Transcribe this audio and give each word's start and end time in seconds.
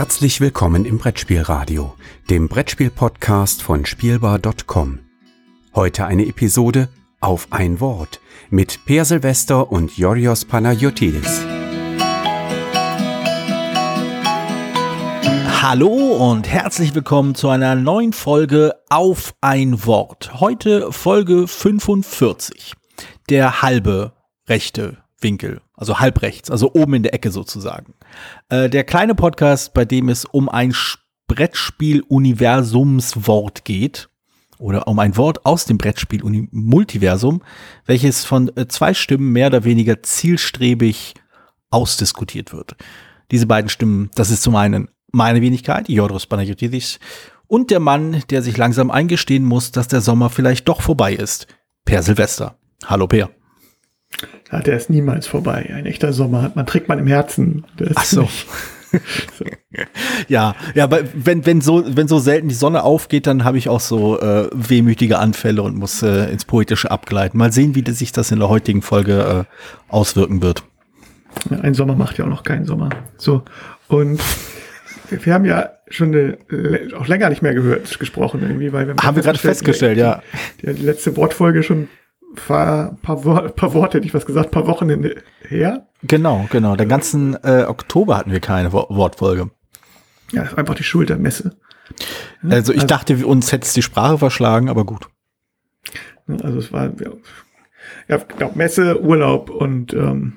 Herzlich 0.00 0.40
willkommen 0.40 0.86
im 0.86 0.96
Brettspielradio, 0.96 1.94
dem 2.30 2.48
Brettspiel-Podcast 2.48 3.60
von 3.60 3.84
Spielbar.com. 3.84 5.00
Heute 5.74 6.06
eine 6.06 6.24
Episode 6.24 6.88
auf 7.20 7.48
ein 7.50 7.80
Wort 7.80 8.18
mit 8.48 8.86
Per 8.86 9.04
Silvester 9.04 9.70
und 9.70 9.98
Yorios 9.98 10.46
Panayotidis. 10.46 11.42
Hallo 15.60 16.30
und 16.30 16.48
herzlich 16.48 16.94
willkommen 16.94 17.34
zu 17.34 17.50
einer 17.50 17.74
neuen 17.74 18.14
Folge 18.14 18.76
auf 18.88 19.34
ein 19.42 19.84
Wort. 19.84 20.40
Heute 20.40 20.92
Folge 20.92 21.46
45. 21.46 22.72
Der 23.28 23.60
halbe 23.60 24.14
rechte 24.48 24.96
Winkel, 25.20 25.60
also 25.74 26.00
halb 26.00 26.22
rechts, 26.22 26.50
also 26.50 26.72
oben 26.74 26.94
in 26.94 27.02
der 27.02 27.12
Ecke 27.14 27.30
sozusagen. 27.30 27.94
Äh, 28.48 28.70
der 28.70 28.84
kleine 28.84 29.14
Podcast, 29.14 29.74
bei 29.74 29.84
dem 29.84 30.08
es 30.08 30.24
um 30.24 30.48
ein 30.48 30.74
Brettspiel-Universumswort 31.28 33.64
geht 33.64 34.08
oder 34.58 34.88
um 34.88 34.98
ein 34.98 35.16
Wort 35.16 35.46
aus 35.46 35.64
dem 35.64 35.78
Brettspiel-Multiversum, 35.78 37.42
welches 37.86 38.24
von 38.24 38.50
äh, 38.56 38.66
zwei 38.68 38.94
Stimmen 38.94 39.32
mehr 39.32 39.46
oder 39.48 39.64
weniger 39.64 40.02
zielstrebig 40.02 41.14
ausdiskutiert 41.70 42.52
wird. 42.52 42.76
Diese 43.30 43.46
beiden 43.46 43.68
Stimmen, 43.68 44.10
das 44.14 44.30
ist 44.30 44.42
zum 44.42 44.56
einen 44.56 44.88
meine 45.12 45.40
Wenigkeit, 45.40 45.88
Jodros 45.88 46.26
Panagiotis, 46.26 46.98
und 47.46 47.70
der 47.70 47.80
Mann, 47.80 48.22
der 48.30 48.42
sich 48.42 48.56
langsam 48.56 48.92
eingestehen 48.92 49.44
muss, 49.44 49.72
dass 49.72 49.88
der 49.88 50.00
Sommer 50.00 50.30
vielleicht 50.30 50.68
doch 50.68 50.82
vorbei 50.82 51.14
ist, 51.14 51.48
Per 51.84 52.02
Silvester. 52.02 52.56
Hallo 52.84 53.08
Per. 53.08 53.30
Ja, 54.52 54.60
der 54.60 54.76
ist 54.76 54.90
niemals 54.90 55.26
vorbei. 55.26 55.72
Ein 55.74 55.86
echter 55.86 56.12
Sommer 56.12 56.50
man 56.54 56.66
trägt 56.66 56.88
man 56.88 56.98
im 56.98 57.06
Herzen. 57.06 57.64
Ach 57.94 58.04
so. 58.04 58.28
so. 59.38 59.44
Ja, 60.28 60.54
ja, 60.74 60.84
aber 60.84 61.00
wenn, 61.14 61.46
wenn, 61.46 61.60
so, 61.60 61.84
wenn 61.96 62.08
so 62.08 62.18
selten 62.18 62.48
die 62.48 62.54
Sonne 62.54 62.82
aufgeht, 62.82 63.26
dann 63.26 63.44
habe 63.44 63.58
ich 63.58 63.68
auch 63.68 63.80
so 63.80 64.20
äh, 64.20 64.48
wehmütige 64.52 65.18
Anfälle 65.18 65.62
und 65.62 65.76
muss 65.76 66.02
äh, 66.02 66.30
ins 66.30 66.44
Poetische 66.44 66.90
abgleiten. 66.90 67.38
Mal 67.38 67.52
sehen, 67.52 67.74
wie 67.74 67.88
sich 67.92 68.12
das 68.12 68.30
in 68.32 68.40
der 68.40 68.48
heutigen 68.48 68.82
Folge 68.82 69.46
äh, 69.46 69.92
auswirken 69.92 70.42
wird. 70.42 70.64
ein 71.62 71.74
Sommer 71.74 71.94
macht 71.94 72.18
ja 72.18 72.24
auch 72.24 72.30
noch 72.30 72.42
keinen 72.42 72.66
Sommer. 72.66 72.90
So, 73.16 73.44
und 73.88 74.20
wir 75.08 75.34
haben 75.34 75.44
ja 75.44 75.70
schon 75.88 76.08
eine, 76.08 76.38
auch 76.96 77.06
länger 77.06 77.30
nicht 77.30 77.42
mehr 77.42 77.54
gehört, 77.54 77.98
gesprochen 77.98 78.42
irgendwie, 78.42 78.72
weil 78.72 78.86
wir 78.86 78.94
haben 78.96 79.16
wir 79.16 79.22
gerade 79.22 79.38
festgestellt, 79.38 79.98
ja. 79.98 80.22
Die, 80.62 80.72
die 80.72 80.82
letzte 80.82 81.16
Wortfolge 81.16 81.62
schon 81.62 81.88
paar, 82.34 82.96
paar, 83.02 83.48
paar 83.50 83.74
Worte, 83.74 83.98
hätte 83.98 84.06
ich 84.06 84.14
was 84.14 84.26
gesagt, 84.26 84.50
paar 84.50 84.66
Wochen 84.66 84.88
her. 85.48 85.86
Genau, 86.02 86.46
genau. 86.50 86.76
Den 86.76 86.88
ganzen 86.88 87.36
äh, 87.42 87.64
Oktober 87.66 88.16
hatten 88.16 88.32
wir 88.32 88.40
keine 88.40 88.72
Wo 88.72 88.86
Wortfolge. 88.88 89.50
Ja, 90.32 90.42
das 90.42 90.52
war 90.52 90.58
einfach 90.58 90.74
die 90.74 90.84
Schuld 90.84 91.08
der 91.08 91.18
Messe. 91.18 91.56
Also 92.42 92.72
ich 92.72 92.82
also, 92.82 92.86
dachte, 92.86 93.26
uns 93.26 93.52
hätte 93.52 93.66
es 93.66 93.72
die 93.72 93.82
Sprache 93.82 94.18
verschlagen, 94.18 94.68
aber 94.68 94.84
gut. 94.84 95.08
Also 96.42 96.58
es 96.58 96.72
war, 96.72 96.86
ja, 97.00 97.10
ja 98.08 98.16
glaube 98.18 98.56
Messe, 98.56 99.02
Urlaub 99.02 99.50
und 99.50 99.92
ähm, 99.92 100.34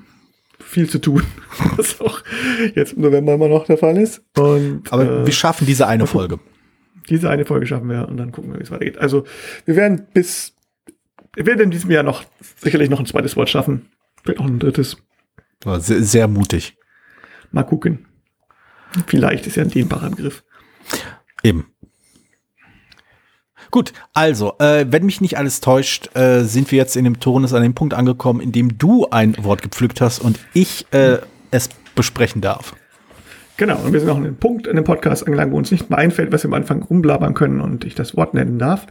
viel 0.58 0.88
zu 0.88 0.98
tun, 0.98 1.22
was 1.76 2.00
auch 2.00 2.22
jetzt 2.74 2.94
im 2.94 3.02
November 3.02 3.34
immer 3.34 3.48
noch 3.48 3.66
der 3.66 3.78
Fall 3.78 3.96
ist. 3.96 4.22
Und, 4.36 4.92
aber 4.92 5.20
äh, 5.20 5.26
wir 5.26 5.32
schaffen 5.32 5.66
diese 5.66 5.86
eine 5.86 6.06
Folge. 6.06 6.40
Diese 7.08 7.30
eine 7.30 7.44
Folge 7.44 7.66
schaffen 7.66 7.88
wir 7.88 8.08
und 8.08 8.16
dann 8.16 8.32
gucken 8.32 8.52
wir, 8.52 8.58
wie 8.58 8.64
es 8.64 8.70
weitergeht. 8.70 8.98
Also 8.98 9.24
wir 9.66 9.76
werden 9.76 10.06
bis 10.12 10.53
wir 11.34 11.46
werden 11.46 11.62
in 11.62 11.70
diesem 11.70 11.90
Jahr 11.90 12.02
noch 12.02 12.24
sicherlich 12.56 12.90
noch 12.90 13.00
ein 13.00 13.06
zweites 13.06 13.36
Wort 13.36 13.50
schaffen. 13.50 13.90
Vielleicht 14.22 14.40
auch 14.40 14.46
ein 14.46 14.58
drittes. 14.58 14.96
Sehr, 15.64 16.02
sehr 16.02 16.28
mutig. 16.28 16.76
Mal 17.52 17.62
gucken. 17.62 18.06
Vielleicht 19.06 19.46
ist 19.46 19.56
ja 19.56 19.62
ein 19.62 19.70
dehnbarer 19.70 20.10
Begriff. 20.10 20.44
Eben. 21.42 21.66
Gut, 23.70 23.92
also, 24.12 24.54
äh, 24.60 24.86
wenn 24.88 25.04
mich 25.04 25.20
nicht 25.20 25.36
alles 25.36 25.60
täuscht, 25.60 26.14
äh, 26.16 26.44
sind 26.44 26.70
wir 26.70 26.76
jetzt 26.76 26.96
in 26.96 27.04
dem 27.04 27.18
Turnus 27.18 27.52
an 27.54 27.62
dem 27.62 27.74
Punkt 27.74 27.94
angekommen, 27.94 28.40
in 28.40 28.52
dem 28.52 28.78
du 28.78 29.08
ein 29.10 29.34
Wort 29.42 29.62
gepflückt 29.62 30.00
hast 30.00 30.20
und 30.20 30.38
ich 30.52 30.86
äh, 30.92 31.18
es 31.50 31.70
besprechen 31.96 32.40
darf. 32.40 32.76
Genau, 33.56 33.78
und 33.78 33.92
wir 33.92 34.00
sind 34.00 34.10
auch 34.10 34.16
an 34.16 34.24
dem 34.24 34.36
Punkt 34.36 34.66
in 34.66 34.74
dem 34.74 34.84
Podcast 34.84 35.24
angelangt, 35.24 35.52
wo 35.52 35.56
uns 35.56 35.70
nicht 35.70 35.88
mehr 35.88 35.98
einfällt, 35.98 36.32
was 36.32 36.42
wir 36.42 36.48
am 36.48 36.54
Anfang 36.54 36.82
rumblabern 36.82 37.34
können 37.34 37.60
und 37.60 37.84
ich 37.84 37.94
das 37.94 38.16
Wort 38.16 38.34
nennen 38.34 38.58
darf. 38.58 38.86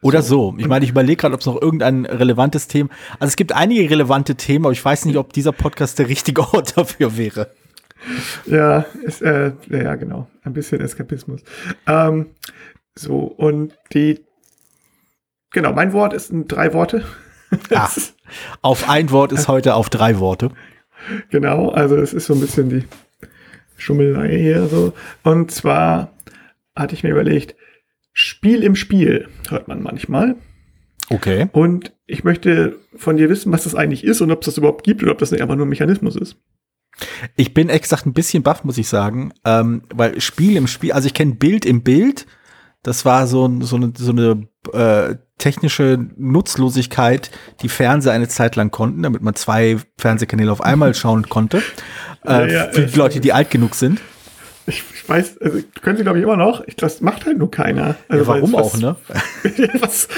Oder 0.00 0.22
so. 0.22 0.54
Ich 0.58 0.68
meine, 0.68 0.84
ich 0.84 0.92
überlege 0.92 1.16
gerade, 1.16 1.34
ob 1.34 1.40
es 1.40 1.46
noch 1.46 1.60
irgendein 1.60 2.06
relevantes 2.06 2.68
Thema. 2.68 2.88
Also 3.18 3.30
es 3.30 3.36
gibt 3.36 3.52
einige 3.52 3.90
relevante 3.90 4.36
Themen, 4.36 4.64
aber 4.66 4.72
ich 4.72 4.84
weiß 4.84 5.06
nicht, 5.06 5.16
ob 5.16 5.32
dieser 5.32 5.52
Podcast 5.52 5.98
der 5.98 6.08
richtige 6.08 6.42
Ort 6.42 6.76
dafür 6.76 7.16
wäre. 7.16 7.50
Ja, 8.46 8.86
ist, 9.02 9.22
äh, 9.22 9.52
ja, 9.68 9.96
genau. 9.96 10.28
Ein 10.44 10.52
bisschen 10.52 10.80
Eskapismus. 10.80 11.42
Ähm, 11.86 12.30
so, 12.94 13.18
und 13.18 13.74
die, 13.92 14.20
genau, 15.52 15.72
mein 15.72 15.92
Wort 15.92 16.14
ist 16.14 16.30
in 16.30 16.46
drei 16.46 16.72
Worte. 16.72 17.04
Ach, 17.74 17.96
auf 18.62 18.88
ein 18.88 19.10
Wort 19.10 19.32
ist 19.32 19.48
heute 19.48 19.74
auf 19.74 19.90
drei 19.90 20.20
Worte. 20.20 20.50
Genau, 21.30 21.70
also 21.70 21.96
es 21.96 22.14
ist 22.14 22.26
so 22.26 22.34
ein 22.34 22.40
bisschen 22.40 22.68
die 22.70 22.84
Schummelei 23.80 24.38
hier 24.38 24.66
so. 24.66 24.92
Und 25.22 25.50
zwar 25.50 26.12
hatte 26.74 26.94
ich 26.94 27.02
mir 27.02 27.10
überlegt, 27.10 27.54
Spiel 28.12 28.62
im 28.62 28.76
Spiel 28.76 29.28
hört 29.48 29.68
man 29.68 29.82
manchmal. 29.82 30.36
Okay. 31.08 31.48
Und 31.52 31.92
ich 32.06 32.24
möchte 32.24 32.78
von 32.94 33.16
dir 33.16 33.28
wissen, 33.28 33.52
was 33.52 33.64
das 33.64 33.74
eigentlich 33.74 34.04
ist 34.04 34.20
und 34.20 34.30
ob 34.30 34.42
es 34.42 34.46
das 34.46 34.58
überhaupt 34.58 34.84
gibt 34.84 35.02
oder 35.02 35.12
ob 35.12 35.18
das 35.18 35.30
nicht 35.30 35.42
einfach 35.42 35.56
nur 35.56 35.66
ein 35.66 35.70
Mechanismus 35.70 36.16
ist. 36.16 36.36
Ich 37.36 37.54
bin 37.54 37.68
exakt 37.68 38.06
ein 38.06 38.12
bisschen 38.12 38.42
baff, 38.42 38.64
muss 38.64 38.78
ich 38.78 38.88
sagen, 38.88 39.32
ähm, 39.44 39.82
weil 39.94 40.20
Spiel 40.20 40.56
im 40.56 40.66
Spiel, 40.66 40.92
also 40.92 41.06
ich 41.06 41.14
kenne 41.14 41.34
Bild 41.34 41.64
im 41.64 41.82
Bild, 41.82 42.26
das 42.82 43.04
war 43.04 43.26
so, 43.26 43.60
so 43.60 43.76
eine, 43.76 43.92
so 43.96 44.12
eine 44.12 44.48
äh, 44.72 45.16
technische 45.38 45.98
Nutzlosigkeit, 46.16 47.30
die 47.62 47.68
Fernseher 47.68 48.12
eine 48.12 48.28
Zeit 48.28 48.56
lang 48.56 48.70
konnten, 48.70 49.02
damit 49.02 49.22
man 49.22 49.34
zwei 49.34 49.78
Fernsehkanäle 49.98 50.52
auf 50.52 50.60
einmal 50.60 50.94
schauen 50.96 51.28
konnte. 51.28 51.62
Äh, 52.26 52.30
ja, 52.30 52.46
ja, 52.46 52.72
für 52.72 52.86
die 52.86 52.98
Leute, 52.98 53.20
die 53.20 53.32
alt 53.32 53.50
genug 53.50 53.74
sind. 53.74 54.00
Ich, 54.66 54.84
ich 54.94 55.08
weiß, 55.08 55.38
also 55.40 55.58
können 55.82 55.96
sie 55.96 56.02
glaube 56.02 56.18
ich 56.18 56.24
immer 56.24 56.36
noch. 56.36 56.62
Ich, 56.66 56.76
das 56.76 57.00
macht 57.00 57.26
halt 57.26 57.38
nur 57.38 57.50
keiner. 57.50 57.96
Also, 58.08 58.24
ja, 58.24 58.28
warum 58.28 58.52
was, 58.52 58.60
auch, 58.60 58.78
ne? 58.78 58.96
was, 59.80 60.08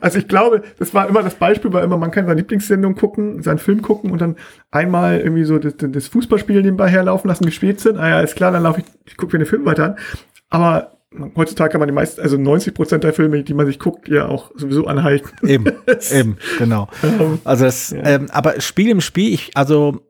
also 0.00 0.18
ich 0.18 0.28
glaube, 0.28 0.62
das 0.78 0.92
war 0.94 1.08
immer 1.08 1.22
das 1.22 1.34
Beispiel, 1.34 1.72
war 1.72 1.82
immer, 1.82 1.96
man 1.96 2.10
kann 2.10 2.26
seine 2.26 2.40
Lieblingssendung 2.40 2.96
gucken, 2.96 3.42
seinen 3.42 3.58
Film 3.58 3.82
gucken 3.82 4.10
und 4.10 4.20
dann 4.20 4.36
einmal 4.70 5.20
irgendwie 5.20 5.44
so 5.44 5.58
das, 5.58 5.74
das 5.78 6.08
Fußballspiel 6.08 6.62
nebenbei 6.62 6.88
herlaufen 6.88 7.28
lassen, 7.28 7.46
gespielt 7.46 7.80
sind. 7.80 7.96
Ah 7.98 8.08
ja, 8.08 8.20
ist 8.20 8.36
klar, 8.36 8.52
dann 8.52 8.62
laufe 8.62 8.80
ich, 8.80 8.86
ich 9.06 9.16
gucke 9.16 9.36
mir 9.36 9.44
den 9.44 9.48
Film 9.48 9.64
weiter 9.64 9.84
an. 9.84 9.96
Aber 10.50 10.98
heutzutage 11.36 11.70
kann 11.70 11.80
man 11.80 11.88
die 11.88 11.94
meisten, 11.94 12.20
also 12.20 12.36
90 12.36 12.74
Prozent 12.74 13.04
der 13.04 13.12
Filme, 13.12 13.42
die 13.42 13.54
man 13.54 13.66
sich 13.66 13.78
guckt, 13.78 14.08
ja 14.08 14.26
auch 14.26 14.50
sowieso 14.54 14.86
anhalten. 14.86 15.30
Eben, 15.46 15.66
eben, 16.12 16.36
genau. 16.58 16.88
Ähm, 17.02 17.38
also 17.44 17.64
das, 17.64 17.90
ja. 17.90 18.02
ähm, 18.04 18.26
aber 18.30 18.60
Spiel 18.60 18.90
im 18.90 19.00
Spiel, 19.00 19.32
ich, 19.32 19.52
also 19.54 20.00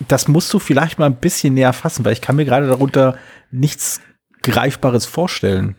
das 0.00 0.28
musst 0.28 0.52
du 0.52 0.58
vielleicht 0.58 0.98
mal 0.98 1.06
ein 1.06 1.16
bisschen 1.16 1.54
näher 1.54 1.72
fassen, 1.72 2.04
weil 2.04 2.12
ich 2.12 2.20
kann 2.20 2.36
mir 2.36 2.44
gerade 2.44 2.66
darunter 2.66 3.16
nichts 3.50 4.00
Greifbares 4.42 5.06
vorstellen. 5.06 5.76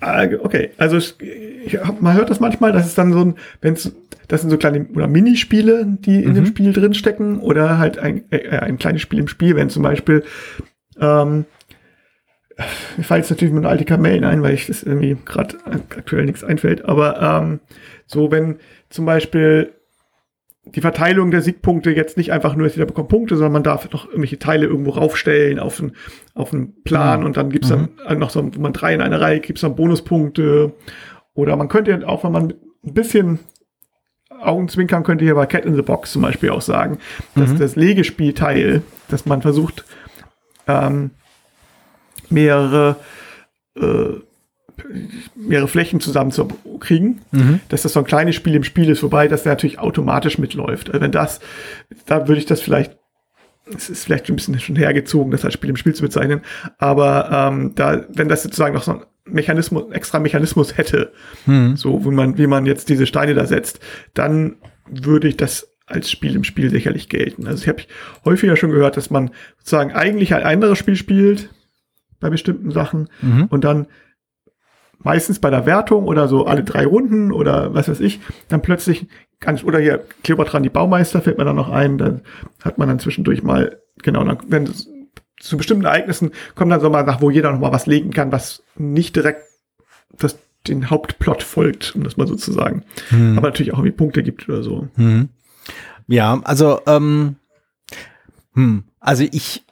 Ah, 0.00 0.26
okay, 0.40 0.70
also 0.78 0.96
ich, 0.96 1.78
man 2.00 2.14
hört 2.14 2.30
das 2.30 2.40
manchmal, 2.40 2.72
dass 2.72 2.86
es 2.86 2.94
dann 2.94 3.12
so 3.12 3.20
ein, 3.20 3.34
wenn 3.60 3.74
es, 3.74 3.92
das 4.26 4.40
sind 4.40 4.50
so 4.50 4.56
kleine 4.56 4.86
oder 4.94 5.06
Minispiele, 5.06 5.86
die 5.86 6.22
in 6.22 6.30
mhm. 6.30 6.34
dem 6.34 6.46
Spiel 6.46 6.72
drinstecken 6.72 7.38
oder 7.40 7.78
halt 7.78 7.98
ein, 7.98 8.24
äh, 8.30 8.48
ein 8.58 8.78
kleines 8.78 9.02
Spiel 9.02 9.20
im 9.20 9.28
Spiel, 9.28 9.54
wenn 9.56 9.70
zum 9.70 9.82
Beispiel 9.82 10.24
ähm, 10.98 11.44
mir 12.96 13.04
fällt 13.04 13.20
jetzt 13.20 13.30
natürlich 13.30 13.54
mit 13.54 13.64
alte 13.64 13.84
Kamellen 13.84 14.24
ein, 14.24 14.42
weil 14.42 14.54
ich 14.54 14.66
das 14.66 14.82
irgendwie 14.82 15.16
gerade 15.24 15.56
aktuell 15.64 16.24
nichts 16.24 16.44
einfällt, 16.44 16.84
aber 16.84 17.20
ähm, 17.20 17.60
so 18.06 18.30
wenn 18.30 18.58
zum 18.88 19.06
Beispiel 19.06 19.72
die 20.64 20.80
Verteilung 20.80 21.30
der 21.30 21.42
Siegpunkte 21.42 21.90
jetzt 21.90 22.16
nicht 22.16 22.32
einfach 22.32 22.54
nur, 22.54 22.68
jeder 22.68 22.86
bekommt 22.86 23.08
Punkte, 23.08 23.36
sondern 23.36 23.52
man 23.52 23.62
darf 23.62 23.90
noch 23.90 24.06
irgendwelche 24.06 24.38
Teile 24.38 24.66
irgendwo 24.66 24.90
raufstellen 24.90 25.58
auf 25.58 25.80
einen, 25.80 25.92
auf 26.34 26.52
einen 26.52 26.82
Plan 26.82 27.20
mhm. 27.20 27.26
und 27.26 27.36
dann 27.36 27.50
gibt's 27.50 27.70
mhm. 27.70 27.88
dann 28.06 28.18
noch 28.18 28.30
so, 28.30 28.44
wenn 28.44 28.60
man 28.60 28.72
drei 28.72 28.94
in 28.94 29.00
einer 29.00 29.20
Reihe, 29.20 29.40
gibt's 29.40 29.62
dann 29.62 29.74
Bonuspunkte. 29.74 30.72
Oder 31.34 31.56
man 31.56 31.68
könnte 31.68 32.06
auch, 32.06 32.24
wenn 32.24 32.32
man 32.32 32.54
ein 32.84 32.94
bisschen 32.94 33.38
Augenzwinkern 34.40 35.02
könnte 35.02 35.24
hier 35.24 35.34
bei 35.34 35.46
Cat 35.46 35.64
in 35.64 35.74
the 35.74 35.82
Box 35.82 36.12
zum 36.12 36.22
Beispiel 36.22 36.50
auch 36.50 36.62
sagen, 36.62 36.98
dass 37.34 37.50
mhm. 37.50 37.58
das 37.58 37.76
Legespielteil, 37.76 38.82
dass 39.08 39.26
man 39.26 39.42
versucht, 39.42 39.84
ähm, 40.66 41.10
mehrere 42.28 42.96
äh, 43.76 44.20
mehrere 45.34 45.68
Flächen 45.68 46.00
zusammenzukriegen, 46.00 47.20
mhm. 47.32 47.60
dass 47.68 47.82
das 47.82 47.92
so 47.92 48.00
ein 48.00 48.06
kleines 48.06 48.34
Spiel 48.34 48.54
im 48.54 48.64
Spiel 48.64 48.88
ist, 48.88 49.02
wobei 49.02 49.28
das 49.28 49.44
natürlich 49.44 49.78
automatisch 49.78 50.38
mitläuft. 50.38 50.88
Also 50.88 51.00
wenn 51.00 51.12
das, 51.12 51.40
da 52.06 52.28
würde 52.28 52.40
ich 52.40 52.46
das 52.46 52.60
vielleicht, 52.60 52.96
es 53.74 53.88
ist 53.88 54.04
vielleicht 54.04 54.28
ein 54.28 54.36
bisschen 54.36 54.58
schon 54.58 54.76
hergezogen, 54.76 55.30
das 55.30 55.44
als 55.44 55.54
Spiel 55.54 55.70
im 55.70 55.76
Spiel 55.76 55.94
zu 55.94 56.02
bezeichnen, 56.02 56.42
aber 56.78 57.50
ähm, 57.50 57.72
da, 57.74 58.04
wenn 58.08 58.28
das 58.28 58.42
sozusagen 58.42 58.74
noch 58.74 58.82
so 58.82 58.92
ein 58.92 59.02
Mechanismus, 59.24 59.92
extra 59.92 60.18
Mechanismus 60.18 60.76
hätte, 60.76 61.12
mhm. 61.46 61.76
so 61.76 62.04
wie 62.04 62.10
man, 62.10 62.38
wie 62.38 62.46
man 62.46 62.66
jetzt 62.66 62.88
diese 62.88 63.06
Steine 63.06 63.34
da 63.34 63.46
setzt, 63.46 63.80
dann 64.14 64.56
würde 64.88 65.28
ich 65.28 65.36
das 65.36 65.68
als 65.86 66.10
Spiel 66.10 66.36
im 66.36 66.44
Spiel 66.44 66.70
sicherlich 66.70 67.08
gelten. 67.08 67.46
Also 67.46 67.62
ich 67.62 67.68
habe 67.68 67.82
häufiger 68.24 68.56
schon 68.56 68.70
gehört, 68.70 68.96
dass 68.96 69.10
man 69.10 69.30
sozusagen 69.58 69.92
eigentlich 69.92 70.34
ein 70.34 70.42
anderes 70.42 70.78
Spiel 70.78 70.96
spielt, 70.96 71.50
bei 72.20 72.30
bestimmten 72.30 72.70
Sachen 72.70 73.08
mhm. 73.22 73.46
und 73.46 73.64
dann 73.64 73.86
meistens 75.02 75.38
bei 75.38 75.50
der 75.50 75.66
Wertung 75.66 76.04
oder 76.04 76.28
so 76.28 76.46
alle 76.46 76.64
drei 76.64 76.84
Runden 76.84 77.32
oder 77.32 77.74
was 77.74 77.88
weiß 77.88 78.00
ich, 78.00 78.20
dann 78.48 78.62
plötzlich 78.62 79.06
ganz, 79.40 79.64
oder 79.64 79.78
hier 79.78 80.04
Kleopatra 80.22 80.60
die 80.60 80.68
Baumeister 80.68 81.22
fällt 81.22 81.38
mir 81.38 81.44
dann 81.44 81.56
noch 81.56 81.70
ein, 81.70 81.98
dann 81.98 82.22
hat 82.62 82.78
man 82.78 82.88
dann 82.88 82.98
zwischendurch 82.98 83.42
mal, 83.42 83.80
genau, 84.02 84.22
dann, 84.24 84.38
wenn 84.48 84.68
zu 85.40 85.56
bestimmten 85.56 85.86
Ereignissen 85.86 86.32
kommt 86.54 86.70
dann 86.70 86.80
so 86.80 86.90
mal 86.90 87.04
nach, 87.04 87.22
wo 87.22 87.30
jeder 87.30 87.50
noch 87.50 87.60
mal 87.60 87.72
was 87.72 87.86
legen 87.86 88.10
kann, 88.10 88.30
was 88.30 88.62
nicht 88.76 89.16
direkt 89.16 89.42
das, 90.18 90.38
den 90.68 90.90
Hauptplot 90.90 91.42
folgt, 91.42 91.94
um 91.96 92.04
das 92.04 92.18
mal 92.18 92.26
so 92.26 92.34
zu 92.34 92.52
sagen. 92.52 92.84
Hm. 93.08 93.38
Aber 93.38 93.48
natürlich 93.48 93.72
auch 93.72 93.78
irgendwie 93.78 93.96
Punkte 93.96 94.22
gibt 94.22 94.48
oder 94.48 94.62
so. 94.62 94.88
Hm. 94.96 95.30
Ja, 96.06 96.40
also, 96.44 96.80
ähm, 96.86 97.36
hm, 98.54 98.84
also 98.98 99.24
ich, 99.30 99.64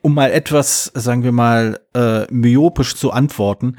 um 0.00 0.14
mal 0.14 0.30
etwas, 0.30 0.92
sagen 0.94 1.24
wir 1.24 1.32
mal, 1.32 1.80
äh, 1.94 2.32
myopisch 2.32 2.94
zu 2.94 3.10
antworten, 3.10 3.78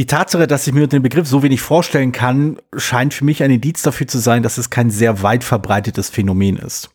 die 0.00 0.06
Tatsache, 0.06 0.46
dass 0.46 0.66
ich 0.66 0.72
mir 0.72 0.86
den 0.86 1.02
Begriff 1.02 1.28
so 1.28 1.42
wenig 1.42 1.60
vorstellen 1.60 2.10
kann, 2.10 2.56
scheint 2.74 3.12
für 3.12 3.26
mich 3.26 3.42
ein 3.42 3.50
Indiz 3.50 3.82
dafür 3.82 4.06
zu 4.06 4.16
sein, 4.16 4.42
dass 4.42 4.56
es 4.56 4.70
kein 4.70 4.88
sehr 4.88 5.22
weit 5.22 5.44
verbreitetes 5.44 6.08
Phänomen 6.08 6.56
ist. 6.56 6.88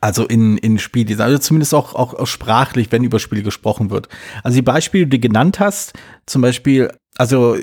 Also 0.00 0.24
in, 0.24 0.58
in 0.58 0.78
Spieldesign, 0.78 1.26
also 1.26 1.38
zumindest 1.38 1.74
auch, 1.74 1.96
auch, 1.96 2.14
auch 2.14 2.28
sprachlich, 2.28 2.92
wenn 2.92 3.02
über 3.02 3.18
Spiele 3.18 3.42
gesprochen 3.42 3.90
wird. 3.90 4.08
Also 4.44 4.54
die 4.54 4.62
Beispiele, 4.62 5.08
die 5.08 5.18
du 5.18 5.28
genannt 5.28 5.58
hast, 5.58 5.94
zum 6.24 6.40
Beispiel, 6.40 6.92
also 7.16 7.56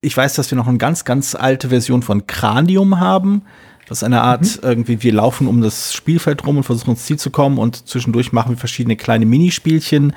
ich 0.00 0.16
weiß, 0.16 0.34
dass 0.34 0.50
wir 0.50 0.58
noch 0.58 0.66
eine 0.66 0.78
ganz, 0.78 1.04
ganz 1.04 1.36
alte 1.36 1.68
Version 1.68 2.02
von 2.02 2.26
Cranium 2.26 2.98
haben. 2.98 3.42
Das 3.86 3.98
ist 3.98 4.02
eine 4.02 4.22
Art, 4.22 4.42
mhm. 4.42 4.58
irgendwie, 4.62 5.02
wir 5.04 5.12
laufen 5.12 5.46
um 5.46 5.60
das 5.60 5.94
Spielfeld 5.94 6.44
rum 6.44 6.56
und 6.56 6.64
versuchen 6.64 6.90
ins 6.90 7.04
Ziel 7.04 7.16
zu 7.16 7.30
kommen 7.30 7.58
und 7.58 7.86
zwischendurch 7.86 8.32
machen 8.32 8.50
wir 8.50 8.58
verschiedene 8.58 8.96
kleine 8.96 9.24
Minispielchen. 9.24 10.16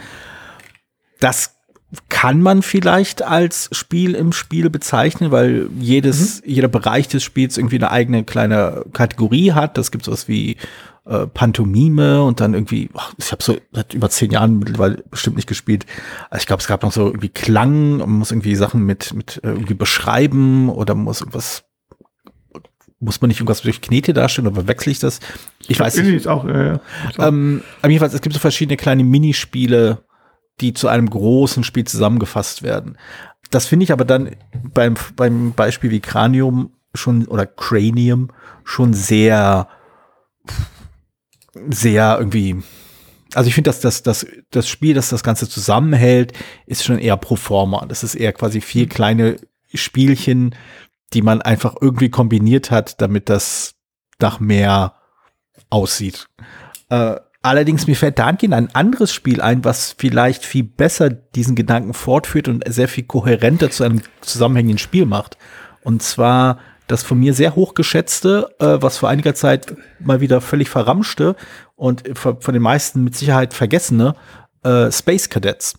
Das 1.20 1.55
kann 2.10 2.42
man 2.42 2.62
vielleicht 2.62 3.22
als 3.22 3.70
Spiel 3.72 4.16
im 4.16 4.32
Spiel 4.32 4.70
bezeichnen, 4.70 5.32
weil 5.32 5.70
jedes, 5.80 6.42
mhm. 6.42 6.50
jeder 6.52 6.68
Bereich 6.68 7.08
des 7.08 7.24
Spiels 7.24 7.58
irgendwie 7.58 7.78
eine 7.78 7.92
eigene 7.92 8.24
kleine 8.24 8.86
Kategorie 8.94 9.54
hat. 9.54 9.78
Das 9.78 9.92
gibt 9.92 10.06
sowas 10.06 10.28
wie 10.28 10.58
äh, 11.06 11.28
Pantomime 11.28 12.24
und 12.24 12.40
dann 12.40 12.54
irgendwie, 12.54 12.90
ach, 12.96 13.14
ich 13.18 13.32
habe 13.32 13.44
so 13.44 13.58
seit 13.72 13.94
über 13.94 14.10
zehn 14.10 14.32
Jahren 14.32 14.60
mittlerweile 14.60 15.04
bestimmt 15.10 15.36
nicht 15.36 15.48
gespielt. 15.48 15.86
Also 16.30 16.42
ich 16.42 16.48
glaube, 16.48 16.62
es 16.62 16.68
gab 16.68 16.84
noch 16.84 16.92
so 16.92 17.06
irgendwie 17.08 17.30
Klang, 17.30 17.98
man 17.98 18.10
muss 18.10 18.32
irgendwie 18.32 18.56
Sachen 18.56 18.86
mit, 18.86 19.14
mit 19.14 19.40
äh, 19.44 19.50
irgendwie 19.50 19.76
beschreiben 19.76 20.70
oder 20.70 20.96
muss 20.96 21.22
irgendwas 21.22 21.64
muss 23.00 23.22
man 23.22 23.28
nicht 23.28 23.40
irgendwas 23.40 23.62
durch 23.62 23.82
Knete 23.82 24.14
darstellen 24.14 24.48
oder 24.48 24.68
wechsle 24.68 24.92
ich 24.92 25.00
das? 25.00 25.20
Ich 25.68 25.80
weiß 25.80 25.98
nicht. 25.98 26.14
Ist 26.14 26.28
auch, 26.28 26.46
ja, 26.46 26.64
ja. 26.64 26.80
Ähm, 27.20 27.62
aber 27.82 27.92
jedenfalls, 27.92 28.14
es 28.14 28.22
gibt 28.22 28.34
so 28.34 28.40
verschiedene 28.40 28.78
kleine 28.78 29.04
Minispiele, 29.04 30.00
die 30.62 30.74
zu 30.74 30.88
einem 30.88 31.10
großen 31.10 31.64
Spiel 31.64 31.86
zusammengefasst 31.86 32.64
werden. 32.64 32.98
Das 33.52 33.66
finde 33.66 33.84
ich 33.84 33.92
aber 33.92 34.06
dann 34.06 34.36
beim, 34.74 34.96
beim 35.16 35.54
Beispiel 35.54 35.92
wie 35.92 36.00
Cranium 36.00 36.72
schon 36.94 37.26
oder 37.28 37.46
Cranium 37.46 38.30
schon 38.64 38.94
sehr, 38.94 39.68
sehr 41.70 42.18
irgendwie. 42.20 42.64
Also 43.34 43.50
ich 43.50 43.56
finde, 43.56 43.70
dass 43.70 43.82
das, 43.82 44.02
das, 44.02 44.26
das 44.52 44.68
Spiel, 44.68 44.94
das 44.94 45.10
das 45.10 45.24
Ganze 45.24 45.50
zusammenhält, 45.50 46.34
ist 46.66 46.84
schon 46.84 47.00
eher 47.00 47.18
pro 47.18 47.36
forma. 47.36 47.86
Das 47.86 48.04
ist 48.04 48.16
eher 48.16 48.34
quasi 48.34 48.62
vier 48.62 48.88
kleine 48.88 49.38
Spielchen, 49.74 50.56
die 51.14 51.22
man 51.22 51.42
einfach 51.42 51.76
irgendwie 51.82 52.10
kombiniert 52.10 52.72
hat, 52.72 53.02
damit 53.02 53.30
das 53.30 53.76
nach 54.20 54.40
mehr 54.40 54.96
aussieht. 55.70 56.28
Äh, 56.90 57.18
Allerdings 57.46 57.86
mir 57.86 57.96
fällt 57.96 58.18
dahingehend 58.18 58.56
ein 58.56 58.74
anderes 58.74 59.14
Spiel 59.14 59.40
ein, 59.40 59.64
was 59.64 59.94
vielleicht 59.96 60.44
viel 60.44 60.64
besser 60.64 61.12
diesen 61.12 61.56
Gedanken 61.56 61.94
fortführt 61.94 62.48
und 62.48 62.64
sehr 62.68 62.88
viel 62.88 63.04
kohärenter 63.04 63.70
zu 63.70 63.84
einem 63.84 64.02
zusammenhängenden 64.22 64.80
Spiel 64.80 65.06
macht. 65.06 65.38
Und 65.84 66.02
zwar 66.02 66.58
das 66.88 67.04
von 67.04 67.20
mir 67.20 67.36
sehr 67.36 67.56
hochgeschätzte, 67.56 68.50
äh, 68.58 68.78
was 68.82 68.98
vor 68.98 69.10
einiger 69.10 69.36
Zeit 69.36 69.76
mal 70.00 70.22
wieder 70.22 70.42
völlig 70.42 70.72
verramschte 70.72 71.36
und 71.76 72.18
von 72.18 72.40
den 72.52 72.64
meisten 72.64 73.04
mit 73.04 73.16
Sicherheit 73.16 73.54
vergessene 73.54 74.16
äh, 74.64 74.92
Space 74.92 75.30
Cadets. 75.30 75.78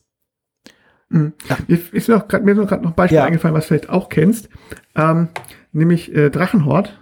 Mhm. 1.09 1.33
Ja. 1.49 1.59
Ist 1.67 2.09
mir, 2.09 2.21
grad, 2.21 2.45
mir 2.45 2.53
ist 2.53 2.69
gerade 2.69 2.85
noch 2.85 2.93
ein 2.93 2.95
Beispiel 2.95 3.17
ja. 3.17 3.25
eingefallen, 3.25 3.57
was 3.57 3.65
du 3.65 3.69
vielleicht 3.71 3.91
auch 3.91 4.09
kennst, 4.09 4.51
ähm, 4.95 5.31
nämlich 5.73 6.15
äh, 6.15 6.31
Drachenhort, 6.31 6.97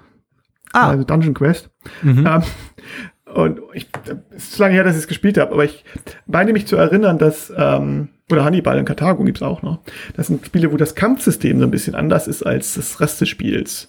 ah. 0.73 0.89
also 0.89 1.05
Dungeon 1.05 1.35
Quest. 1.35 1.69
Mhm. 2.01 2.27
Ähm, 2.27 2.43
und 3.35 3.61
ich, 3.73 3.89
es 4.35 4.51
ist 4.51 4.59
lange 4.59 4.75
her, 4.75 4.85
dass 4.85 4.95
ich 4.95 5.03
es 5.03 5.09
gespielt 5.09 5.39
habe, 5.39 5.53
aber 5.53 5.65
ich 5.65 5.85
meine 6.27 6.53
mich 6.53 6.67
zu 6.67 6.77
erinnern, 6.77 7.19
dass, 7.19 7.53
ähm, 7.57 8.11
oder 8.31 8.45
Hannibal 8.45 8.79
in 8.79 8.85
Karthago 8.85 9.25
gibt's 9.25 9.43
auch 9.43 9.63
noch. 9.63 9.81
Das 10.17 10.29
sind 10.29 10.47
Spiele, 10.47 10.73
wo 10.73 10.77
das 10.77 10.95
Kampfsystem 10.95 11.59
so 11.59 11.65
ein 11.65 11.71
bisschen 11.71 11.95
anders 11.95 12.29
ist 12.29 12.45
als 12.45 12.75
das 12.75 13.01
Rest 13.01 13.21
des 13.21 13.29
Spiels. 13.29 13.89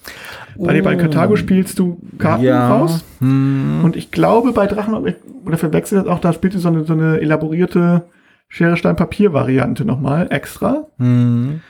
Oh. 0.58 0.64
Bei 0.64 0.72
Hannibal 0.72 0.94
in 0.94 1.00
Karthago 1.00 1.36
spielst 1.36 1.78
du 1.78 2.02
Karten 2.18 2.44
ja. 2.44 2.70
raus. 2.70 3.06
Hm. 3.20 3.82
Und 3.84 3.96
ich 3.96 4.12
glaube, 4.12 4.52
bei 4.52 4.66
Drachen, 4.66 5.16
oder 5.46 5.58
verwechselt 5.58 6.02
das 6.02 6.12
auch, 6.12 6.20
da 6.20 6.34
spielt 6.34 6.56
du 6.56 6.60
so 6.60 6.70
eine, 6.70 6.84
so 6.84 6.94
eine 6.94 7.22
elaborierte 7.22 8.06
Schere, 8.48 8.78
Stein, 8.78 8.96
Papier-Variante 8.96 9.86
nochmal 9.86 10.28
extra. 10.32 10.88
Hm. 10.98 11.62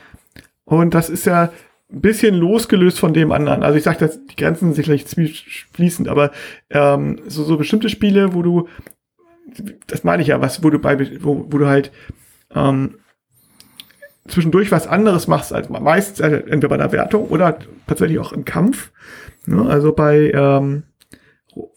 Und 0.64 0.94
das 0.94 1.10
ist 1.10 1.26
ja, 1.26 1.50
ein 1.96 2.02
bisschen 2.02 2.36
losgelöst 2.36 3.00
von 3.00 3.14
dem 3.14 3.32
anderen. 3.32 3.64
Also 3.64 3.78
ich 3.78 3.84
sage, 3.84 4.00
dass 4.00 4.26
die 4.26 4.36
Grenzen 4.36 4.74
sicherlich 4.74 5.06
fließend, 5.74 6.10
aber 6.10 6.32
ähm, 6.70 7.22
so, 7.28 7.44
so 7.44 7.58
bestimmte 7.58 7.90
Spiele, 7.90 8.34
wo 8.34 8.42
du, 8.42 8.68
das 9.88 10.04
meine 10.04 10.22
ich 10.22 10.28
ja, 10.28 10.42
was, 10.42 10.62
wo 10.62 10.70
du 10.70 10.78
bei, 10.78 11.24
wo, 11.24 11.48
wo 11.50 11.58
du 11.58 11.68
halt 11.68 11.92
ähm, 12.54 12.96
zwischendurch 14.28 14.72
was 14.72 14.88
anderes 14.88 15.28
machst 15.28 15.54
als 15.54 15.70
meistens 15.70 16.20
also 16.20 16.36
entweder 16.36 16.70
bei 16.70 16.78
der 16.78 16.92
Wertung 16.92 17.28
oder 17.30 17.60
tatsächlich 17.88 18.20
auch 18.20 18.34
im 18.34 18.44
Kampf. 18.44 18.92
Ne? 19.46 19.66
Also 19.66 19.94
bei 19.94 20.32
ähm, 20.32 20.84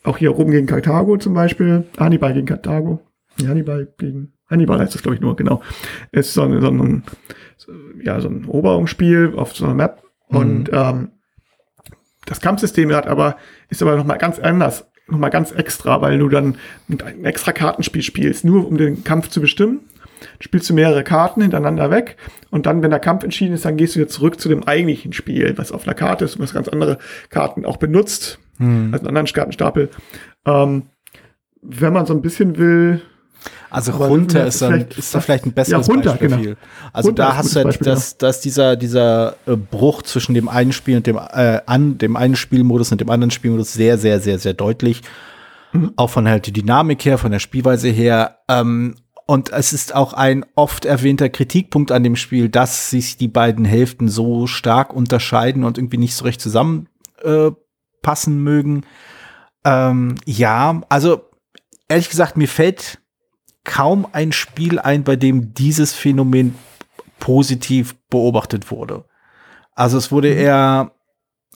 auch 0.03 0.19
hier 0.19 0.31
Rom 0.31 0.51
gegen 0.51 0.67
Karthago 0.67 1.17
zum 1.19 1.35
Beispiel, 1.35 1.85
Hannibal 1.97 2.35
gegen 2.35 2.47
Karthago, 2.47 3.01
Hannibal 3.47 3.87
gegen 3.99 4.33
Hannibal 4.51 4.81
heißt 4.81 4.95
das 4.95 5.03
glaube 5.03 5.15
ich 5.15 5.21
nur 5.21 5.37
genau, 5.37 5.63
ist 6.11 6.35
so, 6.35 6.43
ein, 6.43 6.61
so 6.61 6.71
ein 6.71 7.05
ja, 8.03 8.21
so 8.21 8.29
ein 8.29 8.45
Eroberungsspiel 8.45 9.35
auf 9.37 9.55
so 9.55 9.65
einer 9.65 9.75
Map. 9.75 10.03
Mhm. 10.31 10.37
Und 10.37 10.71
ähm, 10.73 11.09
das 12.27 12.41
Kampfsystem 12.41 12.93
hat 12.95 13.07
aber, 13.07 13.37
ist 13.71 13.83
aber 13.83 13.97
nochmal 13.97 14.19
ganz 14.19 14.39
anders, 14.39 14.87
nochmal 15.07 15.31
ganz 15.31 15.53
extra, 15.53 16.01
weil 16.03 16.19
du 16.19 16.29
dann 16.29 16.57
ein 16.89 17.25
extra 17.25 17.53
Kartenspiel 17.53 18.03
spielst, 18.03 18.45
nur 18.45 18.67
um 18.67 18.77
den 18.77 19.05
Kampf 19.05 19.29
zu 19.29 19.41
bestimmen. 19.41 19.81
Spielst 20.41 20.69
du 20.69 20.75
mehrere 20.75 21.05
Karten 21.05 21.43
hintereinander 21.43 21.91
weg 21.91 22.17
und 22.51 22.67
dann, 22.67 22.83
wenn 22.83 22.91
der 22.91 22.99
Kampf 22.99 23.23
entschieden 23.23 23.55
ist, 23.55 23.65
dann 23.65 23.77
gehst 23.77 23.95
du 23.95 24.01
wieder 24.01 24.09
zurück 24.09 24.41
zu 24.41 24.49
dem 24.49 24.65
eigentlichen 24.65 25.13
Spiel, 25.13 25.57
was 25.57 25.71
auf 25.71 25.87
einer 25.87 25.95
Karte 25.95 26.25
ist 26.25 26.37
und 26.37 26.43
was 26.43 26.53
ganz 26.53 26.67
andere 26.69 26.99
Karten 27.31 27.65
auch 27.65 27.77
benutzt, 27.77 28.41
mhm. 28.59 28.89
also 28.93 29.07
einen 29.07 29.17
anderen 29.17 29.33
Kartenstapel. 29.33 29.91
Ähm, 30.45 30.87
wenn 31.63 31.93
man 31.93 32.07
so 32.07 32.15
ein 32.15 32.23
bisschen 32.23 32.59
will, 32.59 33.03
also 33.71 33.93
Aber 33.93 34.09
runter 34.09 34.47
ist, 34.47 34.63
dann, 34.63 34.87
ist 34.97 35.15
da 35.15 35.21
vielleicht 35.21 35.47
ein 35.47 35.53
besseres 35.53 35.87
ja, 35.87 35.93
runter, 35.93 36.11
Beispiel. 36.13 36.29
Genau. 36.29 36.57
Also 36.93 37.09
runter 37.09 37.23
da 37.23 37.37
hast 37.37 37.55
du 37.55 37.63
Beispiel, 37.63 37.85
das, 37.85 38.11
ja. 38.13 38.17
das 38.19 38.41
dieser, 38.41 38.77
dieser 38.77 39.37
äh, 39.47 39.57
Bruch 39.57 40.03
zwischen 40.03 40.35
dem 40.35 40.49
einen 40.49 40.73
Spiel 40.73 40.97
und 40.97 41.07
dem, 41.07 41.17
äh, 41.17 41.61
an, 41.67 41.99
dem 41.99 42.17
einen 42.17 42.37
Spielmodus 42.37 42.93
und 42.93 43.01
dem 43.01 43.11
anderen 43.11 43.31
Spielmodus 43.31 43.73
sehr, 43.75 43.99
sehr, 43.99 44.21
sehr, 44.21 44.39
sehr 44.39 44.55
deutlich. 44.55 45.03
Mhm. 45.73 45.93
Auch 45.97 46.11
von 46.11 46.27
halt 46.27 46.47
die 46.47 46.53
Dynamik 46.53 47.05
her, 47.05 47.19
von 47.19 47.31
der 47.31 47.41
Spielweise 47.41 47.89
her. 47.89 48.39
Ähm, 48.49 48.95
und 49.27 49.53
es 49.53 49.75
ist 49.75 49.95
auch 49.95 50.15
ein 50.15 50.47
oft 50.55 50.87
erwähnter 50.87 51.29
Kritikpunkt 51.29 51.93
an 51.93 52.03
dem 52.03 52.17
Spiel, 52.17 52.49
dass 52.49 52.89
sich 52.89 53.19
die 53.19 53.29
beiden 53.29 53.67
Hälften 53.67 54.09
so 54.09 54.47
stark 54.47 54.95
unterscheiden 54.95 55.65
und 55.65 55.77
irgendwie 55.77 55.99
nicht 55.99 56.15
so 56.15 56.25
recht 56.25 56.41
zusammenpassen 56.41 56.87
äh, 57.23 58.31
mögen. 58.31 58.85
Ähm, 59.67 60.15
ja, 60.25 60.81
also 60.89 61.29
ehrlich 61.89 62.09
gesagt, 62.09 62.39
mir 62.39 62.49
fällt 62.49 63.01
kaum 63.69 64.07
ein 64.13 64.33
Spiel 64.33 64.79
ein, 64.79 65.05
bei 65.05 65.15
dem 65.15 65.53
dieses 65.53 65.93
Phänomen 65.93 66.55
positiv 67.21 67.95
beobachtet 68.09 68.71
wurde. 68.71 69.05
Also 69.75 69.99
es 69.99 70.11
wurde 70.11 70.33
mhm. 70.33 70.39
eher, 70.39 70.93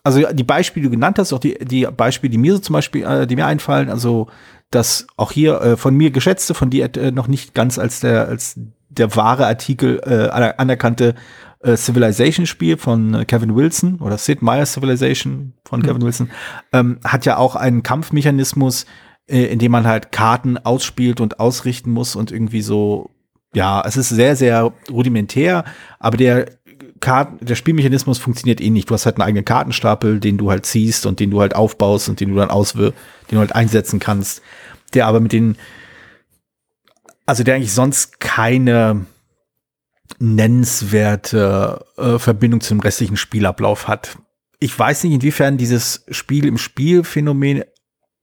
also 0.05 0.21
die 0.33 0.45
Beispiele, 0.45 0.83
die 0.85 0.89
du 0.91 0.97
genannt 0.97 1.19
hast, 1.19 1.33
auch 1.33 1.39
die, 1.39 1.59
die 1.65 1.87
Beispiele, 1.87 2.31
die 2.31 2.39
mir 2.39 2.53
so 2.53 2.59
zum 2.59 2.75
Beispiel, 2.75 3.05
äh, 3.05 3.27
die 3.27 3.35
mir 3.35 3.47
einfallen, 3.47 3.89
also 3.89 4.29
das 4.71 5.07
auch 5.17 5.33
hier 5.33 5.61
äh, 5.63 5.77
von 5.79 5.97
mir 5.97 6.11
geschätzte, 6.11 6.53
von 6.53 6.69
dir 6.69 6.95
äh, 6.97 7.11
noch 7.11 7.29
nicht 7.29 7.55
ganz 7.55 7.79
als 7.79 8.01
der, 8.01 8.29
als 8.29 8.61
der 8.91 9.17
wahre 9.17 9.47
Artikel 9.47 10.01
äh, 10.05 10.29
anerkannte 10.59 11.15
äh, 11.61 11.77
Civilization-Spiel 11.77 12.77
von 12.77 13.15
äh, 13.15 13.25
Kevin 13.25 13.57
Wilson 13.57 14.01
oder 14.01 14.19
Sid 14.19 14.43
Meier's 14.43 14.75
Civilization 14.75 15.55
von 15.65 15.81
mhm. 15.81 15.87
Kevin 15.87 16.03
Wilson, 16.03 16.31
ähm, 16.75 17.01
hat 17.05 17.25
ja 17.25 17.39
auch 17.39 17.57
einen 17.57 17.83
Kampfmechanismus, 17.83 18.85
äh, 19.29 19.45
in 19.45 19.59
dem 19.59 19.73
man 19.73 19.87
halt 19.87 20.13
Karten 20.13 20.59
ausspielt 20.59 21.21
und 21.21 21.41
ausrichten 21.41 21.91
muss 21.91 22.17
und 22.17 22.33
irgendwie 22.33 22.63
so, 22.63 23.11
ja, 23.55 23.83
es 23.87 23.97
ist 23.97 24.09
sehr, 24.09 24.37
sehr 24.37 24.73
rudimentär, 24.91 25.65
aber 25.99 26.17
der 26.17 26.47
Karten, 27.01 27.45
der 27.45 27.57
Spielmechanismus 27.57 28.19
funktioniert 28.19 28.61
eh 28.61 28.71
nicht. 28.71 28.89
Du 28.89 28.95
hast 28.95 29.07
halt 29.07 29.17
einen 29.17 29.27
eigenen 29.27 29.45
Kartenstapel, 29.45 30.21
den 30.21 30.39
du 30.39 30.51
halt 30.51 30.67
ziehst 30.67 31.05
und 31.05 31.19
den 31.19 31.31
du 31.31 31.41
halt 31.41 31.55
aufbaust 31.55 32.09
und 32.09 32.21
den 32.21 32.31
du 32.31 32.37
dann 32.37 32.51
auswirkst, 32.51 32.99
den 33.31 33.37
du 33.37 33.41
halt 33.41 33.55
einsetzen 33.55 33.99
kannst, 33.99 34.41
der 34.95 35.07
aber 35.07 35.19
mit 35.21 35.33
den 35.33 35.57
also 37.27 37.45
der 37.45 37.57
eigentlich 37.57 37.73
sonst 37.73 38.21
keine 38.21 39.07
nennenswerte 40.19 41.85
äh, 41.97 42.19
Verbindung 42.19 42.61
zum 42.61 42.81
restlichen 42.81 43.17
Spielablauf 43.17 43.89
hat. 43.89 44.19
Ich 44.59 44.79
weiß 44.79 45.05
nicht, 45.05 45.15
inwiefern 45.15 45.57
dieses 45.57 46.05
Spiel 46.11 46.47
im 46.47 46.59
Spielphänomen 46.59 47.65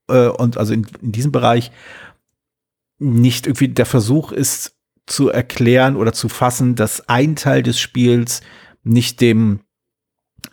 äh, 0.09 0.29
und 0.29 0.57
also 0.57 0.73
in, 0.73 0.85
in 1.01 1.11
diesem 1.11 1.31
Bereich 1.31 1.71
nicht 2.99 3.47
irgendwie 3.47 3.69
der 3.69 3.85
Versuch 3.85 4.31
ist 4.31 4.75
zu 5.05 5.29
erklären 5.29 5.95
oder 5.95 6.13
zu 6.13 6.29
fassen, 6.29 6.75
dass 6.75 7.07
ein 7.09 7.35
Teil 7.35 7.63
des 7.63 7.79
Spiels 7.79 8.41
nicht 8.83 9.21
dem 9.21 9.61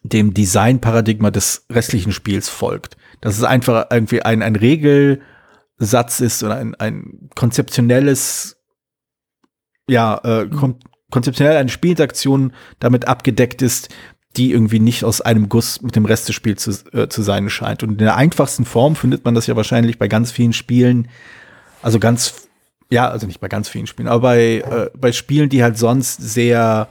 dem 0.03 0.35
Designparadigma 0.35 1.31
des 1.31 1.67
restlichen 1.71 2.13
Spiels 2.13 2.49
folgt. 2.49 2.97
Dass 3.21 3.39
es 3.39 3.45
einfach 3.45 3.87
irgendwie 3.91 4.23
ein, 4.23 4.43
ein 4.43 4.57
Regelsatz 4.57 6.21
ist 6.21 6.43
oder 6.43 6.57
ein, 6.57 6.75
ein 6.77 7.31
konzeptionelles, 7.35 8.63
ja, 9.89 10.19
äh, 10.25 10.49
kon 10.49 10.79
konzeptionell 11.09 11.57
eine 11.57 11.69
Spielinteraktion 11.69 12.53
damit 12.81 13.07
abgedeckt 13.07 13.63
ist, 13.63 13.95
die 14.37 14.53
irgendwie 14.53 14.79
nicht 14.79 15.05
aus 15.05 15.21
einem 15.21 15.49
Guss 15.49 15.83
mit 15.83 15.97
dem 15.97 16.05
Rest 16.05 16.29
des 16.29 16.35
Spiels 16.35 16.63
zu, 16.63 16.71
äh, 16.93 17.09
zu 17.09 17.23
sein 17.23 17.49
scheint. 17.51 17.83
Und 17.83 17.93
in 17.93 17.99
der 17.99 18.17
einfachsten 18.17 18.65
Form 18.65 18.97
findet 18.97 19.25
man 19.25 19.35
das 19.35 19.47
ja 19.47 19.57
wahrscheinlich 19.57 19.99
bei 19.99 20.09
ganz 20.09 20.31
vielen 20.31 20.53
Spielen, 20.53 21.09
also 21.83 21.99
ganz, 21.99 22.49
ja, 22.91 23.09
also 23.09 23.27
nicht 23.27 23.41
bei 23.41 23.49
ganz 23.49 23.69
vielen 23.69 23.87
Spielen, 23.87 24.09
aber 24.09 24.21
bei, 24.21 24.59
äh, 24.59 24.91
bei 24.97 25.13
Spielen, 25.13 25.49
die 25.49 25.63
halt 25.63 25.79
sonst 25.79 26.21
sehr 26.21 26.89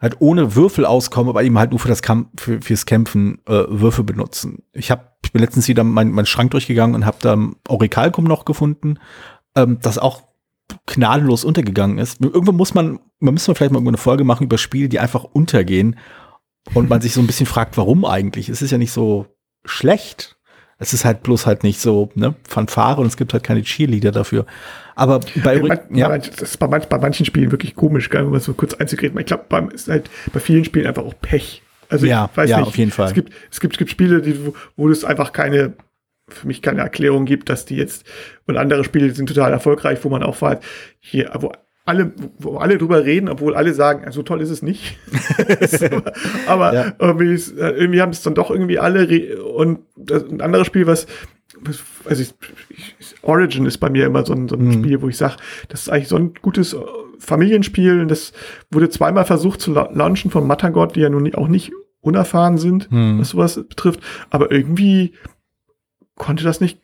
halt 0.00 0.16
ohne 0.20 0.54
Würfel 0.54 0.84
auskommen, 0.84 1.28
aber 1.28 1.42
eben 1.42 1.58
halt 1.58 1.70
nur 1.70 1.80
für 1.80 1.88
das 1.88 2.02
Kamp 2.02 2.40
für, 2.40 2.60
fürs 2.60 2.86
Kämpfen 2.86 3.40
äh, 3.46 3.64
Würfel 3.68 4.04
benutzen. 4.04 4.62
Ich 4.72 4.90
habe 4.90 5.08
ich 5.24 5.32
bin 5.32 5.42
letztens 5.42 5.66
wieder 5.66 5.82
meinen 5.82 6.12
mein 6.12 6.26
Schrank 6.26 6.52
durchgegangen 6.52 6.94
und 6.94 7.04
habe 7.04 7.18
da 7.20 7.36
Auricalcum 7.68 8.24
noch 8.24 8.44
gefunden, 8.44 8.98
ähm, 9.56 9.78
das 9.82 9.98
auch 9.98 10.27
gnadenlos 10.88 11.44
untergegangen 11.44 11.98
ist. 11.98 12.20
Irgendwo 12.20 12.52
muss 12.52 12.74
man, 12.74 12.98
man 13.20 13.34
müsste 13.34 13.54
vielleicht 13.54 13.72
mal 13.72 13.86
eine 13.86 13.96
Folge 13.96 14.24
machen 14.24 14.44
über 14.44 14.58
Spiele, 14.58 14.88
die 14.88 14.98
einfach 14.98 15.24
untergehen 15.24 15.96
und 16.74 16.88
man 16.88 17.00
sich 17.00 17.12
so 17.12 17.20
ein 17.20 17.26
bisschen 17.26 17.46
fragt, 17.46 17.76
warum 17.76 18.04
eigentlich? 18.04 18.48
Es 18.48 18.62
ist 18.62 18.70
ja 18.70 18.78
nicht 18.78 18.92
so 18.92 19.26
schlecht. 19.64 20.36
Es 20.80 20.92
ist 20.92 21.04
halt 21.04 21.24
bloß 21.24 21.46
halt 21.46 21.64
nicht 21.64 21.80
so, 21.80 22.10
ne, 22.14 22.36
Fanfare 22.46 23.00
und 23.00 23.08
es 23.08 23.16
gibt 23.16 23.32
halt 23.32 23.42
keine 23.42 23.62
Cheerleader 23.62 24.12
dafür. 24.12 24.46
Aber 24.94 25.20
bei, 25.42 25.60
man, 25.60 25.80
ja. 25.92 26.16
das 26.16 26.40
ist 26.40 26.56
bei, 26.58 26.68
manch, 26.68 26.86
bei 26.86 26.98
manchen 26.98 27.26
Spielen 27.26 27.50
wirklich 27.50 27.74
komisch, 27.74 28.10
gell, 28.10 28.24
um 28.24 28.30
mal 28.30 28.40
so 28.40 28.54
kurz 28.54 28.74
einzureden. 28.74 29.18
Ich 29.18 29.26
glaube, 29.26 29.46
beim 29.48 29.70
ist 29.70 29.88
halt 29.88 30.08
bei 30.32 30.38
vielen 30.38 30.64
Spielen 30.64 30.86
einfach 30.86 31.04
auch 31.04 31.14
Pech. 31.20 31.62
Also 31.88 32.06
ja, 32.06 32.28
ich 32.30 32.36
weiß 32.36 32.50
ja, 32.50 32.58
nicht. 32.58 32.68
auf 32.68 32.78
jeden 32.78 32.90
Fall. 32.92 33.08
Es 33.08 33.14
gibt, 33.14 33.32
es 33.50 33.60
gibt, 33.60 33.74
es 33.74 33.78
gibt 33.78 33.90
Spiele, 33.90 34.22
die, 34.22 34.46
wo, 34.46 34.54
wo 34.76 34.88
es 34.88 35.04
einfach 35.04 35.32
keine, 35.32 35.72
für 36.28 36.46
mich 36.46 36.62
keine 36.62 36.80
Erklärung 36.80 37.24
gibt, 37.24 37.48
dass 37.48 37.64
die 37.64 37.76
jetzt, 37.76 38.04
und 38.46 38.56
andere 38.56 38.84
Spiele 38.84 39.10
sind 39.14 39.28
total 39.28 39.52
erfolgreich, 39.52 39.98
wo 40.02 40.08
man 40.08 40.22
auch 40.22 40.40
war, 40.40 40.60
hier, 41.00 41.30
wo 41.40 41.52
alle, 41.88 42.12
wo 42.38 42.58
alle 42.58 42.76
drüber 42.76 43.04
reden, 43.04 43.30
obwohl 43.30 43.54
alle 43.54 43.72
sagen, 43.72 44.10
so 44.12 44.22
toll 44.22 44.42
ist 44.42 44.50
es 44.50 44.60
nicht. 44.60 44.98
aber 46.46 46.74
ja. 46.74 46.92
irgendwie, 46.98 47.32
äh, 47.58 47.70
irgendwie 47.70 48.02
haben 48.02 48.12
es 48.12 48.22
dann 48.22 48.34
doch 48.34 48.50
irgendwie 48.50 48.78
alle 48.78 49.42
und 49.42 49.80
das, 49.96 50.24
ein 50.24 50.42
anderes 50.42 50.66
Spiel, 50.66 50.86
was, 50.86 51.06
also 52.04 52.22
ich, 52.22 52.34
ich, 52.98 53.14
Origin 53.22 53.64
ist 53.64 53.78
bei 53.78 53.88
mir 53.88 54.04
immer 54.04 54.24
so 54.26 54.34
ein, 54.34 54.48
so 54.48 54.56
ein 54.56 54.66
mhm. 54.66 54.72
Spiel, 54.72 55.00
wo 55.00 55.08
ich 55.08 55.16
sage, 55.16 55.36
das 55.68 55.82
ist 55.82 55.88
eigentlich 55.88 56.08
so 56.08 56.16
ein 56.16 56.34
gutes 56.42 56.74
äh, 56.74 56.78
Familienspiel. 57.18 58.06
Das 58.06 58.32
wurde 58.70 58.90
zweimal 58.90 59.24
versucht 59.24 59.60
zu 59.60 59.72
launchen 59.72 60.30
von 60.30 60.46
Matagot, 60.46 60.94
die 60.94 61.00
ja 61.00 61.08
nun 61.08 61.34
auch 61.34 61.48
nicht 61.48 61.72
unerfahren 62.00 62.58
sind, 62.58 62.92
mhm. 62.92 63.18
was 63.18 63.30
sowas 63.30 63.56
betrifft. 63.56 64.00
Aber 64.30 64.52
irgendwie 64.52 65.14
konnte 66.18 66.44
das 66.44 66.60
nicht 66.60 66.78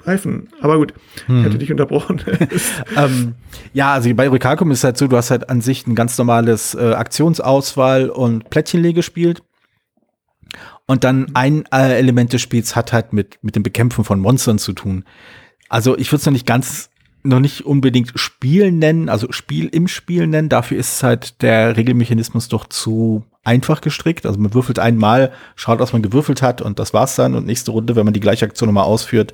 greifen. 0.00 0.48
Aber 0.60 0.78
gut, 0.78 0.94
hm. 1.26 1.38
ich 1.38 1.44
hätte 1.46 1.58
dich 1.58 1.70
unterbrochen. 1.70 2.20
ähm, 2.96 3.34
ja, 3.72 3.94
also 3.94 4.12
bei 4.14 4.28
Recalcum 4.28 4.70
ist 4.70 4.78
es 4.78 4.84
halt 4.84 4.98
so, 4.98 5.06
du 5.06 5.16
hast 5.16 5.30
halt 5.30 5.48
an 5.48 5.60
sich 5.60 5.86
ein 5.86 5.94
ganz 5.94 6.16
normales 6.18 6.74
äh, 6.74 6.94
Aktionsauswahl 6.94 8.10
und 8.10 8.50
Plättchenleger 8.50 8.96
gespielt. 8.96 9.42
Und 10.86 11.04
dann 11.04 11.28
ein 11.34 11.64
äh, 11.72 11.96
Element 11.96 12.32
des 12.32 12.42
Spiels 12.42 12.74
hat 12.74 12.92
halt 12.92 13.12
mit, 13.12 13.38
mit 13.42 13.54
dem 13.54 13.62
Bekämpfen 13.62 14.02
von 14.02 14.18
Monstern 14.18 14.58
zu 14.58 14.72
tun. 14.72 15.04
Also 15.68 15.96
ich 15.96 16.10
würde 16.10 16.20
es 16.20 16.26
noch 16.26 16.32
nicht 16.32 16.46
ganz, 16.46 16.90
noch 17.22 17.38
nicht 17.38 17.64
unbedingt 17.64 18.12
Spiel 18.16 18.72
nennen, 18.72 19.08
also 19.08 19.30
Spiel 19.30 19.68
im 19.68 19.86
Spiel 19.86 20.26
nennen. 20.26 20.48
Dafür 20.48 20.78
ist 20.78 21.04
halt 21.04 21.42
der 21.42 21.76
Regelmechanismus 21.76 22.48
doch 22.48 22.66
zu 22.66 23.24
einfach 23.42 23.80
gestrickt. 23.80 24.26
Also 24.26 24.38
man 24.38 24.54
würfelt 24.54 24.78
einmal, 24.78 25.32
schaut, 25.56 25.78
was 25.78 25.92
man 25.92 26.02
gewürfelt 26.02 26.42
hat 26.42 26.60
und 26.60 26.78
das 26.78 26.92
war's 26.92 27.16
dann. 27.16 27.34
Und 27.34 27.46
nächste 27.46 27.70
Runde, 27.70 27.96
wenn 27.96 28.04
man 28.04 28.14
die 28.14 28.20
gleiche 28.20 28.44
Aktion 28.44 28.68
nochmal 28.68 28.84
ausführt, 28.84 29.32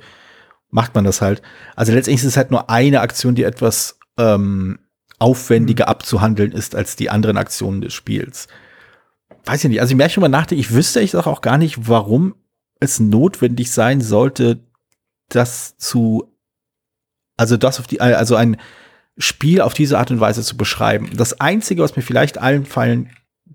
macht 0.69 0.95
man 0.95 1.03
das 1.03 1.21
halt. 1.21 1.41
Also 1.75 1.91
letztendlich 1.91 2.23
ist 2.23 2.29
es 2.31 2.37
halt 2.37 2.51
nur 2.51 2.69
eine 2.69 3.01
Aktion, 3.01 3.35
die 3.35 3.43
etwas 3.43 3.99
ähm, 4.17 4.79
aufwendiger 5.19 5.85
mhm. 5.85 5.89
abzuhandeln 5.89 6.51
ist 6.51 6.75
als 6.75 6.95
die 6.95 7.09
anderen 7.09 7.37
Aktionen 7.37 7.81
des 7.81 7.93
Spiels. 7.93 8.47
Weiß 9.45 9.63
ich 9.63 9.69
nicht. 9.69 9.81
Also 9.81 9.91
ich 9.91 9.97
merke 9.97 10.13
schon 10.13 10.21
mal 10.21 10.29
nachdenken, 10.29 10.61
ich 10.61 10.73
wüsste 10.73 10.99
ich 10.99 11.15
auch 11.15 11.41
gar 11.41 11.57
nicht, 11.57 11.87
warum 11.87 12.35
es 12.79 12.99
notwendig 12.99 13.71
sein 13.71 14.01
sollte, 14.01 14.59
das 15.29 15.77
zu, 15.77 16.33
also 17.37 17.57
das 17.57 17.79
auf 17.79 17.87
die, 17.87 18.01
also 18.01 18.35
ein 18.35 18.57
Spiel 19.17 19.61
auf 19.61 19.73
diese 19.73 19.97
Art 19.97 20.11
und 20.11 20.19
Weise 20.19 20.43
zu 20.43 20.57
beschreiben. 20.57 21.09
Das 21.15 21.39
Einzige, 21.41 21.81
was 21.81 21.95
mir 21.95 22.03
vielleicht 22.03 22.37
allen 22.37 22.65
fallen 22.65 23.09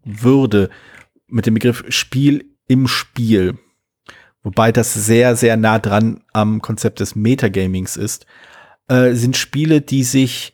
würde, 0.04 0.71
mit 1.26 1.47
dem 1.47 1.54
Begriff 1.54 1.85
Spiel 1.88 2.44
im 2.68 2.87
Spiel, 2.87 3.59
wobei 4.42 4.73
das 4.73 4.92
sehr, 4.94 5.37
sehr 5.37 5.56
nah 5.56 5.78
dran 5.78 6.23
am 6.32 6.61
Konzept 6.61 7.00
des 7.00 7.16
Metagamings 7.16 7.97
ist, 7.97 8.26
äh, 8.88 9.12
sind 9.14 9.37
Spiele, 9.37 9.80
die 9.80 10.04
sich, 10.04 10.52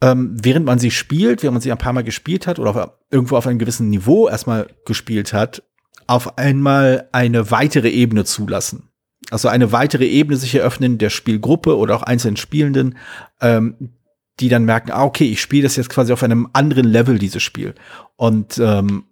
ähm, 0.00 0.36
während 0.40 0.66
man 0.66 0.78
sie 0.78 0.90
spielt, 0.90 1.42
während 1.42 1.54
man 1.54 1.62
sie 1.62 1.72
ein 1.72 1.78
paar 1.78 1.92
Mal 1.92 2.04
gespielt 2.04 2.46
hat 2.46 2.58
oder 2.58 2.70
auf, 2.70 2.90
irgendwo 3.10 3.36
auf 3.36 3.46
einem 3.46 3.58
gewissen 3.58 3.90
Niveau 3.90 4.28
erstmal 4.28 4.68
gespielt 4.84 5.32
hat, 5.32 5.62
auf 6.06 6.38
einmal 6.38 7.08
eine 7.12 7.50
weitere 7.50 7.90
Ebene 7.90 8.24
zulassen. 8.24 8.88
Also 9.30 9.48
eine 9.48 9.72
weitere 9.72 10.06
Ebene 10.06 10.36
sich 10.36 10.54
eröffnen 10.54 10.98
der 10.98 11.10
Spielgruppe 11.10 11.76
oder 11.76 11.96
auch 11.96 12.02
einzelnen 12.02 12.36
Spielenden, 12.36 12.96
ähm, 13.40 13.95
die 14.40 14.48
dann 14.48 14.64
merken, 14.64 14.90
ah, 14.90 15.04
okay, 15.04 15.24
ich 15.24 15.40
spiele 15.40 15.64
das 15.64 15.76
jetzt 15.76 15.88
quasi 15.88 16.12
auf 16.12 16.22
einem 16.22 16.48
anderen 16.52 16.86
Level, 16.86 17.18
dieses 17.18 17.42
Spiel. 17.42 17.74
Und 18.16 18.58
ähm, 18.58 19.04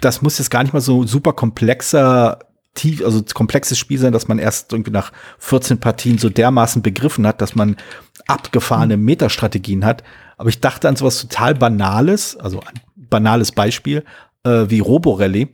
das 0.00 0.22
muss 0.22 0.38
jetzt 0.38 0.50
gar 0.50 0.62
nicht 0.62 0.72
mal 0.72 0.80
so 0.80 1.06
super 1.06 1.32
komplexer 1.32 2.38
tief, 2.74 3.04
also 3.04 3.22
komplexes 3.34 3.78
Spiel 3.78 3.98
sein, 3.98 4.12
dass 4.12 4.28
man 4.28 4.38
erst 4.38 4.72
irgendwie 4.72 4.90
nach 4.90 5.12
14 5.38 5.78
Partien 5.78 6.18
so 6.18 6.28
dermaßen 6.28 6.82
begriffen 6.82 7.26
hat, 7.26 7.40
dass 7.40 7.54
man 7.54 7.76
abgefahrene 8.26 8.96
mhm. 8.96 9.04
Metastrategien 9.04 9.84
hat. 9.84 10.04
Aber 10.36 10.48
ich 10.48 10.60
dachte 10.60 10.88
an 10.88 10.96
sowas 10.96 11.20
total 11.20 11.54
Banales, 11.54 12.36
also 12.36 12.60
ein 12.60 12.80
banales 13.08 13.52
Beispiel, 13.52 14.04
äh, 14.44 14.66
wie 14.68 14.80
Roborally, 14.80 15.52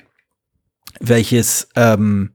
welches, 1.01 1.69
ähm, 1.77 2.33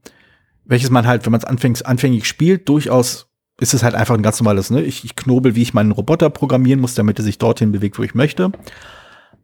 welches 0.65 0.89
man 0.89 1.05
halt, 1.05 1.25
wenn 1.25 1.31
man 1.31 1.39
es 1.39 1.46
anfänglich, 1.46 1.86
anfänglich 1.86 2.25
spielt, 2.25 2.67
durchaus 2.69 3.27
ist 3.60 3.74
es 3.74 3.84
halt 3.84 3.96
einfach 3.96 4.16
ein 4.16 4.22
ganz 4.22 4.40
normales, 4.40 4.70
ne? 4.70 4.84
Ich, 4.84 5.04
ich 5.04 5.16
knobel, 5.16 5.56
wie 5.56 5.62
ich 5.64 5.74
meinen 5.74 5.92
Roboter 5.92 6.30
programmieren 6.30 6.80
muss, 6.80 6.96
damit 6.96 7.20
er 7.20 7.24
sich 7.24 7.38
dorthin 7.40 7.72
bewegt, 7.72 7.98
wo 7.98 8.04
ich 8.04 8.16
möchte. 8.16 8.52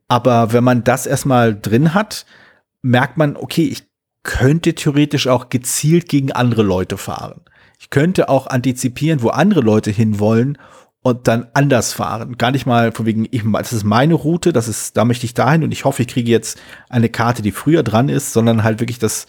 Aber 0.08 0.54
wenn 0.54 0.64
man 0.64 0.84
das 0.84 1.08
erstmal 1.08 1.60
drin 1.60 1.94
hat, 1.94 2.26
merkt 2.82 3.18
man, 3.18 3.36
okay, 3.36 3.64
ich 3.64 3.84
könnte 4.22 4.76
theoretisch 4.76 5.28
auch 5.28 5.50
gezielt 5.50 6.08
gegen 6.10 6.32
andere 6.32 6.64
Leute 6.64 6.98
fahren. 6.98 7.42
Ich 7.80 7.90
könnte 7.90 8.30
auch 8.30 8.48
antizipieren, 8.48 9.22
wo 9.22 9.30
andere 9.30 9.62
Leute 9.62 9.92
hinwollen 9.92 10.58
und 11.02 11.28
dann 11.28 11.48
anders 11.54 11.92
fahren. 11.92 12.38
Gar 12.38 12.52
nicht 12.52 12.66
mal 12.66 12.92
von 12.92 13.06
wegen, 13.06 13.28
ich, 13.30 13.44
das 13.52 13.74
ist 13.74 13.84
meine 13.84 14.14
Route, 14.14 14.54
das 14.54 14.68
ist, 14.68 14.96
da 14.96 15.04
möchte 15.04 15.26
ich 15.26 15.34
dahin 15.34 15.64
und 15.64 15.72
ich 15.72 15.84
hoffe, 15.84 16.04
ich 16.04 16.08
kriege 16.08 16.32
jetzt 16.32 16.62
eine 16.90 17.10
Karte, 17.10 17.42
die 17.42 17.52
früher 17.52 17.84
dran 17.84 18.08
ist, 18.08 18.32
sondern 18.32 18.64
halt 18.64 18.80
wirklich 18.80 19.00
das, 19.00 19.28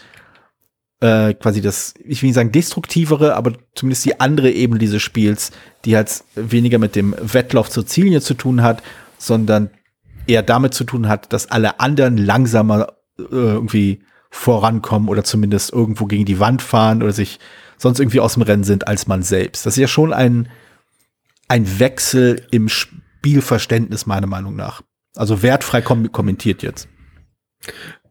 äh, 1.04 1.34
quasi 1.34 1.60
das, 1.60 1.92
ich 2.02 2.22
will 2.22 2.28
nicht 2.28 2.34
sagen 2.34 2.50
destruktivere, 2.50 3.36
aber 3.36 3.52
zumindest 3.74 4.06
die 4.06 4.20
andere 4.20 4.50
Ebene 4.50 4.78
dieses 4.78 5.02
Spiels, 5.02 5.50
die 5.84 5.96
halt 5.96 6.24
weniger 6.34 6.78
mit 6.78 6.96
dem 6.96 7.14
Wettlauf 7.20 7.68
zur 7.68 7.84
Ziellinie 7.84 8.22
zu 8.22 8.32
tun 8.32 8.62
hat, 8.62 8.82
sondern 9.18 9.68
eher 10.26 10.42
damit 10.42 10.72
zu 10.72 10.84
tun 10.84 11.06
hat, 11.06 11.30
dass 11.34 11.50
alle 11.50 11.78
anderen 11.78 12.16
langsamer 12.16 12.94
äh, 13.18 13.24
irgendwie 13.30 14.00
vorankommen 14.30 15.10
oder 15.10 15.24
zumindest 15.24 15.74
irgendwo 15.74 16.06
gegen 16.06 16.24
die 16.24 16.40
Wand 16.40 16.62
fahren 16.62 17.02
oder 17.02 17.12
sich 17.12 17.38
sonst 17.76 18.00
irgendwie 18.00 18.20
aus 18.20 18.34
dem 18.34 18.42
Rennen 18.42 18.64
sind 18.64 18.88
als 18.88 19.06
man 19.06 19.22
selbst. 19.22 19.66
Das 19.66 19.74
ist 19.74 19.80
ja 19.82 19.88
schon 19.88 20.14
ein, 20.14 20.48
ein 21.48 21.78
Wechsel 21.78 22.46
im 22.50 22.70
Spielverständnis, 22.70 24.06
meiner 24.06 24.26
Meinung 24.26 24.56
nach. 24.56 24.80
Also 25.16 25.42
wertfrei 25.42 25.82
kom 25.82 26.10
kommentiert 26.12 26.62
jetzt. 26.62 26.88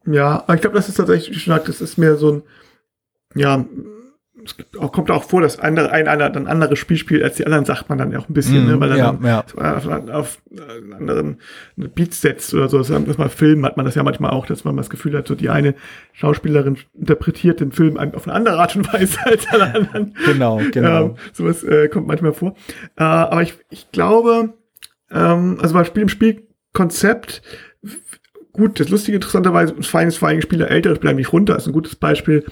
Ja, 0.06 0.46
ich 0.54 0.62
glaube, 0.62 0.76
das 0.76 0.90
ist 0.90 0.96
tatsächlich, 0.96 1.36
wie 1.36 1.40
schon 1.40 1.54
gesagt, 1.54 1.70
das 1.70 1.82
ist 1.82 1.98
mehr 1.98 2.18
so 2.18 2.34
ein, 2.34 2.44
ja, 3.36 3.66
es 4.46 4.56
kommt 4.92 5.10
auch 5.12 5.24
vor, 5.24 5.42
dass 5.42 5.60
andere, 5.60 5.92
ein, 5.92 6.08
einer 6.08 6.30
dann 6.30 6.48
anderes 6.48 6.80
Spiel 6.80 6.98
spielt 6.98 7.24
als 7.24 7.36
die 7.36 7.46
anderen, 7.46 7.66
sagt 7.66 7.90
man 7.90 7.98
dann 7.98 8.16
auch 8.16 8.28
ein 8.28 8.34
bisschen, 8.34 8.66
Mm, 8.66 8.68
ne, 8.68 8.80
weil 8.80 8.92
er 8.92 8.98
ja, 8.98 9.12
dann 9.12 9.26
ja. 9.26 9.76
auf, 9.76 9.88
auf 10.10 10.42
einen 10.52 10.94
anderen 10.94 11.38
Beat 11.76 12.14
setzt 12.14 12.54
oder 12.54 12.68
so. 12.68 12.78
Das 12.80 12.90
ist 12.90 13.18
mal 13.18 13.30
Film 13.30 13.66
hat 13.66 13.78
man 13.78 13.86
das 13.86 13.96
ja 13.96 14.04
manchmal 14.04 14.32
auch, 14.32 14.46
dass 14.46 14.64
man 14.64 14.76
das 14.76 14.90
Gefühl 14.90 15.18
hat, 15.18 15.28
so 15.28 15.36
die 15.36 15.50
eine 15.50 15.76
Schauspielerin 16.14 16.78
interpretiert 16.94 17.60
den 17.60 17.72
Film 17.72 17.98
auf 17.98 18.28
eine 18.28 18.34
andere 18.34 18.60
Art 18.60 18.76
und 18.76 18.92
Weise 18.92 19.20
als 19.26 19.48
alle 19.48 19.74
anderen. 19.74 20.16
Genau, 20.26 20.62
genau. 20.72 21.06
Ähm, 21.06 21.16
sowas 21.32 21.64
äh, 21.64 21.88
kommt 21.88 22.08
manchmal 22.08 22.34
vor. 22.34 22.56
Äh, 22.98 23.04
aber 23.04 23.42
ich, 23.42 23.54
ich 23.70 23.92
glaube, 23.92 24.54
ähm, 25.12 25.58
also 25.62 25.74
bei 25.74 25.84
Spiel 25.86 26.04
im 26.04 26.10
Spielkonzept, 26.10 27.42
gut, 28.52 28.80
das 28.80 28.90
Lustige 28.90 29.16
interessanterweise, 29.16 29.74
das 29.74 29.88
Feines 29.88 30.18
vor 30.18 30.28
allem 30.28 30.42
Spieler, 30.42 30.70
ältere 30.70 30.96
Spieler 30.96 31.14
mich 31.14 31.32
runter, 31.32 31.56
ist 31.56 31.68
ein 31.68 31.74
gutes 31.74 31.96
Beispiel. 31.96 32.46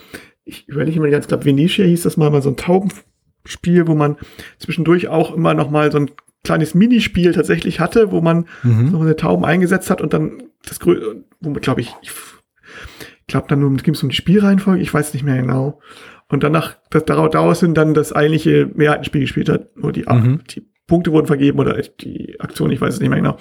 Ich 0.52 0.68
überlege 0.68 0.98
immer 0.98 1.10
ganz, 1.10 1.28
glaube, 1.28 1.46
Venetia 1.46 1.86
hieß 1.86 2.04
das 2.04 2.18
mal, 2.18 2.30
mal 2.30 2.42
so 2.42 2.50
ein 2.50 2.58
Taubenspiel, 2.58 3.88
wo 3.88 3.96
man 3.96 4.18
zwischendurch 4.60 5.08
auch 5.08 5.34
immer 5.34 5.54
noch 5.54 5.70
mal 5.72 5.92
so 5.92 5.98
ein 6.00 6.12
kleines 6.44 6.74
Minispiel 6.76 7.32
tatsächlich 7.34 7.80
hatte, 7.80 8.12
wo 8.12 8.20
man 8.22 8.48
Mhm. 8.64 8.92
noch 8.92 9.02
eine 9.02 9.16
Tauben 9.16 9.46
eingesetzt 9.46 9.90
hat 9.90 10.02
und 10.02 10.14
dann 10.14 10.44
das 10.68 10.80
größte, 10.80 11.24
wo 11.40 11.50
man, 11.52 11.62
glaube 11.62 11.82
ich, 11.82 11.94
ich 12.02 12.12
glaube 13.28 13.48
dann 13.48 13.60
nur 13.60 13.74
ging 13.78 13.94
es 13.94 14.04
um 14.04 14.10
die 14.10 14.16
Spielreihenfolge, 14.16 14.82
ich 14.82 14.94
weiß 14.94 15.14
nicht 15.14 15.24
mehr 15.24 15.38
genau. 15.42 15.80
Und 16.30 16.44
danach, 16.44 16.78
das, 16.90 17.06
daraus, 17.06 17.60
sind 17.60 17.78
dann 17.78 17.94
das 17.94 18.14
eigentliche 18.14 18.70
Mehrheitenspiel 18.74 19.22
gespielt 19.22 19.50
hat, 19.50 19.68
wo 19.76 19.92
die, 19.92 20.04
Mhm. 20.04 20.42
die 20.50 20.64
Punkte 20.92 21.14
wurden 21.14 21.26
vergeben 21.28 21.58
oder 21.60 21.82
die 22.02 22.38
Aktion, 22.42 22.70
ich 22.70 22.82
weiß 22.82 22.96
es 22.96 23.00
nicht 23.00 23.08
mehr 23.10 23.20
genau. 23.20 23.38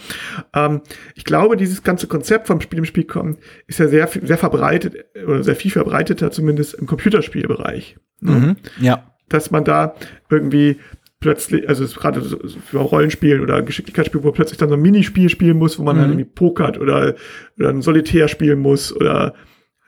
Ähm, 0.54 0.83
ich 1.16 1.25
glaube, 1.25 1.57
dieses 1.57 1.83
ganze 1.83 2.07
Konzept 2.07 2.47
vom 2.47 2.61
Spiel 2.61 2.78
im 2.78 2.85
Spiel 2.85 3.02
kommen 3.04 3.38
ist 3.66 3.80
ja 3.80 3.88
sehr, 3.88 4.07
sehr 4.07 4.38
verbreitet 4.38 4.95
oder 5.26 5.42
sehr 5.42 5.57
viel 5.57 5.73
verbreiteter, 5.73 6.30
zumindest 6.30 6.75
im 6.75 6.87
Computerspielbereich. 6.87 7.97
ne? 8.21 8.30
Mhm. 8.30 8.57
Ja. 8.80 9.11
Dass 9.28 9.50
man 9.50 9.64
da 9.64 9.95
irgendwie 10.30 10.76
plötzlich, 11.19 11.69
also 11.69 11.85
gerade 11.87 12.21
so- 12.21 12.38
für 12.66 12.78
Rollenspiel 12.78 13.40
oder 13.40 13.61
Geschicklichkeitsspiel, 13.62 14.23
wo 14.23 14.28
man 14.28 14.35
plötzlich 14.35 14.59
dann 14.59 14.69
so 14.69 14.76
ein 14.76 14.80
Minispiel 14.80 15.28
spielen 15.28 15.59
muss, 15.59 15.76
wo 15.78 15.83
man 15.83 15.97
Mhm. 15.97 16.00
halt 16.00 16.11
irgendwie 16.12 16.30
pokert 16.30 16.78
oder, 16.78 17.14
oder 17.59 17.69
ein 17.71 17.83
Solitär 17.83 18.28
spielen 18.28 18.61
muss 18.61 18.95
oder 18.95 19.35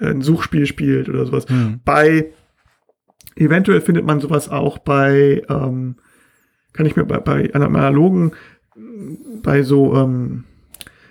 ein 0.00 0.20
Suchspiel 0.20 0.66
spielt 0.66 1.08
oder 1.08 1.24
sowas. 1.26 1.48
Mhm. 1.48 1.80
Bei 1.84 2.32
eventuell 3.36 3.80
findet 3.80 4.04
man 4.04 4.20
sowas 4.20 4.48
auch 4.48 4.78
bei, 4.78 5.42
ähm, 5.48 5.96
kann 6.72 6.86
ich 6.86 6.96
mir 6.96 7.04
bei, 7.04 7.18
bei 7.18 7.54
einem 7.54 7.76
analogen, 7.76 8.32
bei 9.42 9.62
so 9.62 9.94
ähm, 9.96 10.44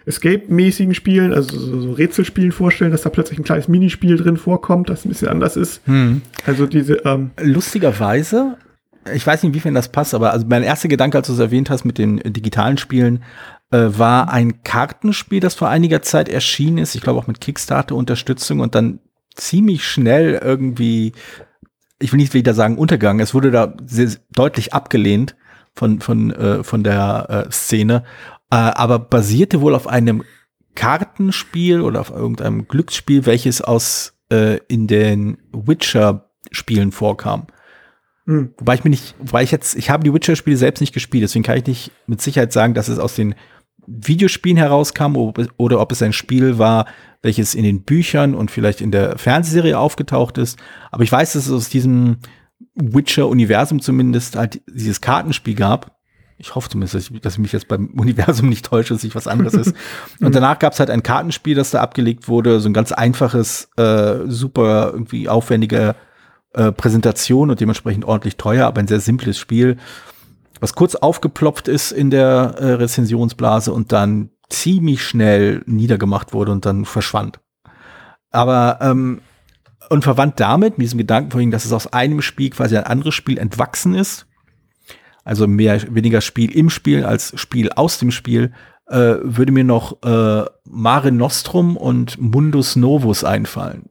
Escape-mäßigen 0.06 0.94
Spielen, 0.94 1.34
also 1.34 1.58
so, 1.58 1.92
Rätselspielen 1.94 2.52
vorstellen, 2.52 2.92
dass 2.92 3.04
da 3.04 3.10
plötzlich 3.10 3.40
ein 3.40 3.44
kleines 3.44 3.68
Minispiel 3.68 4.18
drin 4.18 4.38
vorkommt, 4.38 4.90
das 4.90 5.06
ein 5.06 5.10
bisschen 5.10 5.28
anders 5.28 5.56
ist. 5.56 5.88
Mhm. 5.88 6.22
Also 6.46 6.66
diese, 6.66 6.96
ähm, 7.06 7.32
Lustigerweise, 7.40 8.58
ich 9.14 9.26
weiß 9.26 9.44
nicht, 9.44 9.50
inwiefern 9.50 9.76
das 9.76 9.90
passt, 9.90 10.14
aber 10.14 10.32
also 10.32 10.46
mein 10.48 10.64
erster 10.64 10.88
Gedanke, 10.88 11.18
als 11.18 11.28
du 11.28 11.34
es 11.34 11.40
erwähnt 11.40 11.70
hast 11.70 11.86
mit 11.86 11.98
den 11.98 12.20
äh, 12.20 12.32
digitalen 12.32 12.78
Spielen, 12.78 13.24
äh, 13.72 13.90
war 13.98 14.32
ein 14.32 14.64
Kartenspiel, 14.64 15.40
das 15.40 15.54
vor 15.54 15.70
einiger 15.70 16.02
Zeit 16.02 16.30
erschienen 16.30 16.80
ist. 16.80 16.96
Ich 16.96 17.02
glaube 17.02 17.20
auch 17.20 17.28
mit 17.28 17.40
Kickstarter-Unterstützung 17.40 18.60
und 18.60 18.76
dann 18.76 19.00
ziemlich 19.36 19.86
schnell 19.86 20.40
irgendwie, 20.44 21.14
ich 22.00 22.12
will 22.12 22.18
nicht 22.18 22.34
wieder 22.34 22.54
sagen 22.54 22.78
Untergang, 22.78 23.20
es 23.20 23.34
wurde 23.34 23.52
da 23.52 23.76
sehr, 23.86 24.10
deutlich 24.32 24.74
abgelehnt 24.74 25.36
von, 25.74 26.00
von, 26.02 26.32
äh, 26.32 26.64
von 26.64 26.84
der 26.84 27.46
äh, 27.48 27.52
Szene, 27.52 28.04
äh, 28.52 28.56
aber 28.56 29.00
basierte 29.00 29.62
wohl 29.62 29.76
auf 29.76 29.88
einem 29.88 30.24
Kartenspiel 30.76 31.82
oder 31.82 32.00
auf 32.02 32.10
irgendeinem 32.12 32.68
Glücksspiel, 32.68 33.26
welches 33.26 33.62
aus 33.62 34.14
äh, 34.32 34.58
in 34.68 34.88
den 34.88 35.38
Witcher-Spielen 35.52 36.92
vorkam. 36.92 37.48
hm, 38.26 38.54
Wobei 38.58 38.76
ich 38.76 38.84
mir 38.84 38.90
nicht, 38.90 39.16
wobei 39.20 39.44
ich 39.44 39.52
jetzt, 39.52 39.76
ich 39.76 39.90
habe 39.90 40.04
die 40.04 40.14
Witcher-Spiele 40.14 40.58
selbst 40.58 40.82
nicht 40.82 40.94
gespielt, 40.94 41.24
deswegen 41.24 41.44
kann 41.44 41.58
ich 41.58 41.68
nicht 41.68 41.92
mit 42.08 42.22
Sicherheit 42.22 42.54
sagen, 42.54 42.74
dass 42.74 42.88
es 42.88 43.00
aus 43.00 43.16
den 43.16 43.36
Videospielen 43.88 44.58
herauskam 44.58 45.16
ob 45.18 45.38
es- 45.40 45.50
oder 45.58 45.80
ob 45.80 45.92
es 45.92 46.02
ein 46.02 46.14
Spiel 46.14 46.58
war, 46.58 46.86
welches 47.22 47.56
in 47.56 47.64
den 47.64 47.84
Büchern 47.84 48.36
und 48.36 48.52
vielleicht 48.52 48.80
in 48.80 48.92
der 48.92 49.18
Fernsehserie 49.18 49.78
aufgetaucht 49.78 50.38
ist. 50.38 50.58
Aber 50.92 51.04
ich 51.04 51.12
weiß, 51.12 51.34
dass 51.34 51.48
es 51.48 51.52
aus 51.52 51.70
diesem 51.70 52.18
Witcher-Universum 52.76 53.82
zumindest 53.82 54.36
halt 54.36 54.62
dieses 54.68 55.02
Kartenspiel 55.02 55.56
gab. 55.56 55.98
Ich 56.38 56.56
hoffe 56.56 56.70
zumindest, 56.70 56.96
dass 56.96 57.10
ich, 57.10 57.22
dass 57.22 57.34
ich 57.34 57.40
mich 57.40 57.52
jetzt 57.52 57.68
beim 57.68 57.88
Universum 58.00 58.50
nicht 58.50 58.66
täusche, 58.66 58.94
dass 58.94 59.04
ich 59.04 59.14
was 59.14 59.28
anderes 59.28 59.54
ist. 59.54 59.76
Und 60.22 60.34
danach 60.34 60.58
gab 60.58 60.74
es 60.74 60.80
halt 60.80 60.90
ein 60.90 61.04
Kartenspiel, 61.04 61.56
das 61.56 61.72
da 61.72 61.82
abgelegt 61.82 62.28
wurde, 62.28 62.60
so 62.60 62.70
ein 62.70 62.74
ganz 62.74 62.92
einfaches, 62.92 63.70
äh, 63.78 64.20
super 64.26 64.92
irgendwie 64.94 65.30
aufwendige 65.30 65.96
äh, 66.54 66.72
Präsentation 66.72 67.50
und 67.50 67.62
dementsprechend 67.62 68.06
ordentlich 68.06 68.38
teuer, 68.38 68.68
aber 68.68 68.80
ein 68.82 68.88
sehr 68.88 69.00
simples 69.00 69.38
Spiel, 69.38 69.78
was 70.60 70.76
kurz 70.76 70.96
aufgeploppt 70.96 71.68
ist 71.68 71.92
in 71.92 72.10
der 72.10 72.56
äh, 72.58 72.74
Rezensionsblase 72.74 73.72
und 73.72 73.92
dann 73.92 74.32
ziemlich 74.50 75.04
schnell 75.04 75.64
niedergemacht 75.66 76.34
wurde 76.34 76.52
und 76.52 76.66
dann 76.66 76.86
verschwand. 76.86 77.40
Aber 78.32 78.80
ähm, 78.82 79.22
und 79.92 80.04
verwandt 80.04 80.40
damit, 80.40 80.78
mit 80.78 80.86
diesem 80.86 81.00
Gedanken 81.00 81.32
vorhin, 81.32 81.52
dass 81.52 81.66
es 81.66 81.74
aus 81.74 81.92
einem 81.92 82.22
Spiel 82.22 82.50
quasi 82.50 82.78
ein 82.78 82.86
anderes 82.86 83.14
Spiel 83.14 83.38
entwachsen 83.38 83.94
ist, 83.94 84.26
also 85.26 85.48
mehr 85.48 85.82
weniger 85.94 86.22
Spiel 86.22 86.56
im 86.56 86.70
Spiel 86.70 87.04
als 87.04 87.38
Spiel 87.38 87.70
aus 87.74 88.00
dem 88.00 88.10
Spiel, 88.10 88.54
äh, 88.88 89.16
würde 89.22 89.52
mir 89.52 89.66
noch 89.66 90.02
äh, 90.04 90.46
Mare 90.64 91.12
Nostrum 91.12 91.76
und 91.76 92.18
Mundus 92.22 92.78
Novus 92.78 93.26
einfallen. 93.26 93.90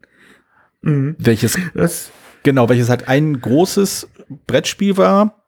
mhm. 0.81 1.17
Welches 1.19 1.59
das, 1.75 2.11
Genau, 2.45 2.71
welches 2.71 2.89
halt 2.89 3.07
ein 3.07 3.39
großes 3.39 4.09
Brettspiel 4.47 4.97
war, 4.97 5.45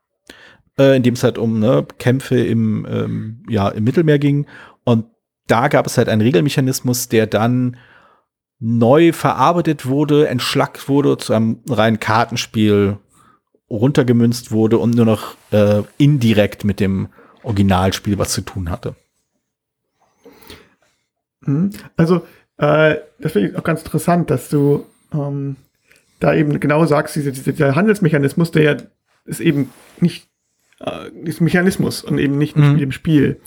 äh, 0.79 0.97
in 0.99 1.03
dem 1.03 1.15
es 1.15 1.25
halt 1.25 1.39
um 1.39 1.61
ne, 1.61 1.87
Kämpfe 1.99 2.39
im, 2.39 2.87
ähm, 2.87 3.43
ja, 3.49 3.71
im 3.71 3.85
Mittelmeer 3.85 4.19
ging. 4.19 4.47
Und 4.85 5.07
da 5.47 5.69
gab 5.69 5.87
es 5.87 5.97
halt 5.97 6.11
einen 6.11 6.21
Regelmechanismus, 6.21 7.09
der 7.09 7.27
dann 7.27 7.79
neu 8.65 9.13
verarbeitet 9.13 9.87
wurde, 9.87 10.29
entschlackt 10.29 10.89
wurde, 10.89 11.19
zu 11.19 11.33
einem 11.33 11.59
reinen 11.69 11.99
Kartenspiel 11.99 12.99
runtergemünzt 13.69 14.53
wurde 14.53 14.79
und 14.79 14.95
nur 14.95 15.05
noch 15.05 15.37
äh, 15.51 15.83
indirekt 15.99 16.65
mit 16.65 16.79
dem 16.79 17.09
Originalspiel 17.43 18.19
was 18.19 18.33
zu 18.33 18.43
tun 18.43 18.71
hatte. 18.71 18.95
Mhm. 21.41 21.71
Also, 21.97 22.25
äh, 22.59 22.97
das 23.19 23.33
finde 23.33 23.49
ich 23.49 23.57
auch 23.57 23.65
ganz 23.65 23.83
interessant, 23.83 24.31
dass 24.31 24.49
du 24.49 24.87
ähm, 25.13 25.57
da 26.21 26.33
eben 26.33 26.61
genau 26.61 26.87
sagst, 26.87 27.17
diese, 27.17 27.33
diese, 27.33 27.53
dieser 27.53 27.75
Handelsmechanismus, 27.75 28.53
der 28.53 28.63
ja 28.63 28.77
ist 29.25 29.41
eben 29.41 29.71
nicht 29.99 30.29
äh, 30.79 31.09
ist 31.25 31.41
Mechanismus 31.41 32.05
und 32.05 32.19
eben 32.19 32.39
nicht 32.39 32.57
Mhm. 32.57 32.71
Spiel 32.71 32.83
im 32.83 32.93
Spiel. 32.93 33.41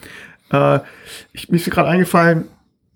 Äh, 0.52 0.80
ich, 1.32 1.50
mir 1.50 1.56
ist 1.56 1.72
gerade 1.72 1.88
eingefallen, 1.88 2.50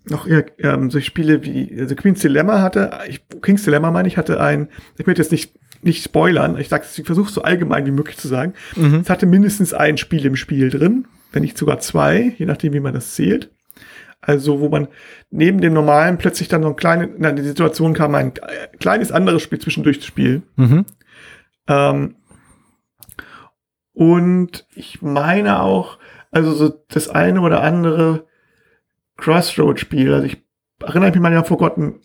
noch 0.04 0.26
eher, 0.26 0.46
ähm, 0.58 0.90
solche 0.90 1.06
Spiele 1.06 1.44
wie 1.44 1.76
also 1.78 1.94
Queen's 1.94 2.20
Dilemma 2.20 2.60
hatte, 2.60 2.90
ich, 3.08 3.22
King's 3.42 3.64
Dilemma 3.64 3.90
meine 3.90 4.08
ich, 4.08 4.16
hatte 4.16 4.40
ein, 4.40 4.68
ich 4.98 5.06
möchte 5.06 5.22
jetzt 5.22 5.32
nicht 5.32 5.54
nicht 5.82 6.04
spoilern, 6.04 6.58
ich 6.58 6.68
sage, 6.68 6.84
ich 6.94 7.06
versuche 7.06 7.32
so 7.32 7.42
allgemein 7.42 7.86
wie 7.86 7.90
möglich 7.90 8.18
zu 8.18 8.28
sagen. 8.28 8.52
Es 9.00 9.08
hatte 9.08 9.24
mindestens 9.24 9.72
ein 9.72 9.96
Spiel 9.96 10.26
im 10.26 10.36
Spiel 10.36 10.68
drin, 10.68 11.06
wenn 11.32 11.42
nicht 11.42 11.56
sogar 11.56 11.78
zwei, 11.78 12.34
je 12.36 12.44
nachdem, 12.46 12.74
wie 12.74 12.80
man 12.80 12.92
das 12.92 13.14
zählt. 13.14 13.50
Also, 14.20 14.60
wo 14.60 14.68
man 14.68 14.88
neben 15.30 15.62
dem 15.62 15.72
normalen 15.72 16.18
plötzlich 16.18 16.48
dann 16.48 16.62
so 16.62 16.68
ein 16.68 16.76
kleine, 16.76 17.04
in 17.04 17.36
die 17.36 17.42
Situation 17.42 17.94
kam, 17.94 18.14
ein 18.14 18.32
äh, 18.36 18.76
kleines 18.78 19.10
anderes 19.10 19.42
Spiel 19.42 19.58
zwischendurch 19.58 20.02
zu 20.02 20.08
spielen. 20.08 20.42
Mhm. 20.56 20.84
Ähm, 21.66 22.16
und 23.94 24.66
ich 24.74 25.00
meine 25.00 25.62
auch, 25.62 25.98
also 26.30 26.52
so 26.52 26.84
das 26.88 27.08
eine 27.08 27.40
oder 27.40 27.62
andere 27.62 28.26
Crossroad-Spiel, 29.20 30.12
also 30.12 30.26
ich 30.26 30.38
erinnere 30.82 31.10
mich 31.10 31.20
mal 31.20 31.34
an 31.36 31.44
Forgotten 31.44 32.00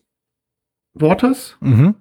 Waters, 0.94 1.58
Mhm. 1.62 1.96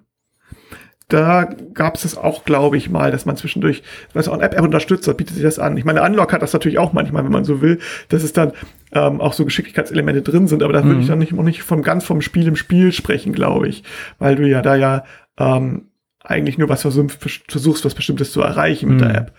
da 1.07 1.43
gab 1.73 1.95
es 1.95 2.01
das 2.01 2.17
auch, 2.17 2.45
glaube 2.45 2.77
ich, 2.77 2.89
mal, 2.89 3.11
dass 3.11 3.25
man 3.25 3.37
zwischendurch, 3.37 3.83
was 4.13 4.27
auch 4.27 4.33
ein 4.33 4.41
App 4.41 4.59
unterstützt, 4.59 5.07
da 5.07 5.13
bietet 5.13 5.35
sich 5.35 5.43
das 5.43 5.59
an. 5.59 5.77
Ich 5.77 5.85
meine, 5.85 6.01
Unlock 6.01 6.33
hat 6.33 6.41
das 6.41 6.53
natürlich 6.53 6.79
auch 6.79 6.93
manchmal, 6.93 7.23
wenn 7.23 7.31
man 7.31 7.45
so 7.45 7.61
will, 7.61 7.79
dass 8.09 8.23
es 8.23 8.33
dann 8.33 8.53
ähm, 8.91 9.21
auch 9.21 9.33
so 9.33 9.45
Geschicklichkeitselemente 9.45 10.21
drin 10.23 10.47
sind, 10.47 10.63
aber 10.63 10.73
da 10.73 10.83
würde 10.83 11.01
ich 11.01 11.07
dann 11.07 11.19
nicht, 11.19 11.31
noch 11.33 11.43
nicht 11.43 11.61
vom 11.61 11.83
ganz 11.83 12.05
vom 12.05 12.21
Spiel 12.21 12.47
im 12.47 12.55
Spiel 12.55 12.91
sprechen, 12.91 13.33
glaube 13.33 13.67
ich, 13.67 13.83
weil 14.17 14.35
du 14.35 14.47
ja 14.47 14.61
da 14.63 14.75
ja 14.75 15.03
ähm, 15.37 15.89
eigentlich 16.23 16.57
nur 16.57 16.69
was 16.69 16.81
versuch, 16.81 17.11
versuchst, 17.47 17.85
was 17.85 17.93
Bestimmtes 17.93 18.31
zu 18.31 18.41
erreichen 18.41 18.89
mit 18.89 18.95
Mhm. 19.01 19.03
der 19.03 19.15
App. 19.15 19.33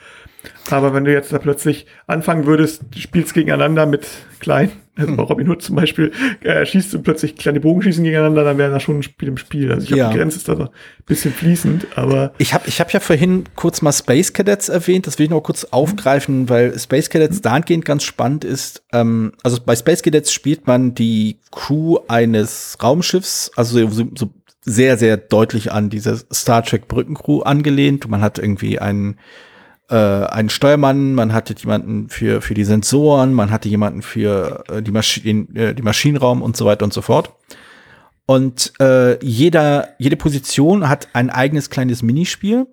Aber 0.71 0.95
wenn 0.95 1.05
du 1.05 1.13
jetzt 1.13 1.33
da 1.33 1.39
plötzlich 1.39 1.87
anfangen 2.07 2.47
würdest, 2.47 2.83
du 2.91 2.99
spielst 2.99 3.35
gegeneinander 3.35 3.87
mit 3.87 4.07
kleinen, 4.41 4.73
also 4.97 5.15
bei 5.15 5.23
Robin 5.23 5.49
Hood 5.49 5.63
zum 5.63 5.77
Beispiel, 5.77 6.13
äh, 6.43 6.65
schießt 6.65 6.95
du 6.95 7.01
plötzlich 7.01 7.37
kleine 7.37 7.61
Bogenschießen 7.61 8.03
gegeneinander, 8.03 8.45
dann 8.45 8.57
wäre 8.59 8.71
das 8.71 8.83
schon 8.83 8.99
ein 8.99 9.03
Spiel 9.03 9.29
im 9.29 9.37
Spiel. 9.37 9.71
Also 9.71 9.83
ich 9.83 9.89
glaube, 9.89 10.01
Ja. 10.01 10.11
die 10.11 10.17
Grenze 10.17 10.39
ist 10.39 10.49
da 10.49 10.57
so 10.57 10.63
ein 10.65 10.69
bisschen 11.05 11.33
fließend, 11.33 11.87
aber 11.97 12.33
Ich 12.39 12.55
habe 12.55 12.65
ich 12.67 12.81
hab 12.81 12.91
ja 12.93 13.01
vorhin 13.01 13.45
kurz 13.57 13.83
mal 13.83 13.93
Space 13.93 14.33
Cadets 14.33 14.69
erwähnt, 14.69 15.07
das 15.07 15.19
will 15.19 15.25
ich 15.25 15.31
noch 15.31 15.43
kurz 15.43 15.65
aufgreifen, 15.65 16.49
weil 16.49 16.79
Space 16.79 17.11
Cadets 17.11 17.41
dahingehend 17.43 17.85
ganz 17.85 18.05
spannend 18.05 18.45
ist. 18.45 18.83
Ähm, 18.93 19.33
also 19.43 19.59
bei 19.65 19.77
Space 19.77 20.03
Cadets 20.03 20.33
spielt 20.33 20.67
man 20.67 20.95
die 20.95 21.41
Crew 21.53 21.99
eines 22.09 22.77
Raumschiffs, 22.83 23.51
also 23.57 23.87
so, 23.89 24.09
so 24.17 24.31
sehr, 24.69 24.97
sehr 24.97 25.17
deutlich 25.17 25.71
an 25.71 25.91
diese 25.91 26.25
Star 26.33 26.65
Trek 26.65 26.89
Brückencrew 26.89 27.43
angelehnt. 27.43 28.09
Man 28.09 28.21
hat 28.21 28.39
irgendwie 28.41 28.81
einen, 28.81 29.17
äh, 29.89 29.95
einen 29.97 30.51
Steuermann, 30.51 31.15
man 31.15 31.33
hatte 31.33 31.55
jemanden 31.55 32.09
für, 32.09 32.41
für 32.41 32.55
die 32.55 32.65
Sensoren, 32.65 33.33
man 33.33 33.51
hatte 33.51 33.69
jemanden 33.69 34.03
für 34.03 34.65
äh, 34.69 34.83
die, 34.83 34.91
Maschinen, 34.91 35.55
äh, 35.55 35.75
die 35.75 35.83
Maschinenraum 35.83 36.43
und 36.43 36.57
so 36.57 36.65
weiter 36.65 36.85
und 36.85 36.93
so 36.93 37.03
fort. 37.03 37.33
Und 38.27 38.73
äh, 38.81 39.25
jeder, 39.25 39.91
jede 39.99 40.17
Position 40.17 40.89
hat 40.89 41.09
ein 41.13 41.31
eigenes 41.31 41.71
kleines 41.71 42.03
Minispiel, 42.03 42.67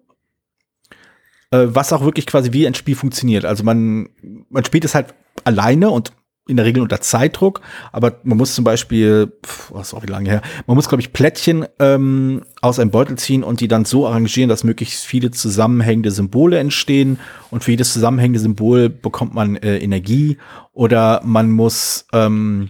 äh, 1.52 1.68
was 1.68 1.94
auch 1.94 2.04
wirklich 2.04 2.26
quasi 2.26 2.54
wie 2.54 2.66
ein 2.66 2.74
Spiel 2.74 2.96
funktioniert. 2.96 3.46
Also 3.46 3.64
man, 3.64 4.10
man 4.50 4.66
spielt 4.66 4.86
es 4.86 4.96
halt 4.96 5.14
alleine 5.44 5.92
und 5.92 6.12
in 6.48 6.58
der 6.58 6.66
Regel 6.66 6.84
unter 6.84 7.00
Zeitdruck, 7.00 7.62
aber 7.92 8.20
man 8.24 8.38
muss 8.38 8.54
zum 8.54 8.66
Beispiel, 8.66 9.32
was 9.70 9.88
ist 9.88 9.94
auch 9.94 10.04
wie 10.04 10.12
lange 10.12 10.30
her, 10.30 10.42
man 10.68 10.76
muss, 10.76 10.90
glaube 10.90 11.02
ich, 11.02 11.14
Plättchen 11.14 11.66
ähm, 11.80 12.42
aus 12.62 12.80
einem 12.80 12.92
Beutel 12.92 13.18
ziehen 13.18 13.44
und 13.44 13.62
die 13.62 13.70
dann 13.70 13.86
so 13.86 14.06
arrangieren, 14.08 14.50
dass 14.50 14.66
möglichst 14.66 15.06
viele 15.06 15.32
zusammenhängende 15.32 16.12
Symbole 16.12 16.60
entstehen 16.60 17.20
und 17.50 17.64
für 17.64 17.72
jedes 17.72 17.94
zusammenhängende 17.94 18.40
Symbol 18.40 18.90
bekommt 18.90 19.34
man 19.34 19.56
äh, 19.56 19.78
Energie 19.78 20.38
oder 20.74 21.22
man 21.24 21.50
muss 21.50 22.08
ähm, 22.12 22.70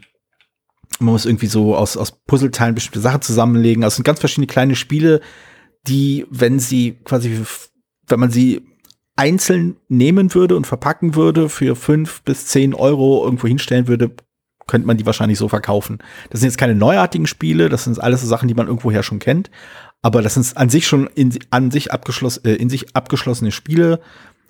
man 1.00 1.14
muss 1.14 1.26
irgendwie 1.26 1.48
so 1.48 1.76
aus, 1.76 1.98
aus 1.98 2.12
Puzzleteilen 2.12 2.76
bestimmte 2.76 3.00
Sachen 3.00 3.22
zusammenlegen. 3.22 3.84
Also 3.84 3.94
es 3.94 3.96
sind 3.98 4.06
ganz 4.06 4.20
verschiedene 4.20 4.48
kleine 4.48 4.76
Spiele, 4.76 5.22
die, 5.88 6.26
wenn 6.30 6.60
sie 6.60 7.00
quasi, 7.04 7.42
wenn 8.08 8.20
man 8.20 8.32
sie 8.32 8.62
einzeln 9.16 9.78
nehmen 9.90 10.34
würde 10.34 10.56
und 10.56 10.68
verpacken 10.68 11.16
würde, 11.16 11.50
für 11.50 11.76
fünf 11.76 12.24
bis 12.24 12.48
zehn 12.48 12.74
Euro 12.74 13.24
irgendwo 13.24 13.48
hinstellen 13.48 13.88
würde, 13.88 14.12
könnte 14.68 14.88
man 14.88 14.98
die 14.98 15.06
wahrscheinlich 15.06 15.38
so 15.38 15.50
verkaufen. 15.50 16.00
Das 16.30 16.40
sind 16.40 16.50
jetzt 16.50 16.58
keine 16.58 16.76
neuartigen 16.76 17.28
Spiele, 17.28 17.70
das 17.70 17.84
sind 17.84 18.02
alles 18.02 18.22
so 18.22 18.28
Sachen, 18.28 18.48
die 18.48 18.54
man 18.54 18.68
irgendwoher 18.68 19.04
schon 19.04 19.20
kennt. 19.20 19.52
Aber 20.02 20.22
das 20.22 20.34
sind 20.34 20.58
an 20.58 20.70
sich 20.70 20.88
schon 20.88 21.08
in, 21.16 21.38
an 21.50 21.72
sich 21.72 21.92
abgeschlossen, 21.92 22.46
äh, 22.46 22.56
in 22.56 22.70
sich 22.70 22.96
abgeschlossene 22.96 23.52
Spiele, 23.52 24.00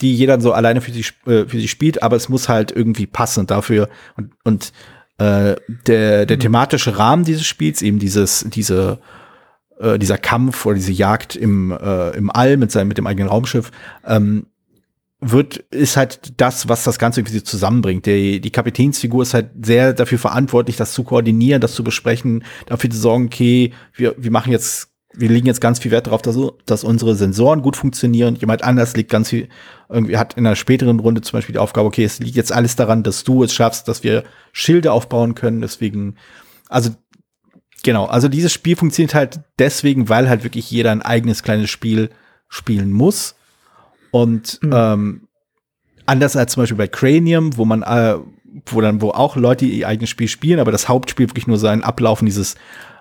die 0.01 0.15
jeder 0.15 0.39
so 0.41 0.53
alleine 0.53 0.81
für 0.81 0.91
sich, 0.91 1.13
äh, 1.25 1.45
für 1.45 1.59
sich 1.59 1.69
spielt, 1.69 2.01
aber 2.01 2.15
es 2.15 2.29
muss 2.29 2.49
halt 2.49 2.71
irgendwie 2.71 3.05
passen 3.05 3.47
dafür. 3.47 3.89
Und, 4.17 4.31
und 4.43 4.73
äh, 5.17 5.55
der, 5.87 6.25
der 6.25 6.39
thematische 6.39 6.97
Rahmen 6.97 7.23
dieses 7.23 7.45
Spiels, 7.45 7.81
eben 7.81 7.99
dieses, 7.99 8.45
diese, 8.49 8.99
äh, 9.79 9.99
dieser 9.99 10.17
Kampf 10.17 10.65
oder 10.65 10.75
diese 10.75 10.91
Jagd 10.91 11.35
im, 11.35 11.71
äh, 11.71 12.09
im 12.11 12.31
All 12.31 12.57
mit 12.57 12.71
seinem, 12.71 12.87
mit 12.87 12.97
dem 12.97 13.05
eigenen 13.07 13.29
Raumschiff, 13.29 13.71
ähm, 14.05 14.47
wird, 15.31 15.57
ist 15.71 15.97
halt 15.97 16.33
das, 16.37 16.67
was 16.67 16.83
das 16.83 16.99
Ganze 16.99 17.21
irgendwie 17.21 17.43
zusammenbringt. 17.43 18.05
Die, 18.05 18.41
die 18.41 18.51
Kapitänsfigur 18.51 19.23
ist 19.23 19.33
halt 19.33 19.51
sehr 19.61 19.93
dafür 19.93 20.19
verantwortlich, 20.19 20.75
das 20.75 20.93
zu 20.93 21.03
koordinieren, 21.03 21.61
das 21.61 21.73
zu 21.73 21.83
besprechen, 21.83 22.43
dafür 22.65 22.89
zu 22.89 22.97
sorgen, 22.97 23.25
okay, 23.25 23.71
wir, 23.93 24.15
wir 24.17 24.31
machen 24.31 24.51
jetzt, 24.51 24.89
wir 25.13 25.29
legen 25.29 25.47
jetzt 25.47 25.61
ganz 25.61 25.79
viel 25.79 25.91
Wert 25.91 26.07
darauf, 26.07 26.21
dass, 26.21 26.37
dass 26.65 26.83
unsere 26.83 27.15
Sensoren 27.15 27.61
gut 27.61 27.77
funktionieren. 27.77 28.35
Jemand 28.35 28.63
anders 28.63 28.95
legt 28.95 29.11
ganz 29.11 29.29
viel, 29.29 29.49
irgendwie 29.89 30.17
hat 30.17 30.35
in 30.35 30.45
einer 30.45 30.55
späteren 30.55 30.99
Runde 30.99 31.21
zum 31.21 31.37
Beispiel 31.37 31.53
die 31.53 31.59
Aufgabe, 31.59 31.87
okay, 31.87 32.03
es 32.03 32.19
liegt 32.19 32.35
jetzt 32.35 32.51
alles 32.51 32.75
daran, 32.75 33.03
dass 33.03 33.23
du 33.23 33.43
es 33.43 33.53
schaffst, 33.53 33.87
dass 33.87 34.03
wir 34.03 34.23
Schilde 34.51 34.91
aufbauen 34.91 35.35
können. 35.35 35.61
Deswegen, 35.61 36.15
also 36.69 36.91
genau, 37.83 38.05
also 38.05 38.27
dieses 38.27 38.51
Spiel 38.51 38.75
funktioniert 38.75 39.13
halt 39.13 39.41
deswegen, 39.59 40.09
weil 40.09 40.29
halt 40.29 40.43
wirklich 40.43 40.69
jeder 40.71 40.91
ein 40.91 41.01
eigenes 41.01 41.43
kleines 41.43 41.69
Spiel 41.69 42.09
spielen 42.49 42.91
muss 42.91 43.35
und 44.13 44.59
mhm. 44.61 44.71
ähm, 44.71 45.27
anders 46.05 46.35
als 46.35 46.53
zum 46.53 46.61
Beispiel 46.61 46.77
bei 46.77 46.87
Cranium, 46.87 47.57
wo 47.57 47.65
man, 47.65 47.81
äh, 47.81 48.15
wo 48.67 48.79
dann, 48.79 49.01
wo 49.01 49.09
auch 49.09 49.35
Leute 49.35 49.65
ihr 49.65 49.87
eigenes 49.87 50.11
Spiel 50.11 50.27
spielen, 50.27 50.59
aber 50.59 50.71
das 50.71 50.87
Hauptspiel 50.87 51.27
wirklich 51.29 51.47
nur 51.47 51.57
sein 51.57 51.83
Ablaufen 51.83 52.27
dieses, 52.27 52.53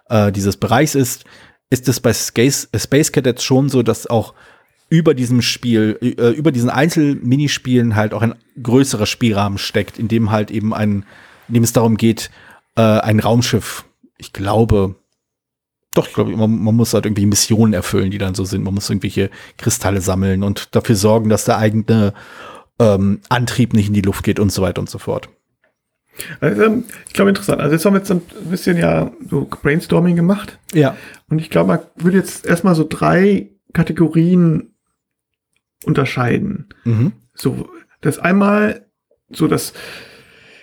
äh, 0.09 0.33
dieses 0.33 0.57
Bereichs 0.57 0.95
ist, 0.95 1.25
ist 1.69 1.87
es 1.87 2.01
bei 2.01 2.15
Space, 2.15 2.67
Space 2.75 3.13
Cadets 3.13 3.45
schon 3.45 3.69
so, 3.69 3.83
dass 3.83 4.07
auch 4.07 4.33
über 4.89 5.13
diesem 5.13 5.43
Spiel, 5.43 5.99
äh, 6.01 6.31
über 6.31 6.51
diesen 6.51 6.71
Einzelminispielen 6.71 7.95
halt 7.95 8.15
auch 8.15 8.23
ein 8.23 8.35
größerer 8.63 9.05
Spielrahmen 9.05 9.59
steckt, 9.59 9.99
in 9.99 10.09
dem 10.09 10.31
halt 10.31 10.51
eben 10.51 10.73
ein, 10.73 11.05
in 11.47 11.55
dem 11.55 11.63
es 11.63 11.75
darum 11.75 11.99
geht, 11.99 12.31
äh, 12.77 12.81
ein 12.81 13.21
Raumschiff, 13.21 13.85
ich 14.17 14.33
glaube, 14.33 14.95
doch, 15.95 16.09
ich 16.09 16.15
glaube, 16.15 16.37
man, 16.37 16.63
man, 16.63 16.75
muss 16.75 16.95
halt 16.95 17.07
irgendwie 17.07 17.27
Missionen 17.27 17.75
erfüllen, 17.75 18.11
die 18.11 18.19
dann 18.19 18.35
so 18.35 18.45
sind. 18.45 18.65
Man 18.65 18.75
muss 18.75 18.89
irgendwelche 18.89 19.31
Kristalle 19.59 20.01
sammeln 20.01 20.43
und 20.43 20.75
dafür 20.75 20.97
sorgen, 20.97 21.29
dass 21.29 21.45
der 21.45 21.59
eigene 21.59 22.15
ähm, 22.79 23.21
Antrieb 23.29 23.75
nicht 23.75 23.89
in 23.89 23.95
die 23.95 24.01
Luft 24.01 24.25
geht 24.25 24.39
und 24.39 24.51
so 24.51 24.63
weiter 24.63 24.81
und 24.81 24.89
so 24.89 24.99
fort. 24.99 25.29
Also, 26.41 26.83
ich 27.07 27.13
glaube, 27.15 27.31
interessant. 27.31 27.61
Also 27.61 27.75
jetzt 27.75 27.85
haben 27.85 27.95
wir 27.95 28.01
jetzt 28.01 28.11
ein 28.11 28.23
bisschen 28.51 28.77
ja 28.77 29.13
so 29.29 29.47
Brainstorming 29.47 30.17
gemacht. 30.17 30.59
Ja. 30.73 30.97
Und 31.29 31.39
ich 31.39 31.51
glaube, 31.51 31.69
man 31.69 31.81
würde 31.97 32.19
jetzt 32.19 32.47
erstmal 32.47 32.75
so 32.75 32.87
drei 32.89 33.51
Kategorien 33.73 34.75
unterscheiden. 35.85 36.69
Mhm. 36.85 37.13
So, 37.35 37.69
das 38.03 38.19
einmal 38.19 38.87
so 39.31 39.49
das, 39.49 39.73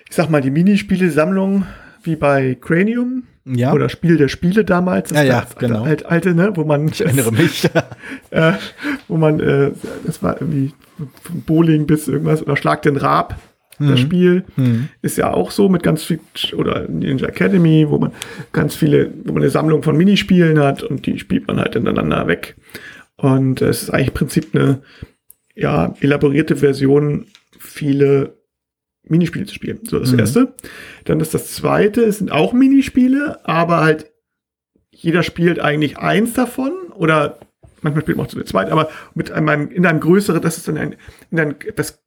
ich 0.07 0.15
sag 0.15 0.29
mal, 0.29 0.41
die 0.41 0.51
Minispiele-Sammlung 0.51 1.65
wie 2.03 2.15
bei 2.15 2.55
Cranium 2.55 3.23
ja. 3.55 3.73
oder 3.73 3.89
Spiel 3.89 4.17
der 4.17 4.27
Spiele 4.27 4.63
damals. 4.63 5.11
ja, 5.11 5.23
ja, 5.23 5.45
genau. 5.57 5.85
Halt 5.85 6.05
alte, 6.05 6.33
ne, 6.33 6.51
wo 6.55 6.63
man. 6.63 6.87
Ich 6.87 7.01
erinnere 7.01 7.31
mich. 7.31 7.65
äh, 8.31 8.53
wo 9.07 9.17
man, 9.17 9.39
äh, 9.39 9.71
das 10.05 10.21
war 10.21 10.39
irgendwie 10.39 10.73
von 11.23 11.41
Bowling 11.41 11.87
bis 11.87 12.07
irgendwas 12.07 12.41
oder 12.41 12.55
Schlag 12.57 12.81
den 12.81 12.97
Rab. 12.97 13.39
Mhm. 13.79 13.89
Das 13.89 13.99
Spiel 13.99 14.43
mhm. 14.55 14.89
ist 15.01 15.17
ja 15.17 15.33
auch 15.33 15.51
so 15.51 15.69
mit 15.69 15.83
ganz 15.83 16.03
viel, 16.03 16.19
oder 16.55 16.87
Ninja 16.87 17.27
Academy, 17.27 17.85
wo 17.89 17.97
man 17.97 18.11
ganz 18.51 18.75
viele, 18.75 19.11
wo 19.23 19.33
man 19.33 19.41
eine 19.41 19.51
Sammlung 19.51 19.83
von 19.83 19.97
Minispielen 19.97 20.59
hat 20.59 20.83
und 20.83 21.05
die 21.05 21.17
spielt 21.17 21.47
man 21.47 21.59
halt 21.59 21.75
ineinander 21.75 22.27
weg. 22.27 22.55
Und 23.15 23.61
es 23.61 23.83
ist 23.83 23.89
eigentlich 23.89 24.09
im 24.09 24.13
Prinzip 24.13 24.55
eine, 24.55 24.81
ja, 25.55 25.93
elaborierte 25.99 26.55
Version, 26.55 27.25
viele 27.57 28.38
Minispiele 29.09 29.45
zu 29.45 29.53
spielen. 29.53 29.79
So 29.83 29.99
das 29.99 30.11
mhm. 30.11 30.19
erste. 30.19 30.53
Dann 31.05 31.19
ist 31.19 31.33
das 31.33 31.53
zweite, 31.53 32.01
es 32.01 32.19
sind 32.19 32.31
auch 32.31 32.53
Minispiele, 32.53 33.45
aber 33.45 33.81
halt 33.81 34.11
jeder 34.91 35.23
spielt 35.23 35.59
eigentlich 35.59 35.97
eins 35.97 36.33
davon 36.33 36.71
oder 36.93 37.39
manchmal 37.81 38.01
spielt 38.01 38.17
man 38.17 38.25
auch 38.25 38.29
zu 38.29 38.41
zweit, 38.43 38.69
aber 38.69 38.89
mit 39.15 39.31
einem 39.31 39.71
in 39.71 39.85
einem 39.85 39.99
größeren, 39.99 40.41
das 40.41 40.57
ist 40.57 40.67
dann 40.67 40.77
ein, 40.77 40.95
in 41.31 41.39
ein 41.39 41.55
das 41.75 42.03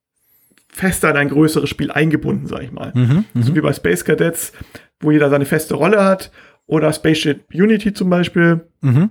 fester 0.68 1.10
in 1.10 1.16
ein 1.16 1.28
größeres 1.28 1.68
Spiel 1.68 1.90
eingebunden, 1.90 2.46
sag 2.46 2.62
ich 2.62 2.72
mal. 2.72 2.92
Mhm, 2.94 3.24
mhm, 3.32 3.42
so 3.42 3.54
wie 3.54 3.60
bei 3.60 3.72
Space 3.72 4.04
Cadets, 4.04 4.52
wo 5.00 5.10
jeder 5.10 5.30
seine 5.30 5.44
feste 5.44 5.74
Rolle 5.74 6.04
hat 6.04 6.30
oder 6.66 6.92
Spaceship 6.92 7.44
Unity 7.52 7.92
zum 7.92 8.10
Beispiel, 8.10 8.66
mhm. 8.80 9.10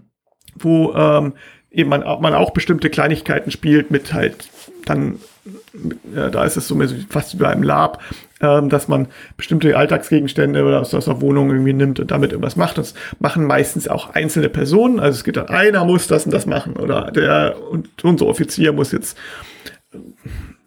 wo 0.56 0.94
ähm, 0.94 1.34
eben 1.70 1.90
man, 1.90 2.02
man 2.02 2.34
auch 2.34 2.52
bestimmte 2.52 2.90
Kleinigkeiten 2.90 3.52
spielt 3.52 3.92
mit 3.92 4.14
halt 4.14 4.50
dann 4.86 5.20
da 6.14 6.44
ist 6.44 6.58
es 6.58 6.68
so 6.68 6.80
fast 7.10 7.34
wie 7.34 7.38
bei 7.38 7.50
einem 7.50 7.64
Lab, 7.64 8.02
ähm, 8.42 8.70
dass 8.70 8.88
man 8.88 9.08
bestimmte 9.38 9.76
Alltagsgegenstände 9.76 10.64
oder 10.64 10.82
aus, 10.82 10.94
aus 10.94 11.06
der 11.06 11.22
Wohnung 11.22 11.50
irgendwie 11.50 11.74
nimmt 11.74 12.00
und 12.00 12.12
damit 12.12 12.32
irgendwas 12.32 12.56
macht. 12.56 12.78
Das 12.78 12.94
machen 13.20 13.46
meistens 13.46 13.88
auch 13.88 14.12
einzelne 14.12 14.50
Personen. 14.50 15.00
Also 15.00 15.18
es 15.18 15.24
geht 15.24 15.38
dann, 15.38 15.48
einer 15.48 15.86
muss 15.86 16.08
das 16.08 16.26
und 16.26 16.34
das 16.34 16.46
machen 16.46 16.76
oder 16.78 17.12
der 17.12 17.56
und 17.70 17.90
unser 18.04 18.28
Offizier 18.28 18.74
muss 18.74 18.92
jetzt 18.92 19.18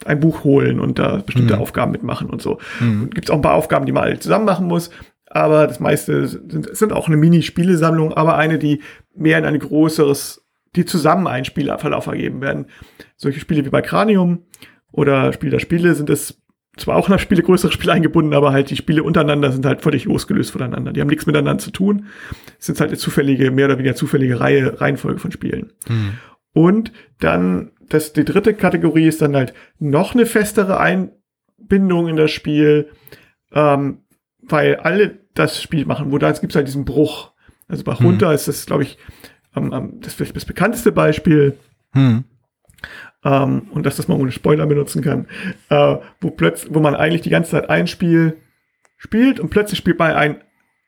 ein 0.04 0.20
Buch 0.20 0.44
holen 0.44 0.80
und 0.80 0.98
da 0.98 1.22
bestimmte 1.24 1.56
mhm. 1.56 1.62
Aufgaben 1.62 1.92
mitmachen 1.92 2.28
und 2.28 2.42
so. 2.42 2.58
Mhm. 2.80 3.10
Gibt 3.10 3.28
es 3.28 3.30
auch 3.30 3.37
ein 3.37 3.42
paar 3.42 3.54
Aufgaben, 3.54 3.87
die 3.87 3.92
man 3.92 4.04
alle 4.04 4.18
zusammen 4.18 4.44
machen 4.44 4.66
muss. 4.66 4.90
Aber 5.26 5.66
das 5.66 5.80
meiste 5.80 6.28
sind, 6.28 6.76
sind 6.76 6.92
auch 6.92 7.08
eine 7.08 7.16
Mini-Spielesammlung, 7.16 8.12
aber 8.12 8.37
eine, 8.37 8.58
die 8.58 8.82
mehr 9.16 9.38
in 9.38 9.44
ein 9.44 9.58
größeres, 9.58 10.43
die 10.76 10.84
zusammen 10.84 11.26
einen 11.26 11.44
Spielverlauf 11.44 12.06
ergeben 12.06 12.40
werden. 12.40 12.66
Solche 13.16 13.40
Spiele 13.40 13.64
wie 13.64 13.70
bei 13.70 13.82
Cranium 13.82 14.44
oder 14.92 15.32
Spiel 15.32 15.50
der 15.50 15.60
Spiele 15.60 15.94
sind 15.94 16.10
es 16.10 16.42
zwar 16.76 16.96
auch 16.96 17.08
nach 17.08 17.18
Spiele 17.18 17.42
größere 17.42 17.72
Spiele 17.72 17.92
eingebunden, 17.92 18.34
aber 18.34 18.52
halt 18.52 18.70
die 18.70 18.76
Spiele 18.76 19.02
untereinander 19.04 19.52
sind 19.52 19.64
halt 19.66 19.82
völlig 19.82 20.04
losgelöst 20.04 20.50
voneinander. 20.50 20.92
Die 20.92 21.00
haben 21.00 21.08
nichts 21.08 21.26
miteinander 21.26 21.62
zu 21.62 21.70
tun. 21.70 22.06
Es 22.58 22.66
sind 22.66 22.80
halt 22.80 22.90
eine 22.90 22.98
zufällige, 22.98 23.50
mehr 23.50 23.66
oder 23.66 23.78
weniger 23.78 23.94
zufällige 23.94 24.40
Reihe, 24.40 24.80
Reihenfolge 24.80 25.20
von 25.20 25.30
Spielen. 25.30 25.72
Mhm. 25.88 26.14
Und 26.52 26.92
dann, 27.20 27.72
das, 27.88 28.12
die 28.12 28.24
dritte 28.24 28.54
Kategorie 28.54 29.06
ist 29.06 29.22
dann 29.22 29.37
halt 29.37 29.54
noch 29.78 30.14
eine 30.14 30.26
festere 30.26 30.80
Einbindung 30.80 32.08
in 32.08 32.16
das 32.16 32.30
Spiel, 32.30 32.90
ähm, 33.52 34.02
weil 34.40 34.76
alle 34.76 35.20
das 35.34 35.62
Spiel 35.62 35.84
machen, 35.84 36.12
wo 36.12 36.18
da 36.18 36.30
gibt 36.32 36.52
es 36.52 36.56
halt 36.56 36.66
diesen 36.66 36.84
Bruch. 36.84 37.32
Also 37.68 37.84
bei 37.84 37.94
Hunter 37.94 38.28
mhm. 38.28 38.34
ist 38.34 38.48
das, 38.48 38.66
glaube 38.66 38.82
ich, 38.82 38.98
ähm, 39.56 40.00
das 40.00 40.14
vielleicht 40.14 40.36
das 40.36 40.44
bekannteste 40.44 40.92
Beispiel. 40.92 41.58
Mhm 41.94 42.24
ähm, 43.24 43.68
und 43.70 43.86
dass 43.86 43.96
das 43.96 44.08
man 44.08 44.20
ohne 44.20 44.32
Spoiler 44.32 44.66
benutzen 44.66 45.02
kann, 45.02 45.26
äh, 45.70 45.96
wo 46.20 46.30
plötzlich, 46.30 46.74
wo 46.74 46.80
man 46.80 46.94
eigentlich 46.94 47.22
die 47.22 47.30
ganze 47.30 47.52
Zeit 47.52 47.70
ein 47.70 47.86
Spiel 47.86 48.36
spielt 48.96 49.40
und 49.40 49.50
plötzlich 49.50 49.78
spielt 49.78 49.98
man 49.98 50.12
ein 50.12 50.42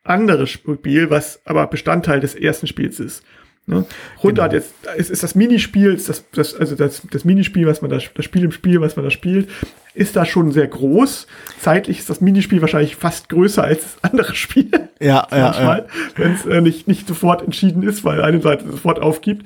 anderes 0.05 0.51
Spiel, 0.51 1.11
was 1.11 1.41
aber 1.47 1.67
Bestandteil 1.67 2.21
des 2.21 2.35
ersten 2.35 2.67
Spiels 2.67 3.01
ist. 3.01 3.25
Ne? 3.69 3.85
Runter 4.23 4.45
hat 4.45 4.53
jetzt, 4.53 4.73
ist, 4.97 5.11
ist 5.11 5.25
das 5.25 5.35
Minispiel, 5.35 5.93
ist 5.93 6.09
das, 6.09 6.25
das, 6.31 6.55
also 6.55 6.77
das, 6.77 7.03
das 7.11 7.25
Minispiel, 7.25 7.67
was 7.67 7.83
man 7.83 7.91
da, 7.91 7.99
das 8.15 8.25
Spiel 8.25 8.45
im 8.45 8.53
Spiel, 8.53 8.81
was 8.81 8.95
man 8.95 9.05
da 9.05 9.11
spielt, 9.11 9.49
ist 9.93 10.15
da 10.15 10.25
schon 10.25 10.53
sehr 10.53 10.69
groß. 10.69 11.27
Zeitlich 11.59 11.99
ist 11.99 12.09
das 12.09 12.21
Minispiel 12.21 12.61
wahrscheinlich 12.61 12.95
fast 12.95 13.29
größer 13.29 13.65
als 13.65 13.83
das 13.83 14.05
andere 14.05 14.37
Spiel. 14.37 14.71
Ja, 15.01 15.27
ja, 15.33 15.39
Manchmal, 15.39 15.79
ja. 15.79 15.87
wenn 16.17 16.35
es 16.35 16.47
äh, 16.47 16.61
nicht, 16.61 16.87
nicht 16.87 17.09
sofort 17.09 17.43
entschieden 17.43 17.83
ist, 17.83 18.05
weil 18.05 18.23
eine 18.23 18.41
Seite 18.41 18.71
sofort 18.71 19.01
aufgibt. 19.01 19.45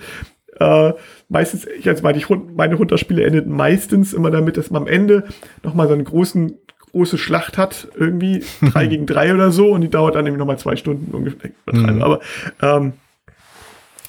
Äh, 0.58 0.92
meistens, 1.30 1.66
ich 1.66 1.88
als 1.88 2.02
meine, 2.02 2.18
ich, 2.18 2.28
meine 2.28 2.74
Runterspiele 2.74 3.24
endeten 3.24 3.52
meistens 3.52 4.12
immer 4.12 4.30
damit, 4.30 4.58
dass 4.58 4.70
man 4.70 4.82
am 4.82 4.88
Ende 4.88 5.24
nochmal 5.62 5.88
so 5.88 5.94
einen 5.94 6.04
großen, 6.04 6.58
große 6.92 7.16
Schlacht 7.16 7.56
hat, 7.56 7.88
irgendwie 7.96 8.44
drei 8.72 8.86
gegen 8.86 9.06
drei 9.06 9.32
oder 9.32 9.50
so, 9.50 9.70
und 9.70 9.80
die 9.80 9.88
dauert 9.88 10.14
dann 10.14 10.26
irgendwie 10.26 10.40
nochmal 10.40 10.58
zwei 10.58 10.76
Stunden 10.76 11.14
ungefähr. 11.14 11.52
Mhm. 11.72 12.02
Aber 12.02 12.20
ähm, 12.60 12.92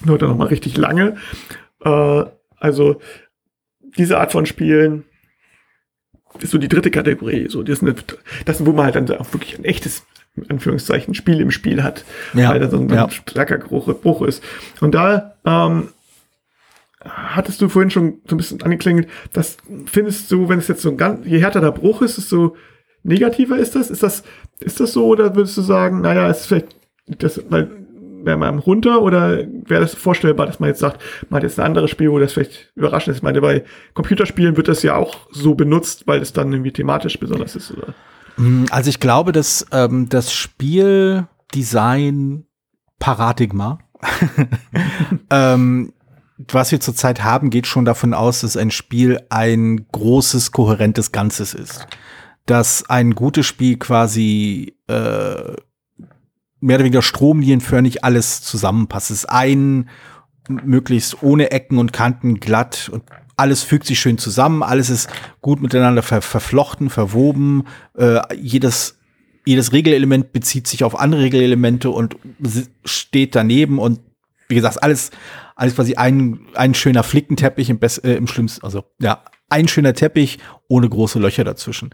nur 0.04 0.18
dann 0.18 0.30
nochmal 0.30 0.48
richtig 0.48 0.76
lange. 0.76 1.16
Äh, 1.84 2.24
also 2.58 3.00
diese 3.96 4.18
Art 4.18 4.32
von 4.32 4.46
Spielen 4.46 5.04
ist 6.40 6.50
so 6.50 6.58
die 6.58 6.68
dritte 6.68 6.90
Kategorie. 6.90 7.48
So, 7.48 7.62
das, 7.62 7.78
ist 7.78 7.82
eine, 7.82 7.94
das 8.44 8.60
ist, 8.60 8.66
wo 8.66 8.72
man 8.72 8.86
halt 8.86 8.96
dann 8.96 9.10
auch 9.18 9.32
wirklich 9.32 9.58
ein 9.58 9.64
echtes, 9.64 10.04
in 10.34 10.48
Anführungszeichen, 10.48 11.14
Spiel 11.14 11.40
im 11.40 11.50
Spiel 11.50 11.82
hat, 11.82 12.04
Ja, 12.32 12.50
weil 12.50 12.60
da 12.60 12.70
so 12.70 12.78
ein, 12.78 12.88
ja. 12.88 13.08
starker 13.10 13.58
Bruch, 13.58 13.92
Bruch 14.00 14.22
ist. 14.22 14.42
Und 14.80 14.94
da 14.94 15.36
ähm, 15.44 15.88
hattest 17.04 17.60
du 17.60 17.68
vorhin 17.68 17.90
schon 17.90 18.20
so 18.26 18.34
ein 18.34 18.38
bisschen 18.38 18.62
angeklingelt, 18.62 19.08
das 19.32 19.58
findest 19.86 20.30
du, 20.30 20.48
wenn 20.48 20.58
es 20.58 20.68
jetzt 20.68 20.82
so 20.82 20.90
ein 20.90 20.96
ganz, 20.96 21.26
je 21.26 21.38
härter 21.38 21.60
der 21.60 21.72
Bruch 21.72 22.00
ist, 22.02 22.16
desto 22.16 22.56
negativer 23.02 23.58
ist 23.58 23.74
das? 23.74 23.90
Ist 23.90 24.02
das, 24.02 24.22
ist 24.60 24.80
das 24.80 24.92
so 24.92 25.06
oder 25.06 25.34
würdest 25.34 25.56
du 25.56 25.62
sagen, 25.62 26.00
naja, 26.00 26.28
es 26.28 26.40
ist 26.40 26.46
vielleicht 26.46 26.76
das, 27.06 27.42
weil 27.50 27.81
wäre 28.24 28.36
man 28.36 28.58
runter 28.58 29.02
oder 29.02 29.38
wäre 29.38 29.80
das 29.82 29.94
vorstellbar, 29.94 30.46
dass 30.46 30.60
man 30.60 30.68
jetzt 30.68 30.80
sagt, 30.80 31.00
man 31.28 31.38
hat 31.38 31.44
jetzt 31.44 31.58
ein 31.58 31.66
anderes 31.66 31.90
Spiel, 31.90 32.10
wo 32.10 32.18
das 32.18 32.32
vielleicht 32.32 32.72
überraschend 32.74 33.12
ist? 33.12 33.18
Ich 33.18 33.22
meine, 33.22 33.40
bei 33.40 33.64
Computerspielen 33.94 34.56
wird 34.56 34.68
das 34.68 34.82
ja 34.82 34.96
auch 34.96 35.16
so 35.30 35.54
benutzt, 35.54 36.06
weil 36.06 36.20
es 36.22 36.32
dann 36.32 36.52
irgendwie 36.52 36.72
thematisch 36.72 37.18
besonders 37.18 37.56
ist, 37.56 37.72
oder? 37.72 37.94
Also 38.70 38.88
ich 38.88 38.98
glaube, 39.00 39.32
dass 39.32 39.66
ähm, 39.72 40.08
das 40.08 40.32
Spieldesign 40.32 41.26
Paradigma, 42.98 43.78
ähm, 45.30 45.92
was 46.50 46.72
wir 46.72 46.80
zurzeit 46.80 47.22
haben, 47.22 47.50
geht 47.50 47.66
schon 47.66 47.84
davon 47.84 48.14
aus, 48.14 48.40
dass 48.40 48.56
ein 48.56 48.70
Spiel 48.70 49.20
ein 49.28 49.86
großes, 49.92 50.52
kohärentes 50.52 51.12
Ganzes 51.12 51.52
ist. 51.54 51.86
Dass 52.46 52.88
ein 52.88 53.14
gutes 53.14 53.46
Spiel 53.46 53.76
quasi 53.78 54.76
äh, 54.88 55.52
mehr 56.62 56.76
oder 56.76 56.84
weniger 56.84 57.02
stromlinienförmig 57.02 58.04
alles 58.04 58.42
zusammenpasst. 58.42 59.10
Es 59.10 59.18
ist 59.18 59.26
ein 59.26 59.90
möglichst 60.48 61.22
ohne 61.22 61.50
Ecken 61.50 61.78
und 61.78 61.92
Kanten 61.92 62.40
glatt 62.40 62.88
und 62.92 63.02
alles 63.36 63.62
fügt 63.62 63.86
sich 63.86 63.98
schön 63.98 64.18
zusammen, 64.18 64.62
alles 64.62 64.90
ist 64.90 65.08
gut 65.40 65.60
miteinander 65.60 66.02
ver 66.02 66.22
verflochten, 66.22 66.90
verwoben, 66.90 67.64
äh, 67.96 68.20
jedes 68.36 68.98
jedes 69.44 69.72
Regelelement 69.72 70.32
bezieht 70.32 70.68
sich 70.68 70.84
auf 70.84 70.98
andere 70.98 71.22
Regelelemente 71.22 71.90
und 71.90 72.16
steht 72.84 73.34
daneben 73.34 73.78
und 73.78 74.00
wie 74.48 74.54
gesagt, 74.54 74.82
alles, 74.82 75.10
alles 75.56 75.74
quasi 75.74 75.94
ein, 75.94 76.40
ein 76.54 76.74
schöner 76.74 77.02
Flickenteppich 77.02 77.70
im, 77.70 77.78
Bess 77.78 77.98
äh, 77.98 78.12
im 78.12 78.26
schlimmsten, 78.26 78.64
also 78.64 78.84
ja, 79.00 79.24
ein 79.52 79.68
schöner 79.68 79.92
Teppich 79.92 80.38
ohne 80.66 80.88
große 80.88 81.18
Löcher 81.18 81.44
dazwischen. 81.44 81.90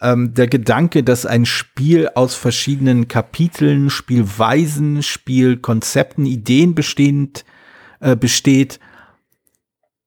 Ähm, 0.00 0.32
der 0.32 0.48
Gedanke, 0.48 1.04
dass 1.04 1.26
ein 1.26 1.44
Spiel 1.44 2.08
aus 2.14 2.34
verschiedenen 2.34 3.06
Kapiteln, 3.06 3.90
Spielweisen, 3.90 5.02
Spielkonzepten, 5.02 6.24
Ideen 6.24 6.74
bestehend 6.74 7.44
äh, 8.00 8.16
besteht, 8.16 8.80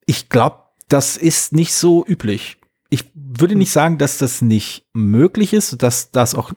ich 0.08 0.30
glaube, 0.30 0.58
das 0.88 1.16
ist 1.18 1.54
nicht 1.54 1.74
so 1.74 2.06
üblich. 2.08 2.58
Ich 2.90 3.06
würde 3.14 3.56
nicht 3.56 3.72
sagen, 3.72 3.98
dass 3.98 4.18
das 4.18 4.42
nicht 4.42 4.86
möglich 4.94 5.54
ist, 5.54 5.82
dass 5.82 6.12
das 6.12 6.36
auch, 6.36 6.52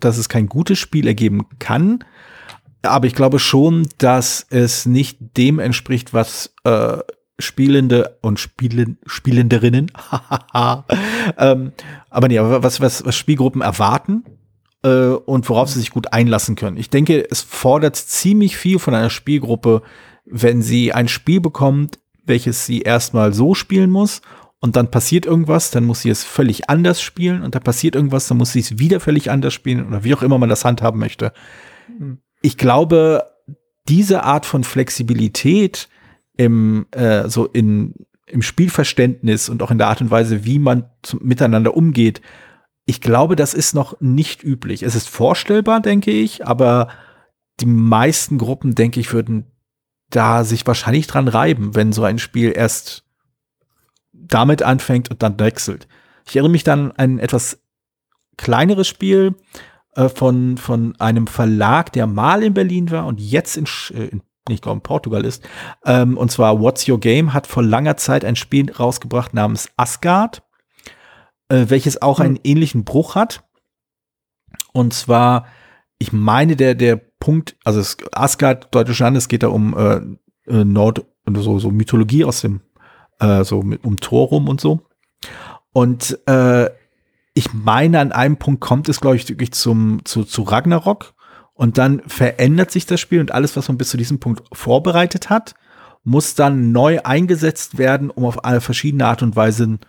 dass 0.00 0.18
es 0.18 0.28
kein 0.28 0.48
gutes 0.48 0.78
Spiel 0.78 1.06
ergeben 1.06 1.46
kann. 1.58 2.04
Aber 2.82 3.06
ich 3.06 3.14
glaube 3.14 3.38
schon, 3.38 3.88
dass 3.98 4.46
es 4.50 4.86
nicht 4.86 5.18
dem 5.36 5.58
entspricht, 5.58 6.12
was 6.12 6.54
äh, 6.64 6.98
Spielende 7.38 8.18
und 8.20 8.40
Spielen, 8.40 8.98
Spielenderinnen, 9.06 9.92
ähm, 11.38 11.72
aber 12.10 12.28
nee, 12.28 12.38
aber 12.38 12.62
was, 12.62 12.80
was, 12.80 13.04
was 13.04 13.14
Spielgruppen 13.14 13.62
erwarten 13.62 14.24
äh, 14.82 15.08
und 15.08 15.48
worauf 15.48 15.68
sie 15.68 15.78
sich 15.78 15.90
gut 15.90 16.12
einlassen 16.12 16.56
können. 16.56 16.76
Ich 16.76 16.90
denke, 16.90 17.26
es 17.30 17.42
fordert 17.42 17.96
ziemlich 17.96 18.56
viel 18.56 18.78
von 18.78 18.94
einer 18.94 19.10
Spielgruppe, 19.10 19.82
wenn 20.24 20.62
sie 20.62 20.92
ein 20.92 21.08
Spiel 21.08 21.40
bekommt, 21.40 21.98
welches 22.24 22.66
sie 22.66 22.80
erstmal 22.80 23.32
so 23.32 23.54
spielen 23.54 23.90
muss 23.90 24.20
und 24.60 24.76
dann 24.76 24.90
passiert 24.90 25.24
irgendwas, 25.24 25.70
dann 25.70 25.84
muss 25.84 26.02
sie 26.02 26.10
es 26.10 26.24
völlig 26.24 26.68
anders 26.68 27.00
spielen 27.00 27.42
und 27.42 27.54
da 27.54 27.60
passiert 27.60 27.94
irgendwas, 27.94 28.28
dann 28.28 28.38
muss 28.38 28.52
sie 28.52 28.60
es 28.60 28.78
wieder 28.78 29.00
völlig 29.00 29.30
anders 29.30 29.54
spielen 29.54 29.86
oder 29.86 30.04
wie 30.04 30.14
auch 30.14 30.22
immer 30.22 30.38
man 30.38 30.48
das 30.48 30.64
handhaben 30.64 30.98
möchte. 30.98 31.32
Ich 32.42 32.56
glaube, 32.56 33.24
diese 33.88 34.24
Art 34.24 34.46
von 34.46 34.64
Flexibilität 34.64 35.88
im, 36.38 36.86
äh, 36.92 37.28
so 37.28 37.44
in, 37.46 37.94
im 38.26 38.40
Spielverständnis 38.40 39.50
und 39.50 39.62
auch 39.62 39.70
in 39.70 39.76
der 39.76 39.88
Art 39.88 40.00
und 40.00 40.10
Weise, 40.10 40.46
wie 40.46 40.58
man 40.58 40.88
miteinander 41.20 41.76
umgeht, 41.76 42.22
ich 42.86 43.02
glaube, 43.02 43.36
das 43.36 43.52
ist 43.52 43.74
noch 43.74 44.00
nicht 44.00 44.42
üblich. 44.42 44.82
Es 44.82 44.94
ist 44.94 45.10
vorstellbar, 45.10 45.80
denke 45.80 46.10
ich, 46.10 46.46
aber 46.46 46.88
die 47.60 47.66
meisten 47.66 48.38
Gruppen, 48.38 48.74
denke 48.74 48.98
ich, 48.98 49.12
würden 49.12 49.50
da 50.08 50.44
sich 50.44 50.66
wahrscheinlich 50.66 51.06
dran 51.06 51.28
reiben, 51.28 51.74
wenn 51.74 51.92
so 51.92 52.04
ein 52.04 52.18
Spiel 52.18 52.52
erst 52.56 53.04
damit 54.12 54.62
anfängt 54.62 55.10
und 55.10 55.22
dann 55.22 55.38
wechselt. 55.38 55.86
Ich 56.26 56.36
erinnere 56.36 56.52
mich 56.52 56.64
dann 56.64 56.92
an 56.92 56.96
ein 56.96 57.18
etwas 57.18 57.62
kleineres 58.38 58.88
Spiel 58.88 59.34
äh, 59.94 60.08
von, 60.08 60.56
von 60.56 60.94
einem 60.98 61.26
Verlag, 61.26 61.92
der 61.92 62.06
mal 62.06 62.42
in 62.42 62.54
Berlin 62.54 62.90
war 62.90 63.06
und 63.06 63.20
jetzt 63.20 63.56
in, 63.56 63.66
äh, 63.94 64.06
in 64.06 64.22
ich 64.54 64.62
glaube 64.62 64.78
in 64.78 64.82
Portugal 64.82 65.24
ist. 65.24 65.46
Ähm, 65.84 66.16
und 66.16 66.30
zwar 66.30 66.60
What's 66.60 66.88
Your 66.88 67.00
Game 67.00 67.32
hat 67.32 67.46
vor 67.46 67.62
langer 67.62 67.96
Zeit 67.96 68.24
ein 68.24 68.36
Spiel 68.36 68.72
rausgebracht 68.72 69.34
namens 69.34 69.70
Asgard, 69.76 70.42
äh, 71.48 71.66
welches 71.68 72.02
auch 72.02 72.20
einen 72.20 72.38
ähnlichen 72.44 72.84
Bruch 72.84 73.14
hat. 73.14 73.44
Und 74.72 74.94
zwar, 74.94 75.46
ich 75.98 76.12
meine, 76.12 76.56
der, 76.56 76.74
der 76.74 76.96
Punkt, 76.96 77.56
also 77.64 77.80
es, 77.80 77.96
Asgard, 78.12 78.74
deutsche 78.74 79.02
Land, 79.02 79.16
es 79.16 79.28
geht 79.28 79.42
da 79.42 79.48
um 79.48 79.76
äh, 79.76 80.00
äh, 80.52 80.64
Nord, 80.64 81.04
so, 81.34 81.58
so 81.58 81.70
Mythologie 81.70 82.24
aus 82.24 82.40
dem, 82.40 82.60
äh, 83.18 83.44
so 83.44 83.62
mit, 83.62 83.84
um 83.84 83.98
Thor 83.98 84.28
rum 84.28 84.48
und 84.48 84.60
so. 84.60 84.80
Und 85.72 86.18
äh, 86.26 86.70
ich 87.34 87.52
meine, 87.52 88.00
an 88.00 88.12
einem 88.12 88.36
Punkt 88.36 88.60
kommt 88.60 88.88
es, 88.88 89.00
glaube 89.00 89.16
ich, 89.16 89.28
wirklich 89.28 89.52
zum, 89.52 90.04
zu, 90.04 90.24
zu 90.24 90.42
Ragnarok. 90.42 91.14
Und 91.58 91.76
dann 91.76 92.02
verändert 92.06 92.70
sich 92.70 92.86
das 92.86 93.00
Spiel 93.00 93.18
und 93.18 93.32
alles, 93.32 93.56
was 93.56 93.66
man 93.66 93.78
bis 93.78 93.88
zu 93.88 93.96
diesem 93.96 94.20
Punkt 94.20 94.44
vorbereitet 94.52 95.28
hat, 95.28 95.56
muss 96.04 96.36
dann 96.36 96.70
neu 96.70 97.00
eingesetzt 97.02 97.78
werden, 97.78 98.10
um 98.10 98.24
auf 98.24 98.44
alle 98.44 98.60
verschiedene 98.60 99.04
Art 99.04 99.24
und 99.24 99.34
Weise 99.34 99.80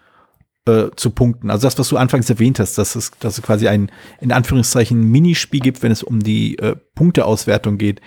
äh, 0.66 0.88
zu 0.96 1.12
punkten. 1.12 1.52
Also 1.52 1.68
das, 1.68 1.78
was 1.78 1.90
du 1.90 1.98
anfangs 1.98 2.28
erwähnt 2.28 2.60
hast, 2.60 2.80
dass 2.80 2.96
es, 2.96 3.12
dass 3.20 3.38
es 3.38 3.44
quasi 3.44 3.68
ein, 3.68 3.92
in 4.20 4.32
Anführungszeichen, 4.32 5.12
Minispiel 5.12 5.60
gibt, 5.60 5.84
wenn 5.84 5.92
es 5.92 6.02
um 6.02 6.22
die 6.22 6.58
äh, 6.58 6.76
Punkteauswertung 6.96 7.78
geht. 7.78 8.02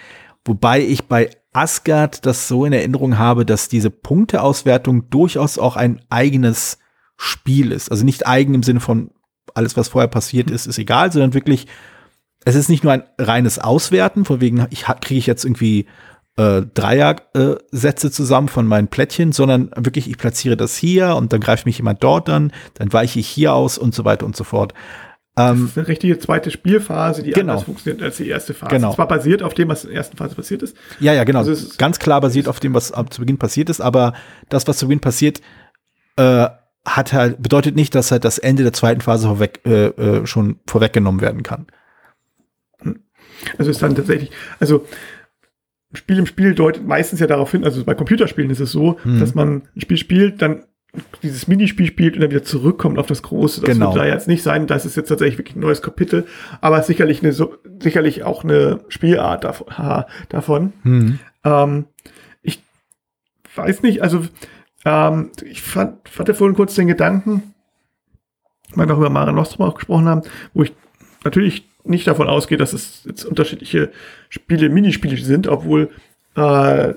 Wobei 0.45 0.81
ich 0.81 1.05
bei 1.05 1.31
Asgard 1.53 2.27
das 2.27 2.49
so 2.49 2.65
in 2.65 2.73
Erinnerung 2.73 3.17
habe, 3.17 3.47
dass 3.47 3.69
diese 3.69 3.91
Punkteauswertung 3.91 5.09
durchaus 5.09 5.57
auch 5.57 5.77
ein 5.77 6.01
eigenes 6.11 6.79
Spiel 7.17 7.71
ist. 7.71 7.93
Also 7.93 8.05
nicht 8.05 8.27
eigen 8.27 8.55
im 8.55 8.65
Sinne 8.65 8.81
von 8.81 9.13
alles, 9.55 9.77
was 9.77 9.91
vorher 9.91 10.09
passiert 10.09 10.51
ist, 10.51 10.67
ist 10.67 10.79
egal, 10.79 11.13
sondern 11.13 11.33
wirklich, 11.33 11.69
es 12.45 12.55
ist 12.55 12.69
nicht 12.69 12.85
nur 12.85 12.93
ein 12.93 13.05
reines 13.19 13.59
Auswerten, 13.59 14.25
von 14.25 14.41
wegen, 14.41 14.67
ich 14.71 14.85
kriege 15.01 15.19
ich 15.19 15.27
jetzt 15.27 15.45
irgendwie 15.45 15.87
äh, 16.37 16.63
Dreier-Sätze 16.75 18.11
zusammen 18.11 18.49
von 18.49 18.67
meinen 18.67 18.89
Plättchen, 18.89 19.33
sondern 19.33 19.71
wirklich, 19.77 20.09
ich 20.09 20.19
platziere 20.19 20.57
das 20.57 20.77
hier 20.77 21.15
und 21.17 21.33
dann 21.33 21.41
greift 21.41 21.67
mich 21.67 21.77
jemand 21.79 22.03
dort 22.03 22.29
an, 22.29 22.53
dann 22.75 22.93
weiche 22.93 23.21
ich 23.21 23.29
hier 23.29 23.53
aus 23.55 23.79
und 23.79 23.95
so 23.95 24.05
weiter 24.05 24.27
und 24.27 24.37
so 24.37 24.45
fort. 24.45 24.73
Das 25.35 25.51
Ähm, 25.51 25.65
ist 25.67 25.79
eine 25.79 25.89
richtige 25.89 26.19
zweite 26.19 26.51
Spielphase, 26.51 27.23
die 27.23 27.31
Genau. 27.31 27.53
anders 27.53 27.65
funktioniert 27.65 28.03
als 28.03 28.19
die 28.19 28.29
erste 28.29 28.53
Phase. 28.55 28.75
Genau. 28.75 28.95
Zwar 28.95 29.09
basiert 29.09 29.43
auf 29.43 29.55
dem, 29.55 29.69
was 29.69 29.85
in 29.85 29.91
der 29.91 29.99
ersten 29.99 30.17
Phase 30.17 30.35
passiert 30.35 30.63
ist. 30.63 30.77
ja, 31.01 31.13
ja, 31.15 31.25
genau. 31.25 31.39
Also 31.41 31.53
es 31.53 31.63
ist- 31.63 31.79
Ganz 31.79 31.99
klar 31.99 32.21
basiert 32.21 32.49
auf 32.49 32.61
dem, 32.61 32.75
was 32.75 32.93
zu 33.11 33.21
Beginn 33.21 33.39
passiert 33.39 33.71
ist, 33.71 33.81
aber 33.81 34.13
das, 34.51 34.67
was 34.69 34.77
zu 34.79 34.87
Beginn 34.89 35.01
passiert, 35.01 35.41
äh, 36.17 36.49
hat 36.85 37.13
halt, 37.13 37.43
bedeutet 37.43 37.77
nicht, 37.77 37.95
dass 37.95 38.11
halt 38.11 38.25
das 38.25 38.39
Ende 38.39 38.63
der 38.63 38.73
zweiten 38.73 39.01
Phase 39.01 39.27
vorweg, 39.29 39.61
äh, 39.65 39.87
äh, 39.87 40.27
schon 40.27 40.61
vorweggenommen 40.67 41.21
werden 41.21 41.43
kann. 41.43 41.67
Also 43.59 43.71
ist 43.71 43.83
dann 43.83 43.95
tatsächlich, 43.95 44.31
also 44.61 44.87
Spiel 45.95 46.19
im 46.19 46.27
Spiel 46.27 46.55
deutet 46.55 46.87
meistens 46.87 47.21
ja 47.21 47.27
darauf 47.27 47.51
hin, 47.51 47.65
also 47.65 47.85
bei 47.85 47.95
Computerspielen 47.95 48.51
ist 48.51 48.61
es 48.61 48.73
so, 48.73 48.99
Mhm. 49.05 49.21
dass 49.21 49.35
man 49.35 49.63
ein 49.77 49.81
Spiel 49.81 49.99
spielt, 49.99 50.41
dann 50.41 50.65
dieses 51.23 51.49
Minispiel 51.49 51.87
spielt 51.87 52.15
und 52.15 52.21
dann 52.21 52.31
wieder 52.31 52.43
zurückkommt 52.43 52.99
auf 52.99 53.07
das 53.07 53.23
große. 53.23 53.61
Das 53.63 53.71
Genau. 53.71 53.95
wird 53.95 54.05
da 54.05 54.07
jetzt 54.07 54.29
nicht 54.29 54.43
sein, 54.43 54.67
das 54.67 54.85
ist 54.85 54.97
jetzt 54.97 55.09
tatsächlich 55.09 55.39
wirklich 55.39 55.57
ein 55.57 55.61
neues 55.61 55.81
Kapitel, 55.83 56.27
aber 56.61 56.83
sicherlich 56.83 57.23
eine 57.23 57.33
so, 57.33 57.57
sicherlich 57.83 58.25
auch 58.25 58.45
eine 58.45 58.81
Spielart 58.89 59.45
davon. 59.45 59.67
haha, 59.79 60.07
davon. 60.29 60.73
Hm. 60.83 61.19
Ähm, 61.45 61.87
weiß 63.55 63.83
nicht, 63.83 64.03
also 64.03 64.25
ähm, 64.85 65.31
ich 65.45 65.63
fand, 65.63 65.99
hatte 66.19 66.35
vorhin 66.35 66.57
kurz 66.57 66.75
den 66.75 66.87
Gedanken, 66.89 67.55
weil 68.75 68.89
wir 68.89 68.95
auch 68.95 68.99
über 68.99 69.11
Mare 69.11 69.33
Nostrum 69.33 69.67
auch 69.67 69.75
gesprochen 69.75 70.07
haben, 70.09 70.23
wo 70.55 70.63
ich 70.63 70.73
natürlich 71.25 71.69
nicht 71.85 72.07
davon 72.07 72.29
ausgehe, 72.29 72.59
dass 72.59 72.73
es 72.73 73.03
jetzt 73.05 73.25
unterschiedliche 73.25 73.91
Spiele, 74.29 74.69
Minispiele 74.69 75.17
sind, 75.17 75.49
obwohl 75.49 75.91
äh, 76.37 76.95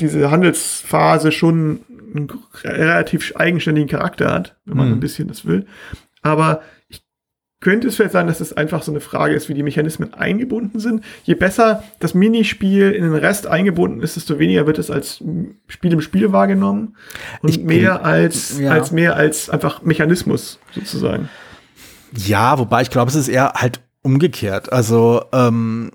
diese 0.00 0.30
Handelsphase 0.30 1.32
schon 1.32 1.80
einen 2.14 2.30
relativ 2.64 3.34
eigenständigen 3.36 3.88
Charakter 3.88 4.32
hat, 4.32 4.56
wenn 4.64 4.76
man 4.76 4.88
Mhm. 4.88 4.94
ein 4.94 5.00
bisschen 5.00 5.28
das 5.28 5.44
will. 5.46 5.66
Aber 6.22 6.62
ich 6.88 7.02
könnte 7.60 7.88
es 7.88 7.96
vielleicht 7.96 8.12
sein, 8.12 8.26
dass 8.26 8.40
es 8.40 8.52
einfach 8.56 8.82
so 8.82 8.90
eine 8.90 9.00
Frage 9.00 9.34
ist, 9.34 9.48
wie 9.48 9.54
die 9.54 9.62
Mechanismen 9.62 10.14
eingebunden 10.14 10.80
sind. 10.80 11.04
Je 11.24 11.34
besser 11.34 11.82
das 11.98 12.14
Minispiel 12.14 12.90
in 12.92 13.02
den 13.02 13.14
Rest 13.14 13.46
eingebunden 13.46 14.00
ist, 14.00 14.16
desto 14.16 14.38
weniger 14.38 14.66
wird 14.66 14.78
es 14.78 14.90
als 14.90 15.22
Spiel 15.68 15.92
im 15.92 16.00
Spiel 16.00 16.32
wahrgenommen 16.32 16.96
und 17.42 17.50
Ich- 17.50 17.62
mehr 17.62 18.04
als, 18.04 18.58
ja. 18.58 18.70
als 18.72 18.92
mehr 18.92 19.14
als 19.16 19.50
einfach 19.50 19.82
Mechanismus 19.82 20.58
sozusagen. 20.72 21.28
Ja, 22.16 22.58
wobei 22.58 22.82
ich 22.82 22.90
glaube, 22.90 23.10
es 23.10 23.16
ist 23.16 23.28
eher 23.28 23.52
halt 23.54 23.80
umgekehrt. 24.02 24.72
Also 24.72 25.22
ähm, 25.32 25.92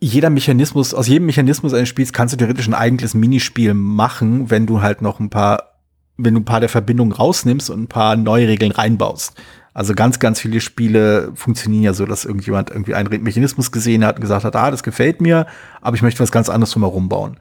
jeder 0.00 0.30
Mechanismus, 0.30 0.94
aus 0.94 1.06
jedem 1.06 1.26
Mechanismus 1.26 1.74
eines 1.74 1.88
Spiels 1.88 2.12
kannst 2.12 2.32
du 2.32 2.38
theoretisch 2.38 2.66
ein 2.66 2.74
eigenes 2.74 3.14
Minispiel 3.14 3.74
machen, 3.74 4.50
wenn 4.50 4.66
du 4.66 4.80
halt 4.80 5.02
noch 5.02 5.20
ein 5.20 5.30
paar, 5.30 5.80
wenn 6.16 6.34
du 6.34 6.40
ein 6.40 6.44
paar 6.44 6.60
der 6.60 6.68
Verbindungen 6.68 7.12
rausnimmst 7.12 7.70
und 7.70 7.82
ein 7.82 7.88
paar 7.88 8.16
neue 8.16 8.48
Regeln 8.48 8.72
reinbaust. 8.72 9.34
Also 9.72 9.94
ganz, 9.94 10.18
ganz 10.18 10.40
viele 10.40 10.60
Spiele 10.60 11.30
funktionieren 11.34 11.84
ja 11.84 11.92
so, 11.92 12.04
dass 12.04 12.24
irgendjemand 12.24 12.70
irgendwie 12.70 12.94
einen 12.94 13.22
Mechanismus 13.22 13.70
gesehen 13.70 14.04
hat 14.04 14.16
und 14.16 14.22
gesagt 14.22 14.44
hat, 14.44 14.56
ah, 14.56 14.70
das 14.70 14.82
gefällt 14.82 15.20
mir, 15.20 15.46
aber 15.80 15.94
ich 15.96 16.02
möchte 16.02 16.20
was 16.20 16.32
ganz 16.32 16.48
anderes 16.48 16.72
drumherum 16.72 17.08
bauen. 17.08 17.38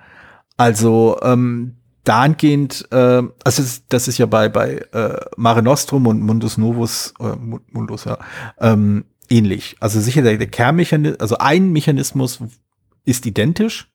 Also 0.55 1.17
ähm, 1.23 1.78
dahingehend, 2.03 2.87
äh, 2.91 3.21
also 3.43 3.63
das 3.89 4.07
ist, 4.07 4.17
ja 4.17 4.25
bei, 4.25 4.49
bei 4.49 4.77
äh, 4.93 5.17
Mare 5.37 5.61
Nostrum 5.61 6.07
und 6.07 6.21
Mundus 6.21 6.57
Novus, 6.57 7.13
äh, 7.19 7.35
Mu- 7.35 7.59
Mundus, 7.71 8.05
ja, 8.05 8.17
ähm, 8.59 9.05
ähnlich. 9.29 9.75
Also 9.79 9.99
sicher 9.99 10.21
der, 10.21 10.37
der 10.37 10.47
Kernmechanismus, 10.47 11.19
also 11.19 11.37
ein 11.37 11.71
Mechanismus 11.71 12.39
ist 13.05 13.25
identisch, 13.25 13.87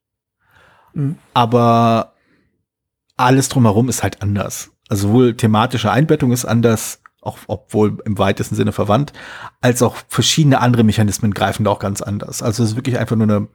Mhm. 0.97 1.17
aber 1.35 2.14
alles 3.17 3.49
drumherum 3.49 3.88
ist 3.88 4.03
halt 4.05 4.23
anders. 4.23 4.71
Also 4.88 5.09
sowohl 5.09 5.37
thematische 5.37 5.90
Einbettung 5.90 6.31
ist 6.31 6.45
anders, 6.45 7.01
auch 7.21 7.38
obwohl 7.49 7.99
im 8.05 8.17
weitesten 8.19 8.55
Sinne 8.55 8.71
verwandt, 8.73 9.12
als 9.61 9.83
auch 9.83 9.97
verschiedene 10.09 10.61
andere 10.61 10.85
Mechanismen 10.85 11.35
greifen 11.35 11.64
da 11.64 11.71
auch 11.71 11.79
ganz 11.81 12.01
anders. 12.03 12.43
Also 12.43 12.62
es 12.62 12.71
ist 12.71 12.77
wirklich 12.77 12.99
einfach 12.99 13.17
nur 13.17 13.27
eine, 13.29 13.49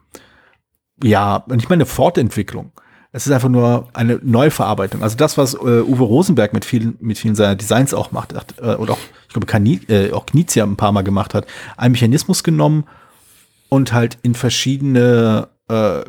ja, 1.02 1.44
nicht 1.48 1.68
mal 1.70 1.74
eine 1.74 1.86
Fortentwicklung. 1.86 2.72
Es 3.12 3.26
ist 3.26 3.32
einfach 3.32 3.48
nur 3.48 3.88
eine 3.92 4.20
Neuverarbeitung. 4.22 5.02
Also 5.02 5.16
das, 5.16 5.36
was 5.36 5.54
äh, 5.54 5.58
Uwe 5.58 6.04
Rosenberg 6.04 6.52
mit 6.52 6.64
vielen, 6.64 6.96
mit 7.00 7.18
vielen 7.18 7.34
seiner 7.34 7.56
Designs 7.56 7.92
auch 7.92 8.12
macht, 8.12 8.34
äh, 8.60 8.74
oder 8.74 8.92
auch, 8.92 8.98
ich 9.26 9.32
glaube, 9.32 9.46
Kani, 9.46 9.80
äh, 9.88 10.12
auch 10.12 10.26
Knizia 10.26 10.64
ein 10.64 10.76
paar 10.76 10.92
Mal 10.92 11.02
gemacht 11.02 11.34
hat, 11.34 11.46
einen 11.76 11.92
Mechanismus 11.92 12.44
genommen 12.44 12.84
und 13.68 13.92
halt 13.92 14.18
in 14.22 14.34
verschiedene 14.34 15.48
äh, 15.68 16.02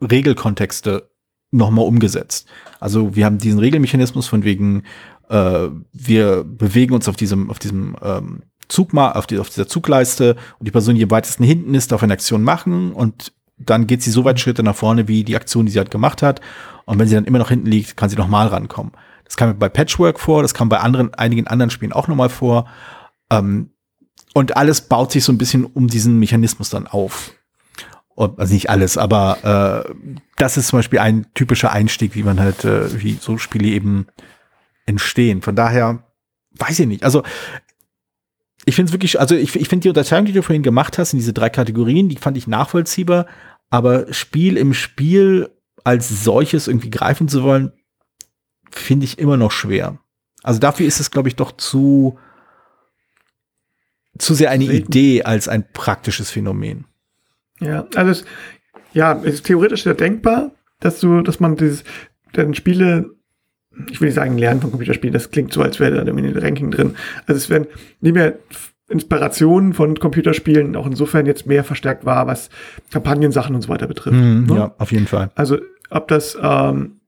Regelkontexte 0.00 1.10
nochmal 1.50 1.84
umgesetzt. 1.84 2.46
Also 2.78 3.16
wir 3.16 3.24
haben 3.24 3.38
diesen 3.38 3.58
Regelmechanismus 3.58 4.28
von 4.28 4.44
wegen, 4.44 4.84
äh, 5.28 5.68
wir 5.92 6.44
bewegen 6.44 6.94
uns 6.94 7.08
auf 7.08 7.16
diesem, 7.16 7.50
auf 7.50 7.58
diesem 7.58 7.96
ähm, 8.02 8.42
Zug 8.68 8.92
mal, 8.92 9.12
auf, 9.12 9.26
die, 9.26 9.38
auf 9.38 9.48
dieser 9.48 9.66
Zugleiste 9.66 10.36
und 10.60 10.66
die 10.66 10.70
Person, 10.70 10.94
die 10.94 11.02
am 11.02 11.10
weitesten 11.10 11.42
hinten 11.42 11.74
ist, 11.74 11.90
darf 11.90 12.04
eine 12.04 12.12
Aktion 12.12 12.44
machen 12.44 12.92
und 12.92 13.32
dann 13.60 13.86
geht 13.86 14.02
sie 14.02 14.10
so 14.10 14.24
weit 14.24 14.40
Schritte 14.40 14.62
nach 14.62 14.74
vorne, 14.74 15.06
wie 15.06 15.22
die 15.22 15.36
Aktion, 15.36 15.66
die 15.66 15.72
sie 15.72 15.78
halt 15.78 15.90
gemacht 15.90 16.22
hat. 16.22 16.40
Und 16.86 16.98
wenn 16.98 17.06
sie 17.06 17.14
dann 17.14 17.26
immer 17.26 17.38
noch 17.38 17.50
hinten 17.50 17.66
liegt, 17.66 17.96
kann 17.96 18.08
sie 18.08 18.16
nochmal 18.16 18.48
rankommen. 18.48 18.92
Das 19.24 19.36
kam 19.36 19.56
bei 19.58 19.68
Patchwork 19.68 20.18
vor, 20.18 20.42
das 20.42 20.54
kam 20.54 20.68
bei 20.68 20.80
anderen, 20.80 21.14
einigen 21.14 21.46
anderen 21.46 21.70
Spielen 21.70 21.92
auch 21.92 22.08
nochmal 22.08 22.30
vor. 22.30 22.68
Ähm, 23.30 23.70
und 24.34 24.56
alles 24.56 24.80
baut 24.80 25.12
sich 25.12 25.24
so 25.24 25.32
ein 25.32 25.38
bisschen 25.38 25.64
um 25.66 25.88
diesen 25.88 26.18
Mechanismus 26.18 26.70
dann 26.70 26.86
auf. 26.86 27.32
Und, 28.14 28.38
also 28.38 28.54
nicht 28.54 28.70
alles, 28.70 28.96
aber 28.98 29.84
äh, 29.86 30.18
das 30.36 30.56
ist 30.56 30.68
zum 30.68 30.78
Beispiel 30.78 30.98
ein 30.98 31.26
typischer 31.34 31.72
Einstieg, 31.72 32.14
wie 32.14 32.22
man 32.22 32.40
halt, 32.40 32.64
äh, 32.64 33.02
wie 33.02 33.18
so 33.20 33.38
Spiele 33.38 33.68
eben 33.68 34.06
entstehen. 34.86 35.42
Von 35.42 35.54
daher 35.54 36.02
weiß 36.52 36.80
ich 36.80 36.86
nicht. 36.86 37.04
Also 37.04 37.22
ich 38.64 38.74
finde 38.74 38.90
es 38.90 38.92
wirklich, 38.92 39.18
also 39.18 39.34
ich, 39.34 39.56
ich 39.56 39.68
finde 39.68 39.84
die 39.84 39.88
Unterteilung, 39.88 40.26
die 40.26 40.32
du 40.32 40.42
vorhin 40.42 40.62
gemacht 40.62 40.98
hast, 40.98 41.12
in 41.12 41.18
diese 41.18 41.32
drei 41.32 41.48
Kategorien, 41.48 42.08
die 42.08 42.16
fand 42.16 42.36
ich 42.36 42.46
nachvollziehbar, 42.46 43.26
aber 43.70 44.12
Spiel 44.12 44.56
im 44.56 44.74
Spiel 44.74 45.48
als 45.84 46.24
solches 46.24 46.68
irgendwie 46.68 46.90
greifen 46.90 47.28
zu 47.28 47.42
wollen, 47.42 47.72
finde 48.70 49.04
ich 49.04 49.18
immer 49.18 49.36
noch 49.36 49.52
schwer. 49.52 49.98
Also 50.42 50.60
dafür 50.60 50.86
ist 50.86 51.00
es, 51.00 51.10
glaube 51.10 51.28
ich, 51.28 51.36
doch 51.36 51.52
zu, 51.52 52.18
zu 54.18 54.34
sehr 54.34 54.50
eine. 54.50 54.64
Idee 54.64 55.22
als 55.22 55.48
ein 55.48 55.64
praktisches 55.72 56.30
Phänomen. 56.30 56.86
Ja, 57.60 57.86
also 57.94 58.10
es, 58.10 58.24
ja, 58.92 59.18
es 59.22 59.34
ist 59.34 59.46
theoretisch 59.46 59.84
sehr 59.84 59.94
denkbar, 59.94 60.52
dass 60.80 61.00
du, 61.00 61.22
dass 61.22 61.40
man 61.40 61.56
dieses, 61.56 61.84
dann 62.32 62.54
Spiele, 62.54 63.10
ich 63.90 64.00
will 64.00 64.08
nicht 64.08 64.14
sagen 64.14 64.38
Lernen 64.38 64.60
von 64.60 64.70
Computerspielen, 64.70 65.12
das 65.12 65.30
klingt 65.30 65.52
so, 65.52 65.62
als 65.62 65.78
wäre 65.78 65.96
da 65.96 66.04
irgendwie 66.04 66.28
ein 66.28 66.38
Ranking 66.38 66.70
drin. 66.70 66.96
Also 67.26 67.38
es 67.38 67.50
werden 67.50 67.66
nicht 68.00 68.14
mehr 68.14 68.38
Inspirationen 68.90 69.72
von 69.72 69.98
Computerspielen 69.98 70.74
auch 70.76 70.86
insofern 70.86 71.24
jetzt 71.24 71.46
mehr 71.46 71.64
verstärkt 71.64 72.04
war, 72.04 72.26
was 72.26 72.50
Kampagnensachen 72.90 73.54
und 73.54 73.62
so 73.62 73.68
weiter 73.68 73.86
betrifft. 73.86 74.16
Mhm, 74.16 74.46
ne? 74.46 74.54
Ja, 74.56 74.74
auf 74.78 74.92
jeden 74.92 75.06
Fall. 75.06 75.30
Also 75.36 75.58
ob 75.90 76.08
das, 76.08 76.36
ähm, 76.40 77.00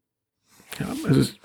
ja, 0.78 0.86
also 1.06 1.20
es, 1.20 1.36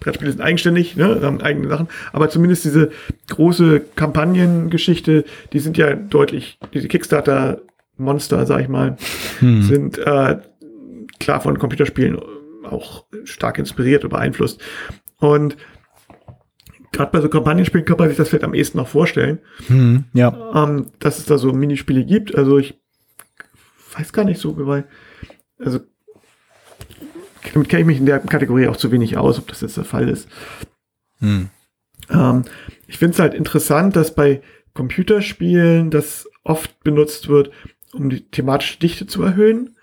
Brettspiele 0.00 0.30
sind 0.32 0.40
eigenständig, 0.40 0.96
ne, 0.96 1.20
haben 1.22 1.40
eigene 1.40 1.68
Sachen, 1.68 1.88
aber 2.12 2.28
zumindest 2.28 2.64
diese 2.64 2.90
große 3.28 3.80
Kampagnengeschichte, 3.96 5.24
die 5.52 5.58
sind 5.60 5.78
ja 5.78 5.94
deutlich, 5.94 6.58
diese 6.74 6.88
Kickstarter-Monster, 6.88 8.44
sag 8.44 8.60
ich 8.60 8.68
mal, 8.68 8.96
Hm. 9.38 9.62
sind 9.62 9.98
äh, 9.98 10.38
klar 11.18 11.40
von 11.40 11.58
Computerspielen 11.58 12.18
auch 12.68 13.04
stark 13.24 13.58
inspiriert 13.58 14.04
und 14.04 14.10
beeinflusst. 14.10 14.60
Und 15.18 15.56
gerade 16.96 17.12
bei 17.12 17.20
so 17.20 17.28
Kampagnenspielen 17.28 17.84
kann 17.84 17.98
man 17.98 18.08
sich 18.08 18.16
das 18.16 18.28
vielleicht 18.30 18.44
am 18.44 18.54
ehesten 18.54 18.78
noch 18.78 18.88
vorstellen, 18.88 19.38
Hm, 19.66 20.04
ja. 20.14 20.64
ähm, 20.64 20.86
dass 20.98 21.18
es 21.18 21.26
da 21.26 21.36
so 21.38 21.52
Minispiele 21.52 22.04
gibt. 22.04 22.34
Also 22.34 22.58
ich 22.58 22.80
weiß 23.96 24.12
gar 24.12 24.24
nicht 24.24 24.40
so, 24.40 24.56
weil, 24.66 24.86
also 25.58 25.80
damit 27.52 27.68
kenne 27.68 27.82
ich 27.82 27.86
mich 27.86 27.98
in 27.98 28.06
der 28.06 28.18
Kategorie 28.18 28.66
auch 28.68 28.76
zu 28.76 28.90
wenig 28.90 29.16
aus, 29.16 29.38
ob 29.38 29.48
das 29.48 29.60
jetzt 29.60 29.76
der 29.76 29.84
Fall 29.84 30.08
ist. 30.08 30.28
Hm. 31.20 31.48
Ähm, 32.10 32.44
ich 32.86 32.98
finde 32.98 33.14
es 33.14 33.18
halt 33.20 33.34
interessant, 33.34 33.94
dass 33.96 34.14
bei 34.14 34.42
Computerspielen 34.74 35.90
das 35.90 36.28
oft 36.44 36.82
benutzt 36.82 37.28
wird, 37.28 37.50
um 37.92 38.10
die 38.10 38.28
thematische 38.28 38.78
Dichte 38.78 39.06
zu 39.06 39.22
erhöhen 39.22 39.76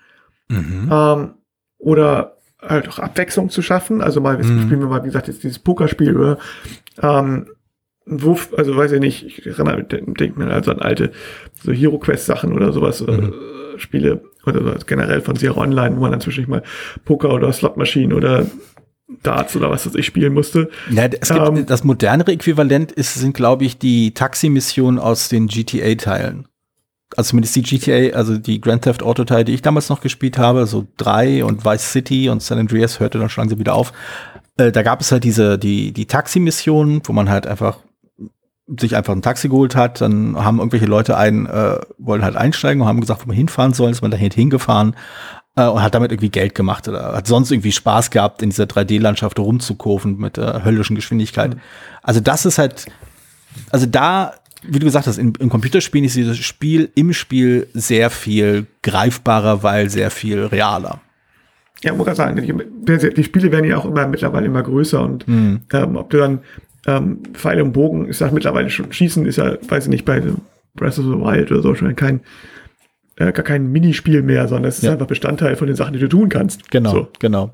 Mhm. 0.48 0.90
ähm, 0.92 1.34
oder 1.78 2.33
halt 2.68 2.88
auch 2.88 2.98
Abwechslung 2.98 3.50
zu 3.50 3.62
schaffen. 3.62 4.00
Also 4.00 4.20
mal, 4.20 4.36
jetzt 4.36 4.48
Mhm. 4.48 4.62
spielen 4.62 4.80
wir 4.80 4.88
mal, 4.88 5.02
wie 5.02 5.08
gesagt, 5.08 5.28
jetzt 5.28 5.42
dieses 5.42 5.58
Pokerspiel 5.58 6.16
oder 6.16 6.38
ähm, 7.02 7.46
Wurf, 8.06 8.50
also 8.56 8.76
weiß 8.76 8.92
ich 8.92 9.00
nicht, 9.00 9.24
ich 9.24 9.46
erinnere 9.46 9.82
denke 9.82 10.38
mir 10.38 10.50
also 10.52 10.70
an 10.72 10.80
alte 10.80 11.10
so 11.62 11.72
Hero 11.72 11.98
Quest 11.98 12.26
Sachen 12.26 12.52
oder 12.52 12.72
sowas, 12.72 13.00
Mhm. 13.00 13.32
äh, 13.76 13.78
Spiele 13.78 14.22
oder 14.46 14.60
so 14.78 14.86
generell 14.86 15.20
von 15.22 15.36
Zero 15.36 15.60
Online, 15.60 15.96
wo 15.96 16.00
man 16.02 16.10
dann 16.12 16.20
zwischendurch 16.20 16.48
mal 16.62 16.62
Poker 17.04 17.32
oder 17.32 17.50
Slotmaschinen 17.52 18.12
oder 18.12 18.46
Darts 19.22 19.56
oder 19.56 19.70
was 19.70 19.86
weiß 19.86 19.94
ich 19.96 20.06
spielen 20.06 20.32
musste. 20.34 20.68
Ja, 20.90 21.04
es 21.06 21.28
gibt, 21.30 21.40
Ähm, 21.48 21.66
das 21.66 21.82
modernere 21.84 22.32
Äquivalent 22.32 22.92
ist, 22.92 23.14
sind, 23.14 23.34
glaube 23.34 23.64
ich, 23.64 23.78
die 23.78 24.12
Taxi-Missionen 24.14 24.98
aus 24.98 25.28
den 25.28 25.46
GTA-Teilen. 25.46 26.46
Also 27.16 27.30
zumindest 27.30 27.56
die 27.56 27.62
GTA, 27.62 28.16
also 28.16 28.36
die 28.38 28.60
Grand 28.60 28.82
Theft 28.82 29.02
Auto-Teile, 29.02 29.44
die 29.44 29.54
ich 29.54 29.62
damals 29.62 29.88
noch 29.88 30.00
gespielt 30.00 30.38
habe, 30.38 30.66
so 30.66 30.86
drei 30.96 31.44
und 31.44 31.64
Vice 31.64 31.92
City 31.92 32.28
und 32.28 32.42
San 32.42 32.58
Andreas 32.58 33.00
hörte 33.00 33.18
dann 33.18 33.28
schon 33.28 33.42
langsam 33.42 33.58
wieder 33.58 33.74
auf. 33.74 33.92
Äh, 34.56 34.72
da 34.72 34.82
gab 34.82 35.00
es 35.00 35.12
halt 35.12 35.24
diese, 35.24 35.58
die, 35.58 35.92
die 35.92 36.06
Taxi-Missionen, 36.06 37.02
wo 37.04 37.12
man 37.12 37.28
halt 37.28 37.46
einfach 37.46 37.78
sich 38.78 38.96
einfach 38.96 39.12
ein 39.12 39.22
Taxi 39.22 39.48
geholt 39.48 39.76
hat, 39.76 40.00
dann 40.00 40.42
haben 40.42 40.58
irgendwelche 40.58 40.86
Leute 40.86 41.16
einen, 41.16 41.46
äh, 41.46 41.78
wollen 41.98 42.24
halt 42.24 42.36
einsteigen 42.36 42.80
und 42.80 42.88
haben 42.88 43.00
gesagt, 43.00 43.22
wo 43.22 43.26
man 43.26 43.36
hinfahren 43.36 43.74
soll, 43.74 43.90
ist 43.90 44.00
man 44.00 44.10
dahin 44.10 44.30
hingefahren 44.30 44.96
äh, 45.56 45.66
und 45.66 45.82
hat 45.82 45.94
damit 45.94 46.12
irgendwie 46.12 46.30
Geld 46.30 46.54
gemacht 46.54 46.88
oder 46.88 47.12
hat 47.12 47.26
sonst 47.26 47.50
irgendwie 47.50 47.72
Spaß 47.72 48.10
gehabt, 48.10 48.42
in 48.42 48.50
dieser 48.50 48.64
3D-Landschaft 48.64 49.38
rumzukurven 49.38 50.16
mit 50.16 50.38
der 50.38 50.64
höllischen 50.64 50.96
Geschwindigkeit. 50.96 51.56
Also 52.02 52.20
das 52.20 52.46
ist 52.46 52.58
halt, 52.58 52.86
also 53.70 53.86
da, 53.86 54.32
wie 54.68 54.78
du 54.78 54.86
gesagt 54.86 55.06
hast, 55.06 55.18
in, 55.18 55.32
im 55.38 55.48
Computerspielen 55.48 56.04
ist 56.06 56.16
dieses 56.16 56.38
Spiel 56.38 56.90
im 56.94 57.12
Spiel 57.12 57.66
sehr 57.74 58.10
viel 58.10 58.66
greifbarer, 58.82 59.62
weil 59.62 59.90
sehr 59.90 60.10
viel 60.10 60.40
realer. 60.44 61.00
Ja, 61.82 61.92
muss 61.94 62.08
ich 62.08 62.14
sagen, 62.14 62.36
die, 62.36 63.10
die 63.14 63.24
Spiele 63.24 63.52
werden 63.52 63.68
ja 63.68 63.76
auch 63.76 63.84
immer 63.84 64.06
mittlerweile 64.06 64.46
immer 64.46 64.62
größer 64.62 65.02
und 65.02 65.28
Mhm. 65.28 65.60
ähm, 65.72 65.96
ob 65.96 66.10
du 66.10 66.16
dann 66.18 66.38
ähm, 66.86 67.18
Pfeile 67.34 67.62
und 67.64 67.72
Bogen, 67.72 68.08
ich 68.10 68.16
sag 68.16 68.32
mittlerweile 68.32 68.70
schon, 68.70 68.92
Schießen 68.92 69.26
ist 69.26 69.36
ja, 69.36 69.56
weiß 69.68 69.84
ich 69.84 69.90
nicht, 69.90 70.04
bei 70.04 70.20
Breath 70.74 70.98
of 70.98 71.04
the 71.04 71.10
Wild 71.12 71.50
oder 71.50 71.62
so 71.62 71.74
schon 71.74 71.94
kein 71.96 72.20
äh, 73.16 73.32
gar 73.32 73.44
kein 73.44 73.70
Minispiel 73.70 74.22
mehr, 74.22 74.48
sondern 74.48 74.68
es 74.68 74.78
ist 74.78 74.84
Ja. 74.84 74.92
einfach 74.92 75.06
Bestandteil 75.06 75.56
von 75.56 75.66
den 75.68 75.76
Sachen, 75.76 75.92
die 75.92 76.00
du 76.00 76.08
tun 76.08 76.28
kannst. 76.28 76.70
Genau, 76.70 76.90
So. 76.90 77.08
genau. 77.20 77.52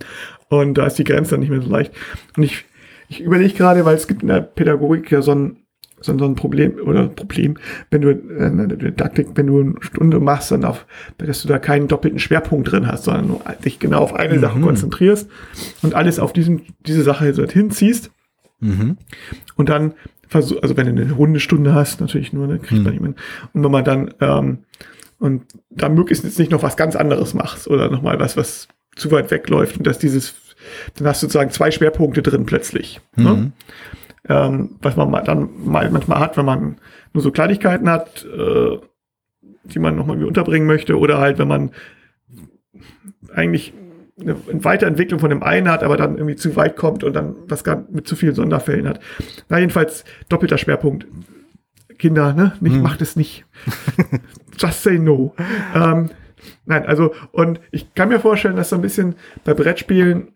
Und 0.49 0.75
da 0.79 0.87
ist 0.87 0.95
die 0.99 1.05
Grenze 1.05 1.33
dann 1.33 1.41
nicht 1.41 1.51
mehr 1.51 1.61
so 1.61 1.69
leicht. 1.69 1.93
Und 2.37 2.45
ich, 2.45 2.65
ich 3.09 3.21
überlege 3.21 3.53
gerade, 3.55 3.85
weil 3.85 3.95
es 3.95 4.07
gibt 4.09 4.23
in 4.23 4.29
der 4.29 4.41
Pädagogik 4.41 5.11
ja 5.11 5.21
so 5.23 5.33
ein, 5.33 5.57
so 6.01 6.13
ein, 6.13 6.19
so 6.19 6.25
ein 6.25 6.35
Problem 6.35 6.75
oder 6.85 7.09
Problem, 7.09 7.57
wenn 7.91 8.01
du 8.01 8.11
äh, 8.11 8.47
in 8.47 8.69
der 8.69 8.79
Didaktik, 8.79 9.29
wenn 9.35 9.47
du 9.47 9.61
eine 9.61 9.75
Stunde 9.81 10.21
machst, 10.21 10.51
dann 10.51 10.65
auf, 10.65 10.87
dass 11.19 11.43
du 11.43 11.49
da 11.49 11.59
keinen 11.59 11.89
doppelten 11.89 12.19
Schwerpunkt 12.19 12.71
drin 12.71 12.87
hast, 12.87 13.05
sondern 13.05 13.27
nur 13.29 13.41
dich 13.65 13.79
genau 13.79 14.01
auf 14.01 14.15
eine 14.15 14.39
Sache 14.39 14.59
Mhm. 14.59 14.63
konzentrierst 14.63 15.29
und 15.83 15.95
alles 15.95 16.19
auf 16.19 16.33
diesen, 16.33 16.63
diese 16.87 17.03
Sache 17.03 17.33
so 17.35 17.45
hinziehst. 17.45 18.11
Mhm. 18.61 18.97
Und 19.57 19.69
dann 19.69 19.95
versuch, 20.29 20.63
also 20.63 20.77
wenn 20.77 20.95
du 20.95 21.03
eine 21.03 21.17
Hundestunde 21.17 21.75
hast, 21.75 22.01
natürlich 22.01 22.33
nur, 22.33 22.47
ne, 22.47 22.59
kriegt 22.59 22.83
man 22.85 22.93
jemanden. 22.93 23.17
Und 23.53 23.65
wenn 23.65 23.71
man 23.71 23.85
dann, 23.85 24.15
ähm, 24.21 24.59
und 25.19 25.43
dann 25.69 25.95
möglichst 25.95 26.25
jetzt 26.25 26.39
nicht 26.39 26.51
noch 26.51 26.63
was 26.63 26.77
ganz 26.77 26.97
anderes 26.97 27.35
machst 27.35 27.69
oder 27.69 27.91
nochmal 27.91 28.19
was, 28.21 28.37
was 28.37 28.69
zu 28.97 29.11
weit 29.11 29.31
wegläuft 29.31 29.77
und 29.77 29.87
dass 29.87 29.99
dieses, 29.99 30.35
dann 30.97 31.07
hast 31.07 31.23
du 31.23 31.27
sozusagen 31.27 31.51
zwei 31.51 31.71
Schwerpunkte 31.71 32.23
drin 32.23 32.47
plötzlich. 32.47 33.01
Ne? 33.17 33.53
Ähm, 34.29 34.77
was 34.83 34.97
man 34.97 35.11
dann 35.25 35.49
mal 35.65 35.91
manchmal 35.91 36.21
hat, 36.21 36.37
wenn 36.37 36.45
man 36.45 36.77
nur 37.15 37.23
so 37.23 37.31
Kleinigkeiten 37.31 37.89
hat, 37.89 38.25
äh, 38.27 38.79
die 39.65 39.79
man 39.79 39.97
nochmal 39.97 40.17
irgendwie 40.17 40.29
unterbringen 40.29 40.67
möchte, 40.67 40.99
oder 40.99 41.19
halt, 41.19 41.39
wenn 41.39 41.49
man 41.49 41.71
eigentlich 43.35 43.73
eine 44.21 44.37
Weiterentwicklung 44.65 45.19
von 45.21 45.31
dem 45.31 45.43
einen 45.43 45.71
hat, 45.71 45.83
aber 45.83 45.97
dann 45.97 46.17
irgendwie 46.19 46.37
zu 46.37 46.55
weit 46.57 46.77
kommt 46.77 47.03
und 47.05 47.15
dann 47.15 47.35
was 47.49 47.65
gar 47.65 47.85
mit 47.91 48.07
zu 48.07 48.17
vielen 48.17 48.35
Sonderfällen 48.35 48.87
hat. 48.87 49.01
Na, 49.49 49.59
jedenfalls 49.59 50.05
doppelter 50.29 50.59
Schwerpunkt. 50.59 51.07
Kinder, 51.99 52.33
ne? 52.35 52.53
Nicht, 52.61 52.75
Hm. 52.77 52.83
macht 52.83 53.01
es 53.03 53.17
nicht. 53.17 53.45
Just 54.59 54.83
say 54.83 54.99
no. 54.99 55.35
Ähm, 55.75 56.11
nein, 56.67 56.87
also, 56.87 57.15
und 57.33 57.61
ich 57.71 57.95
kann 57.95 58.09
mir 58.09 58.21
vorstellen, 58.21 58.57
dass 58.57 58.71
so 58.71 58.77
ein 58.77 58.83
bisschen 58.83 59.15
bei 59.45 59.55
Brettspielen 59.55 60.29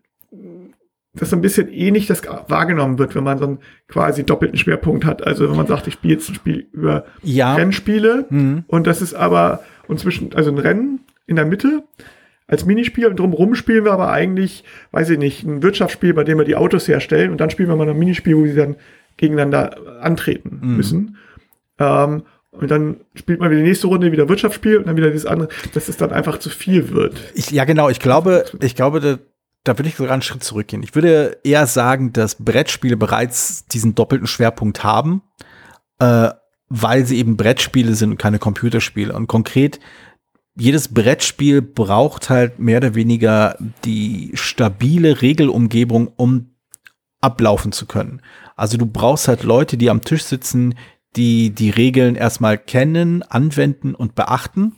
das 1.17 1.29
so 1.29 1.35
ein 1.35 1.41
bisschen 1.41 1.69
ähnlich 1.71 2.07
das 2.07 2.21
wahrgenommen 2.47 2.97
wird, 2.99 3.15
wenn 3.15 3.23
man 3.23 3.37
so 3.37 3.45
einen 3.45 3.59
quasi 3.87 4.23
doppelten 4.25 4.57
Schwerpunkt 4.57 5.05
hat. 5.05 5.25
Also 5.25 5.49
wenn 5.49 5.55
man 5.55 5.67
sagt, 5.67 5.87
ich 5.87 5.93
spiele 5.95 6.13
jetzt 6.15 6.29
ein 6.29 6.35
Spiel 6.35 6.67
über 6.71 7.05
Ja. 7.23 7.55
Rennspiele 7.55 8.25
Mhm. 8.29 8.63
und 8.67 8.85
das 8.87 9.01
ist 9.01 9.13
aber 9.13 9.61
und 9.87 9.99
zwischen 9.99 10.33
also 10.35 10.51
ein 10.51 10.57
Rennen 10.57 10.99
in 11.27 11.35
der 11.37 11.45
Mitte 11.45 11.83
als 12.47 12.65
Minispiel 12.65 13.07
und 13.07 13.17
drumherum 13.19 13.55
spielen 13.55 13.85
wir 13.85 13.91
aber 13.93 14.11
eigentlich, 14.11 14.63
weiß 14.91 15.09
ich 15.09 15.17
nicht, 15.17 15.43
ein 15.43 15.63
Wirtschaftsspiel, 15.63 16.13
bei 16.13 16.23
dem 16.23 16.37
wir 16.37 16.45
die 16.45 16.55
Autos 16.55 16.87
herstellen 16.87 17.31
und 17.31 17.39
dann 17.41 17.49
spielen 17.49 17.69
wir 17.69 17.75
mal 17.75 17.89
ein 17.89 17.97
Minispiel, 17.97 18.35
wo 18.37 18.45
sie 18.45 18.53
dann 18.55 18.75
gegeneinander 19.17 19.77
antreten 20.01 20.59
Mhm. 20.61 20.75
müssen. 20.77 21.17
Ähm, 21.79 22.23
und 22.51 22.71
dann 22.71 22.97
spielt 23.15 23.39
man 23.39 23.49
wieder 23.49 23.61
die 23.61 23.67
nächste 23.67 23.87
Runde 23.87 24.11
wieder 24.11 24.29
Wirtschaftsspiel 24.29 24.77
und 24.77 24.87
dann 24.87 24.95
wieder 24.95 25.09
dieses 25.09 25.25
andere, 25.25 25.49
dass 25.73 25.89
es 25.89 25.97
dann 25.97 26.11
einfach 26.11 26.37
zu 26.37 26.49
viel 26.49 26.91
wird. 26.91 27.15
Ich, 27.33 27.51
ja, 27.51 27.65
genau. 27.65 27.89
Ich 27.89 27.99
glaube, 27.99 28.45
ich 28.61 28.75
glaube, 28.75 29.19
da, 29.65 29.77
würde 29.77 29.89
ich 29.89 29.95
sogar 29.95 30.13
einen 30.13 30.21
Schritt 30.21 30.43
zurückgehen. 30.43 30.83
Ich 30.83 30.95
würde 30.95 31.39
eher 31.43 31.67
sagen, 31.67 32.13
dass 32.13 32.35
Brettspiele 32.35 32.95
bereits 32.95 33.65
diesen 33.65 33.95
doppelten 33.95 34.27
Schwerpunkt 34.27 34.83
haben, 34.83 35.21
äh, 35.99 36.29
weil 36.69 37.05
sie 37.05 37.17
eben 37.17 37.35
Brettspiele 37.35 37.95
sind 37.95 38.11
und 38.11 38.17
keine 38.17 38.39
Computerspiele. 38.39 39.13
Und 39.13 39.27
konkret, 39.27 39.79
jedes 40.55 40.93
Brettspiel 40.93 41.61
braucht 41.61 42.29
halt 42.29 42.59
mehr 42.59 42.77
oder 42.77 42.95
weniger 42.95 43.57
die 43.83 44.31
stabile 44.35 45.21
Regelumgebung, 45.21 46.07
um 46.15 46.51
ablaufen 47.19 47.71
zu 47.71 47.87
können. 47.87 48.21
Also 48.55 48.77
du 48.77 48.85
brauchst 48.85 49.27
halt 49.27 49.43
Leute, 49.43 49.77
die 49.77 49.89
am 49.89 50.03
Tisch 50.03 50.23
sitzen, 50.23 50.75
die 51.15 51.49
die 51.49 51.71
Regeln 51.71 52.15
erstmal 52.15 52.57
kennen, 52.57 53.23
anwenden 53.23 53.95
und 53.95 54.15
beachten 54.15 54.75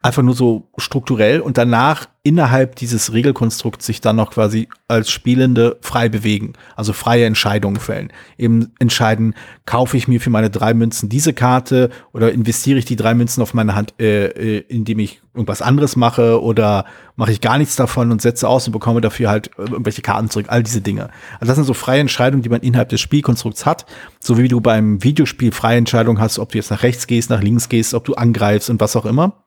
einfach 0.00 0.22
nur 0.22 0.34
so 0.34 0.68
strukturell 0.76 1.40
und 1.40 1.58
danach 1.58 2.06
innerhalb 2.22 2.76
dieses 2.76 3.12
Regelkonstrukts 3.12 3.86
sich 3.86 4.00
dann 4.00 4.14
noch 4.14 4.30
quasi 4.30 4.68
als 4.86 5.10
Spielende 5.10 5.76
frei 5.80 6.08
bewegen, 6.08 6.52
also 6.76 6.92
freie 6.92 7.24
Entscheidungen 7.24 7.80
fällen. 7.80 8.12
Eben 8.36 8.72
entscheiden, 8.78 9.34
kaufe 9.66 9.96
ich 9.96 10.06
mir 10.06 10.20
für 10.20 10.30
meine 10.30 10.50
drei 10.50 10.72
Münzen 10.72 11.08
diese 11.08 11.32
Karte 11.32 11.90
oder 12.12 12.30
investiere 12.30 12.78
ich 12.78 12.84
die 12.84 12.94
drei 12.94 13.14
Münzen 13.14 13.42
auf 13.42 13.54
meine 13.54 13.74
Hand, 13.74 13.94
äh, 13.98 14.26
äh, 14.26 14.64
indem 14.68 15.00
ich 15.00 15.20
irgendwas 15.34 15.62
anderes 15.62 15.96
mache 15.96 16.42
oder 16.42 16.84
mache 17.16 17.32
ich 17.32 17.40
gar 17.40 17.58
nichts 17.58 17.74
davon 17.74 18.12
und 18.12 18.22
setze 18.22 18.46
aus 18.46 18.66
und 18.66 18.72
bekomme 18.72 19.00
dafür 19.00 19.30
halt 19.30 19.50
irgendwelche 19.56 20.02
Karten 20.02 20.30
zurück, 20.30 20.46
all 20.48 20.62
diese 20.62 20.80
Dinge. 20.80 21.10
Also 21.40 21.46
das 21.46 21.56
sind 21.56 21.64
so 21.64 21.74
freie 21.74 22.00
Entscheidungen, 22.00 22.42
die 22.42 22.50
man 22.50 22.60
innerhalb 22.60 22.90
des 22.90 23.00
Spielkonstrukts 23.00 23.66
hat, 23.66 23.84
so 24.20 24.38
wie 24.38 24.48
du 24.48 24.60
beim 24.60 25.02
Videospiel 25.02 25.50
freie 25.50 25.78
Entscheidungen 25.78 26.20
hast, 26.20 26.38
ob 26.38 26.52
du 26.52 26.58
jetzt 26.58 26.70
nach 26.70 26.84
rechts 26.84 27.08
gehst, 27.08 27.30
nach 27.30 27.42
links 27.42 27.68
gehst, 27.68 27.94
ob 27.94 28.04
du 28.04 28.14
angreifst 28.14 28.70
und 28.70 28.80
was 28.80 28.94
auch 28.94 29.06
immer. 29.06 29.44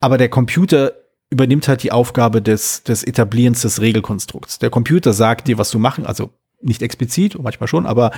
Aber 0.00 0.18
der 0.18 0.28
Computer 0.28 0.92
übernimmt 1.30 1.68
halt 1.68 1.82
die 1.82 1.92
Aufgabe 1.92 2.40
des, 2.40 2.82
des 2.82 3.04
Etablierens 3.04 3.62
des 3.62 3.80
Regelkonstrukts. 3.80 4.58
Der 4.58 4.70
Computer 4.70 5.12
sagt 5.12 5.48
dir, 5.48 5.58
was 5.58 5.70
du 5.70 5.78
machen, 5.78 6.06
also 6.06 6.30
nicht 6.60 6.82
explizit, 6.82 7.38
manchmal 7.40 7.68
schon, 7.68 7.86
aber 7.86 8.10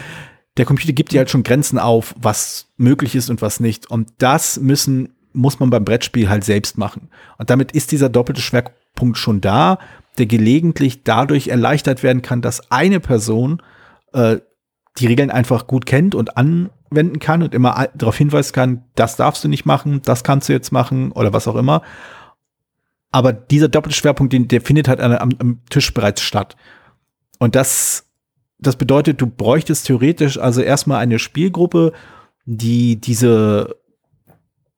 der 0.56 0.64
Computer 0.64 0.92
gibt 0.92 1.12
dir 1.12 1.18
halt 1.18 1.30
schon 1.30 1.42
Grenzen 1.42 1.78
auf, 1.78 2.14
was 2.20 2.68
möglich 2.76 3.14
ist 3.14 3.30
und 3.30 3.42
was 3.42 3.60
nicht. 3.60 3.90
Und 3.90 4.12
das 4.18 4.60
müssen, 4.60 5.14
muss 5.32 5.60
man 5.60 5.70
beim 5.70 5.84
Brettspiel 5.84 6.28
halt 6.28 6.44
selbst 6.44 6.78
machen. 6.78 7.08
Und 7.38 7.50
damit 7.50 7.72
ist 7.72 7.92
dieser 7.92 8.08
doppelte 8.08 8.40
Schwerpunkt 8.40 9.18
schon 9.18 9.40
da, 9.40 9.78
der 10.18 10.26
gelegentlich 10.26 11.02
dadurch 11.04 11.48
erleichtert 11.48 12.02
werden 12.02 12.22
kann, 12.22 12.42
dass 12.42 12.70
eine 12.70 13.00
Person 13.00 13.62
äh, 14.12 14.38
die 14.98 15.06
Regeln 15.06 15.30
einfach 15.30 15.66
gut 15.66 15.86
kennt 15.86 16.14
und 16.14 16.36
anwenden 16.90 17.18
kann 17.18 17.42
und 17.42 17.54
immer 17.54 17.88
darauf 17.94 18.16
hinweisen 18.16 18.52
kann, 18.52 18.84
das 18.94 19.16
darfst 19.16 19.44
du 19.44 19.48
nicht 19.48 19.64
machen, 19.64 20.02
das 20.04 20.24
kannst 20.24 20.48
du 20.48 20.52
jetzt 20.52 20.72
machen 20.72 21.12
oder 21.12 21.32
was 21.32 21.48
auch 21.48 21.56
immer. 21.56 21.82
Aber 23.12 23.32
dieser 23.32 23.68
doppelte 23.68 23.96
Schwerpunkt, 23.96 24.32
den, 24.32 24.48
der 24.48 24.60
findet 24.60 24.88
halt 24.88 25.00
am, 25.00 25.32
am 25.38 25.60
Tisch 25.68 25.92
bereits 25.92 26.22
statt. 26.22 26.56
Und 27.38 27.54
das, 27.54 28.06
das 28.58 28.76
bedeutet, 28.76 29.20
du 29.20 29.26
bräuchtest 29.26 29.86
theoretisch 29.86 30.38
also 30.38 30.60
erstmal 30.60 30.98
eine 30.98 31.18
Spielgruppe, 31.18 31.92
die 32.44 33.00
diese, 33.00 33.76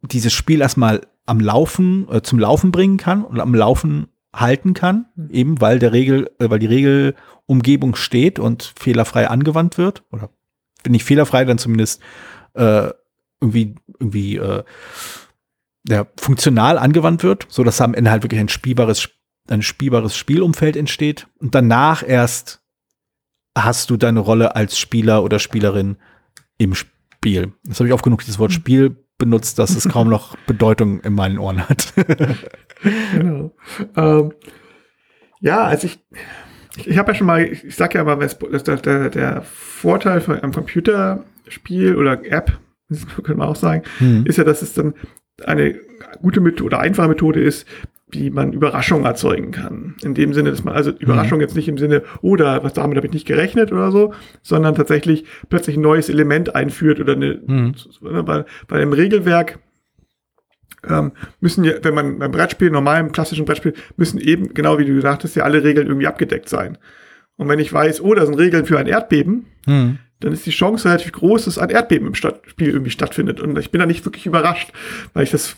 dieses 0.03 0.33
Spiel 0.33 0.61
erstmal 0.61 1.07
am 1.27 1.41
Laufen, 1.41 2.09
äh, 2.11 2.23
zum 2.23 2.39
Laufen 2.39 2.73
bringen 2.73 2.97
kann 2.97 3.25
und 3.25 3.41
am 3.41 3.55
Laufen 3.55 4.09
halten 4.35 4.73
kann, 4.73 5.07
eben 5.31 5.61
weil 5.61 5.79
der 5.79 5.93
Regel, 5.93 6.31
äh, 6.39 6.49
weil 6.49 6.59
die 6.59 6.67
Regelumgebung 6.67 7.97
steht 7.97 8.39
und 8.39 8.73
fehlerfrei 8.79 9.29
angewandt 9.29 9.77
wird. 9.77 10.05
Oder 10.11 10.31
wenn 10.85 10.93
nicht 10.93 11.05
fehlerfrei, 11.05 11.45
dann 11.45 11.59
zumindest 11.59 12.01
äh, 12.55 12.91
irgendwie, 13.41 13.74
irgendwie 13.99 14.37
äh, 14.37 14.62
ja, 15.89 16.07
funktional 16.16 16.78
angewandt 16.78 17.22
wird, 17.22 17.47
so 17.49 17.64
dass 17.64 17.80
am 17.80 17.95
Ende 17.95 18.11
halt 18.11 18.22
wirklich 18.22 18.41
ein 18.41 18.49
spielbares, 18.49 19.09
ein 19.49 19.62
spielbares 19.62 20.16
Spielumfeld 20.16 20.76
entsteht. 20.76 21.26
Und 21.39 21.55
danach 21.55 22.07
erst 22.07 22.62
hast 23.57 23.91
du 23.91 23.97
deine 23.97 24.20
Rolle 24.20 24.57
als 24.57 24.78
Spieler 24.78 25.22
oder 25.24 25.39
Spielerin 25.39 25.97
im 26.59 26.74
Spiel. 26.74 27.53
Jetzt 27.64 27.80
habe 27.80 27.89
ich 27.89 27.95
oft 27.95 28.05
genug 28.05 28.20
dieses 28.20 28.39
Wort 28.39 28.53
Spiel 28.53 28.97
benutzt, 29.18 29.59
dass 29.59 29.76
es 29.76 29.89
kaum 29.89 30.09
noch 30.09 30.37
Bedeutung 30.47 31.01
in 31.01 31.12
meinen 31.12 31.39
Ohren 31.39 31.68
hat. 31.68 31.93
genau. 33.12 33.53
Ähm, 33.97 34.33
ja, 35.41 35.64
also 35.64 35.87
ich, 35.87 35.99
ich, 36.77 36.89
ich 36.89 36.99
habe 36.99 37.12
ja 37.12 37.14
schon 37.14 37.27
mal, 37.27 37.45
ich, 37.45 37.75
sage 37.75 37.99
ja 37.99 38.05
mal, 38.05 38.16
dass 38.16 38.39
der, 38.39 39.11
der, 39.11 39.43
Vorteil 39.43 40.20
von 40.20 40.39
einem 40.41 40.53
Computerspiel 40.53 41.97
oder 41.97 42.25
App, 42.25 42.59
das 42.89 43.07
könnte 43.07 43.35
man 43.35 43.49
auch 43.49 43.57
sagen, 43.57 43.83
Hm. 43.99 44.25
ist 44.27 44.39
ja, 44.39 44.45
dass 44.45 44.62
es 44.62 44.75
dann 44.75 44.95
eine 45.45 45.75
gute 46.20 46.41
Methode 46.41 46.64
oder 46.64 46.79
einfache 46.81 47.09
Methode 47.09 47.43
ist, 47.43 47.66
wie 48.11 48.29
man 48.31 48.53
Überraschung 48.53 49.05
erzeugen 49.05 49.53
kann. 49.53 49.95
In 50.03 50.14
dem 50.14 50.35
Sinne, 50.35 50.51
dass 50.51 50.62
man 50.62 50.75
also 50.75 50.91
Überraschung 50.91 51.41
jetzt 51.41 51.57
nicht 51.57 51.68
im 51.68 51.79
Sinne, 51.79 52.03
oh, 52.20 52.37
da, 52.37 52.62
was 52.62 52.75
damit 52.75 52.97
habe 52.99 53.07
ich 53.07 53.12
nicht 53.14 53.27
gerechnet 53.27 53.73
oder 53.73 53.91
so, 53.91 54.12
sondern 54.43 54.75
tatsächlich 54.75 55.25
plötzlich 55.49 55.77
ein 55.79 55.83
neues 55.83 56.11
Element 56.11 56.55
einführt 56.55 57.01
oder 57.01 57.14
eine, 57.14 57.41
Mhm. 57.47 57.75
weil, 58.01 58.45
weil 58.68 58.83
im 58.83 58.93
Regelwerk 58.93 59.59
ähm, 60.89 61.12
müssen 61.41 61.64
ja, 61.64 61.73
wenn 61.83 61.95
man 61.95 62.18
beim 62.18 62.31
Brettspiel, 62.31 62.70
normalem 62.70 63.12
klassischen 63.12 63.45
Brettspiel, 63.45 63.75
müssen 63.97 64.18
eben, 64.20 64.55
genau 64.55 64.79
wie 64.79 64.85
du 64.85 64.95
gesagt 64.95 65.25
hast, 65.25 65.35
ja 65.35 65.45
alle 65.45 65.62
Regeln 65.64 65.87
irgendwie 65.87 66.07
abgedeckt 66.07 66.49
sein. 66.49 66.79
Und 67.37 67.49
wenn 67.49 67.59
ich 67.59 67.73
weiß, 67.73 68.01
oh, 68.03 68.14
da 68.14 68.25
sind 68.27 68.35
Regeln 68.39 68.66
für 68.66 68.79
ein 68.79 68.87
Erdbeben, 68.87 69.47
Hm. 69.66 69.99
dann 70.20 70.33
ist 70.33 70.45
die 70.47 70.51
Chance 70.51 70.89
relativ 70.89 71.12
groß, 71.12 71.47
dass 71.47 71.59
ein 71.59 71.70
Erdbeben 71.70 72.09
im 72.09 72.14
Stadt 72.14 72.41
Spiel 72.47 72.68
irgendwie 72.70 72.91
stattfindet. 72.91 73.41
Und 73.41 73.59
ich 73.59 73.70
bin 73.70 73.79
da 73.81 73.87
nicht 73.87 74.05
wirklich 74.05 74.27
überrascht, 74.27 74.73
weil 75.14 75.25
ich 75.25 75.31
das 75.31 75.57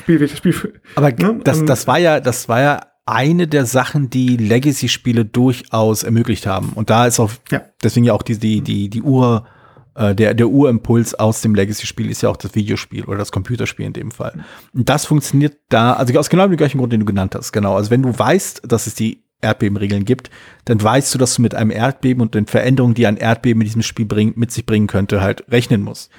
Spiel, 0.00 0.18
das 0.18 0.36
Spiel 0.36 0.54
Aber 0.96 1.10
Ne? 1.10 1.40
das, 1.44 1.64
das 1.64 1.86
war 1.86 1.98
ja, 1.98 2.20
das 2.20 2.48
war 2.48 2.60
ja 2.60 2.80
eine 3.04 3.48
der 3.48 3.66
Sachen, 3.66 4.10
die 4.10 4.36
Legacy-Spiele 4.36 5.24
durchaus 5.24 6.02
ermöglicht 6.04 6.46
haben. 6.46 6.70
Und 6.74 6.88
da 6.88 7.06
ist 7.06 7.18
auch, 7.20 7.30
Ja. 7.50 7.62
deswegen 7.82 8.06
ja 8.06 8.12
auch 8.12 8.22
die, 8.22 8.38
die, 8.38 8.60
die, 8.60 8.88
die 8.88 9.02
Ur, 9.02 9.46
äh, 9.94 10.14
der, 10.14 10.34
der 10.34 10.48
Urimpuls 10.48 11.14
aus 11.14 11.40
dem 11.40 11.54
Legacy-Spiel 11.54 12.10
ist 12.10 12.22
ja 12.22 12.28
auch 12.28 12.36
das 12.36 12.54
Videospiel 12.54 13.04
oder 13.04 13.18
das 13.18 13.32
Computerspiel 13.32 13.86
in 13.86 13.92
dem 13.92 14.10
Fall. 14.10 14.44
Und 14.72 14.88
das 14.88 15.04
funktioniert 15.04 15.56
da, 15.68 15.92
also 15.94 16.18
aus 16.18 16.30
genau 16.30 16.46
dem 16.46 16.56
gleichen 16.56 16.78
Grund, 16.78 16.92
den 16.92 17.00
du 17.00 17.06
genannt 17.06 17.34
hast. 17.34 17.52
Genau. 17.52 17.76
Also 17.76 17.90
wenn 17.90 18.02
du 18.02 18.16
weißt, 18.16 18.62
dass 18.66 18.86
es 18.86 18.94
die 18.94 19.22
Erdbebenregeln 19.40 20.04
gibt, 20.04 20.30
dann 20.64 20.82
weißt 20.82 21.14
du, 21.14 21.18
dass 21.18 21.34
du 21.34 21.42
mit 21.42 21.54
einem 21.54 21.70
Erdbeben 21.70 22.22
und 22.22 22.34
den 22.34 22.46
Veränderungen, 22.46 22.94
die 22.94 23.06
ein 23.06 23.16
Erdbeben 23.16 23.60
in 23.60 23.66
diesem 23.66 23.82
Spiel 23.82 24.06
bring, 24.06 24.32
mit 24.36 24.52
sich 24.52 24.64
bringen 24.64 24.86
könnte, 24.86 25.20
halt 25.20 25.44
rechnen 25.50 25.82
musst. 25.82 26.10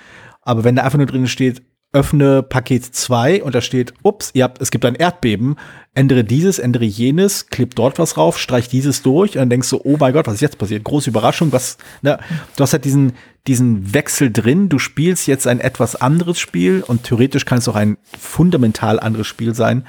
Aber 0.41 0.63
wenn 0.63 0.75
da 0.75 0.83
einfach 0.83 0.97
nur 0.97 1.07
drin 1.07 1.27
steht, 1.27 1.61
öffne 1.93 2.41
Paket 2.41 2.83
2 2.83 3.43
und 3.43 3.53
da 3.53 3.61
steht, 3.61 3.93
ups, 4.01 4.31
ihr 4.33 4.43
habt, 4.43 4.59
es 4.61 4.71
gibt 4.71 4.83
ein 4.83 4.95
Erdbeben, 4.95 5.57
ändere 5.93 6.23
dieses, 6.23 6.57
ändere 6.57 6.85
jenes, 6.85 7.47
klipp 7.47 7.75
dort 7.75 7.99
was 7.99 8.17
rauf, 8.17 8.39
streich 8.39 8.67
dieses 8.67 9.03
durch 9.03 9.31
und 9.31 9.37
dann 9.37 9.49
denkst 9.51 9.69
du, 9.69 9.79
oh 9.83 9.97
mein 9.99 10.11
Gott, 10.11 10.25
was 10.25 10.35
ist 10.35 10.41
jetzt 10.41 10.57
passiert? 10.57 10.83
Große 10.83 11.11
Überraschung, 11.11 11.51
was, 11.51 11.77
ne? 12.01 12.17
Du 12.55 12.63
hast 12.63 12.73
halt 12.73 12.85
diesen, 12.85 13.13
diesen 13.45 13.93
Wechsel 13.93 14.31
drin, 14.31 14.69
du 14.69 14.79
spielst 14.79 15.27
jetzt 15.27 15.45
ein 15.45 15.59
etwas 15.59 15.95
anderes 15.95 16.39
Spiel 16.39 16.83
und 16.85 17.03
theoretisch 17.03 17.45
kann 17.45 17.59
es 17.59 17.67
auch 17.67 17.75
ein 17.75 17.97
fundamental 18.19 18.99
anderes 18.99 19.27
Spiel 19.27 19.53
sein, 19.53 19.85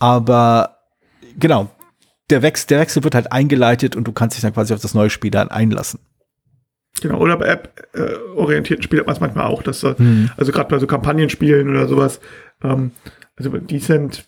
aber 0.00 0.78
genau, 1.38 1.70
der 2.30 2.42
Wechsel, 2.42 2.66
der 2.68 2.80
Wechsel 2.80 3.04
wird 3.04 3.14
halt 3.14 3.30
eingeleitet 3.30 3.94
und 3.94 4.04
du 4.04 4.12
kannst 4.12 4.36
dich 4.36 4.42
dann 4.42 4.54
quasi 4.54 4.74
auf 4.74 4.80
das 4.80 4.94
neue 4.94 5.10
Spiel 5.10 5.30
dann 5.30 5.48
einlassen. 5.48 6.00
Genau, 7.02 7.18
oder 7.18 7.36
bei 7.36 7.46
App-orientierten 7.46 8.82
äh, 8.82 8.84
Spielen 8.84 9.00
hat 9.00 9.06
man 9.06 9.16
es 9.16 9.20
manchmal 9.20 9.46
auch, 9.46 9.62
dass 9.62 9.82
hm. 9.82 10.30
also 10.36 10.52
gerade 10.52 10.68
bei 10.68 10.78
so 10.78 10.86
Kampagnenspielen 10.86 11.68
oder 11.68 11.88
sowas, 11.88 12.20
ähm, 12.62 12.92
also 13.36 13.50
die 13.58 13.80
sind, 13.80 14.26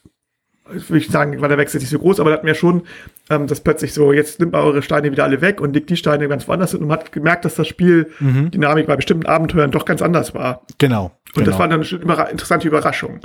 würde 0.69 0.99
ich 0.99 1.09
sagen, 1.09 1.41
war 1.41 1.49
der 1.49 1.59
Wechsel 1.59 1.79
nicht 1.79 1.91
so 1.91 1.99
groß, 1.99 2.19
aber 2.19 2.31
da 2.31 2.37
hatten 2.37 2.47
wir 2.47 2.57
schon, 2.57 2.83
ähm, 3.31 3.47
dass 3.47 3.61
plötzlich 3.61 3.95
so, 3.95 4.13
jetzt 4.13 4.41
nimmt 4.41 4.53
man 4.53 4.63
eure 4.63 4.83
Steine 4.83 5.13
wieder 5.13 5.25
alle 5.25 5.41
weg 5.41 5.61
und 5.61 5.75
legt 5.75 5.91
die 5.91 5.97
Steine 5.97 6.29
ganz 6.29 6.49
woanders 6.49 6.73
hin 6.73 6.81
und 6.81 6.89
man 6.89 6.99
hat 6.99 7.13
gemerkt, 7.13 7.45
dass 7.45 7.55
das 7.55 7.69
Spiel 7.69 8.11
mhm. 8.19 8.51
Dynamik 8.51 8.87
bei 8.87 8.97
bestimmten 8.97 9.27
Abenteuern 9.27 9.71
doch 9.71 9.85
ganz 9.85 10.03
anders 10.03 10.35
war. 10.35 10.63
Genau. 10.79 11.13
Und 11.37 11.45
genau. 11.45 11.47
das 11.47 11.59
war 11.59 11.69
dann 11.69 11.83
eine 11.83 12.31
interessante 12.31 12.67
Überraschung. 12.67 13.21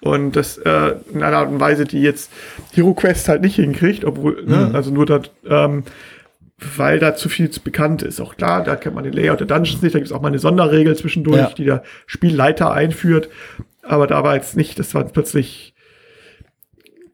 Und 0.00 0.36
das 0.36 0.58
äh, 0.58 0.94
in 1.12 1.22
einer 1.22 1.38
Art 1.38 1.48
und 1.48 1.60
Weise, 1.60 1.84
die 1.84 2.02
jetzt 2.02 2.30
Hero 2.72 2.94
Quest 2.94 3.28
halt 3.28 3.42
nicht 3.42 3.56
hinkriegt, 3.56 4.04
obwohl, 4.04 4.44
ne, 4.44 4.56
mhm. 4.56 4.68
ne, 4.68 4.74
also 4.74 4.90
nur 4.90 5.06
das, 5.06 5.22
ähm, 5.48 5.82
weil 6.58 6.98
da 6.98 7.16
zu 7.16 7.28
viel 7.28 7.50
bekannt 7.62 8.02
ist. 8.02 8.20
Auch 8.20 8.36
klar, 8.36 8.62
da 8.62 8.76
kennt 8.76 8.94
man 8.94 9.04
den 9.04 9.12
Layout 9.12 9.40
der 9.40 9.46
Dungeons 9.46 9.82
nicht, 9.82 9.94
da 9.94 9.98
gibt 9.98 10.08
es 10.08 10.12
auch 10.12 10.22
mal 10.22 10.28
eine 10.28 10.38
Sonderregel 10.38 10.96
zwischendurch, 10.96 11.38
ja. 11.38 11.52
die 11.56 11.64
der 11.64 11.82
Spielleiter 12.06 12.72
einführt. 12.72 13.28
Aber 13.82 14.06
da 14.06 14.22
war 14.22 14.34
jetzt 14.34 14.56
nicht, 14.56 14.78
dass 14.78 14.94
man 14.94 15.10
plötzlich 15.10 15.74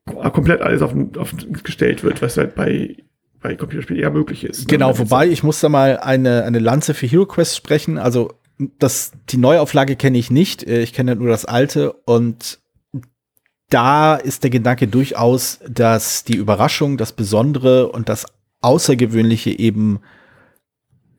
komplett 0.05 0.61
alles 0.61 0.83
auf, 0.83 0.95
auf 1.17 1.35
gestellt 1.63 2.03
wird, 2.03 2.21
was 2.23 2.37
halt 2.37 2.55
bei 2.55 2.97
bei 3.41 3.57
Computerspielen 3.57 4.03
eher 4.03 4.11
möglich 4.11 4.45
ist. 4.45 4.61
Ne? 4.61 4.67
Genau, 4.67 4.99
wobei 4.99 5.27
ich 5.27 5.43
muss 5.43 5.61
da 5.61 5.69
mal 5.69 5.99
eine, 5.99 6.45
eine 6.45 6.59
Lanze 6.59 6.95
für 6.95 7.07
Hero 7.07 7.25
Quest 7.25 7.57
sprechen. 7.57 7.97
Also 7.99 8.33
das, 8.79 9.13
die 9.31 9.39
Neuauflage 9.39 9.97
kenne 9.97 10.19
ich 10.19 10.31
nicht. 10.31 10.63
Äh, 10.67 10.83
ich 10.83 10.93
kenne 10.93 11.17
nur 11.17 11.29
das 11.29 11.47
alte 11.47 11.93
und 11.93 12.59
da 13.71 14.17
ist 14.17 14.43
der 14.43 14.51
Gedanke 14.51 14.89
durchaus, 14.89 15.61
dass 15.69 16.25
die 16.25 16.37
Überraschung, 16.37 16.97
das 16.97 17.13
Besondere 17.13 17.89
und 17.89 18.09
das 18.09 18.27
Außergewöhnliche 18.61 19.59
eben 19.59 20.01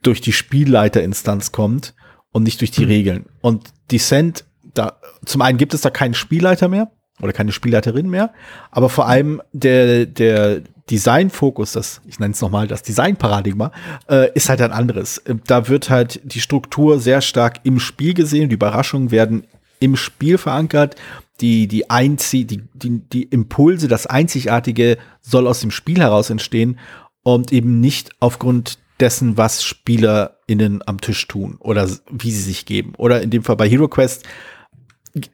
durch 0.02 0.22
die 0.22 0.34
Spielleiterinstanz 0.34 1.52
kommt 1.52 1.94
und 2.32 2.44
nicht 2.44 2.62
durch 2.62 2.72
die 2.72 2.86
mhm. 2.86 2.92
Regeln. 2.92 3.26
Und 3.42 3.74
Descent, 3.92 4.46
da, 4.74 4.98
zum 5.26 5.42
einen 5.42 5.58
gibt 5.58 5.74
es 5.74 5.82
da 5.82 5.89
keinen 5.89 6.14
Spielleiter 6.14 6.68
mehr 6.68 6.92
oder 7.22 7.34
keine 7.34 7.52
Spielleiterin 7.52 8.10
mehr, 8.10 8.34
aber 8.72 8.89
vor 8.89 9.08
allem 9.08 9.42
der, 9.54 10.06
der 10.06 10.62
Designfokus, 10.89 11.74
das, 11.74 12.02
ich 12.08 12.20
nenne 12.20 12.34
es 12.34 12.42
nochmal, 12.42 12.68
das 12.68 12.84
Designparadigma, 12.84 13.72
äh, 14.10 14.32
ist 14.34 14.50
halt 14.50 14.62
ein 14.62 14.72
anderes. 14.72 15.22
Da 15.46 15.68
wird 15.68 15.89
halt 15.89 16.20
die 16.24 16.42
Struktur 16.42 17.00
sehr 17.00 17.22
stark 17.22 17.60
im 17.64 17.80
Spiel 17.80 18.14
gesehen, 18.14 18.50
die 18.50 18.56
Überraschungen 18.56 19.12
werden 19.12 19.46
im 19.80 19.96
Spiel 19.96 20.38
verankert, 20.38 20.96
die, 21.39 21.68
die, 21.68 21.89
Einzie 21.89 22.46
die, 22.46 22.62
die, 22.74 23.00
die 23.00 23.24
Impulse, 23.24 23.88
das 23.88 24.06
Einzigartige 24.06 24.98
soll 25.22 25.48
aus 25.48 25.62
dem 25.62 25.72
Spiel 25.72 26.00
heraus 26.00 26.30
entstehen 26.30 26.78
und 27.24 27.51
eben 27.51 27.80
nicht 27.80 28.11
aufgrund 28.19 28.80
dessen, 28.99 29.38
was 29.38 29.63
SpielerInnen 29.63 30.82
am 30.86 31.01
Tisch 31.01 31.28
tun 31.28 31.57
oder 31.59 31.89
wie 32.09 32.32
sie 32.32 32.41
sich 32.41 32.65
geben. 32.65 32.93
Oder 32.97 33.22
in 33.22 33.32
dem 33.32 33.43
Fall 33.43 33.55
bei 33.55 33.67
Hero 33.67 33.88
Quest, 33.88 34.26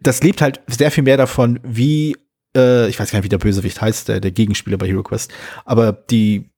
das 0.01 0.23
lebt 0.23 0.41
halt 0.41 0.61
sehr 0.67 0.89
viel 0.89 1.03
mehr 1.03 1.17
davon, 1.17 1.59
wie, 1.63 2.15
äh, 2.55 2.87
ich 2.87 2.99
weiß 2.99 3.11
gar 3.11 3.19
nicht, 3.19 3.25
wie 3.25 3.29
der 3.29 3.37
Bösewicht 3.37 3.81
heißt, 3.81 4.07
der, 4.07 4.19
der 4.19 4.31
Gegenspieler 4.31 4.77
bei 4.77 4.87
Hero 4.87 5.03
Quest, 5.03 5.33
aber 5.65 5.91
die, 5.91 6.49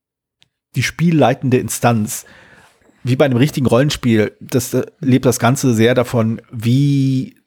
die 0.76 0.84
spielleitende 0.84 1.58
Instanz, 1.58 2.26
wie 3.04 3.16
bei 3.16 3.26
einem 3.26 3.38
richtigen 3.38 3.66
Rollenspiel, 3.66 4.36
das 4.40 4.74
äh, 4.74 4.86
lebt 5.00 5.26
das 5.26 5.40
Ganze 5.40 5.74
sehr 5.74 5.96
davon, 5.96 6.42
wie 6.52 7.39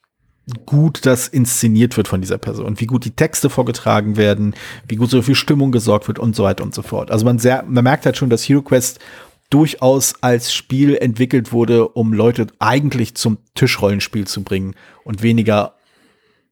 gut 0.66 1.06
das 1.06 1.28
inszeniert 1.28 1.96
wird 1.96 2.08
von 2.08 2.20
dieser 2.20 2.38
Person, 2.38 2.80
wie 2.80 2.86
gut 2.86 3.04
die 3.04 3.14
Texte 3.14 3.48
vorgetragen 3.48 4.16
werden, 4.16 4.54
wie 4.88 4.96
gut 4.96 5.10
so 5.10 5.22
viel 5.22 5.34
Stimmung 5.34 5.70
gesorgt 5.70 6.08
wird 6.08 6.18
und 6.18 6.34
so 6.34 6.44
weiter 6.44 6.64
und 6.64 6.74
so 6.74 6.82
fort. 6.82 7.10
Also 7.10 7.24
man, 7.24 7.38
sehr, 7.38 7.62
man 7.66 7.84
merkt 7.84 8.04
halt 8.06 8.16
schon, 8.16 8.30
dass 8.30 8.42
Hero 8.48 8.62
Quest 8.62 8.98
durchaus 9.50 10.14
als 10.22 10.52
Spiel 10.52 10.96
entwickelt 10.96 11.52
wurde, 11.52 11.88
um 11.88 12.12
Leute 12.12 12.46
eigentlich 12.58 13.14
zum 13.14 13.38
Tischrollenspiel 13.54 14.26
zu 14.26 14.42
bringen 14.42 14.74
und 15.04 15.22
weniger 15.22 15.74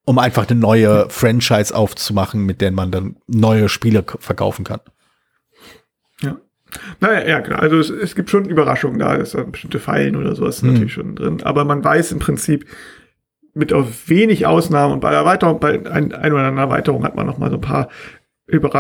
um 0.05 0.19
einfach 0.19 0.49
eine 0.49 0.59
neue 0.59 1.09
Franchise 1.09 1.75
aufzumachen, 1.75 2.45
mit 2.45 2.61
der 2.61 2.73
man 2.73 2.91
dann 2.91 3.17
neue 3.27 3.69
Spiele 3.69 4.05
verkaufen 4.19 4.65
kann. 4.65 4.81
Ja. 6.21 6.39
Naja, 7.01 7.29
ja, 7.29 7.41
klar. 7.41 7.61
Also 7.61 7.79
es, 7.79 7.91
es 7.91 8.15
gibt 8.15 8.31
schon 8.31 8.45
Überraschungen 8.45 8.99
da, 8.99 9.17
es 9.17 9.33
sind 9.33 9.53
bestimmte 9.53 9.79
Fallen 9.79 10.17
oder 10.17 10.35
sowas 10.35 10.63
hm. 10.63 10.73
natürlich 10.73 10.93
schon 10.93 11.17
drin. 11.17 11.43
Aber 11.43 11.65
man 11.65 11.85
weiß 11.85 12.13
im 12.13 12.19
Prinzip, 12.19 12.67
mit 13.55 13.73
auf 13.73 14.09
wenig 14.09 14.47
Ausnahmen 14.47 14.95
und 14.95 15.01
bei 15.01 15.11
der 15.11 15.21
Erweiterung, 15.21 15.61
bei 15.61 15.75
ein, 15.87 16.13
ein 16.13 16.33
oder 16.33 16.45
anderen 16.45 16.71
Erweiterung 16.71 17.05
hat 17.05 17.17
man 17.17 17.27
noch 17.27 17.39
mal 17.39 17.51
so 17.51 17.57
ein 17.57 17.61
paar 17.61 17.89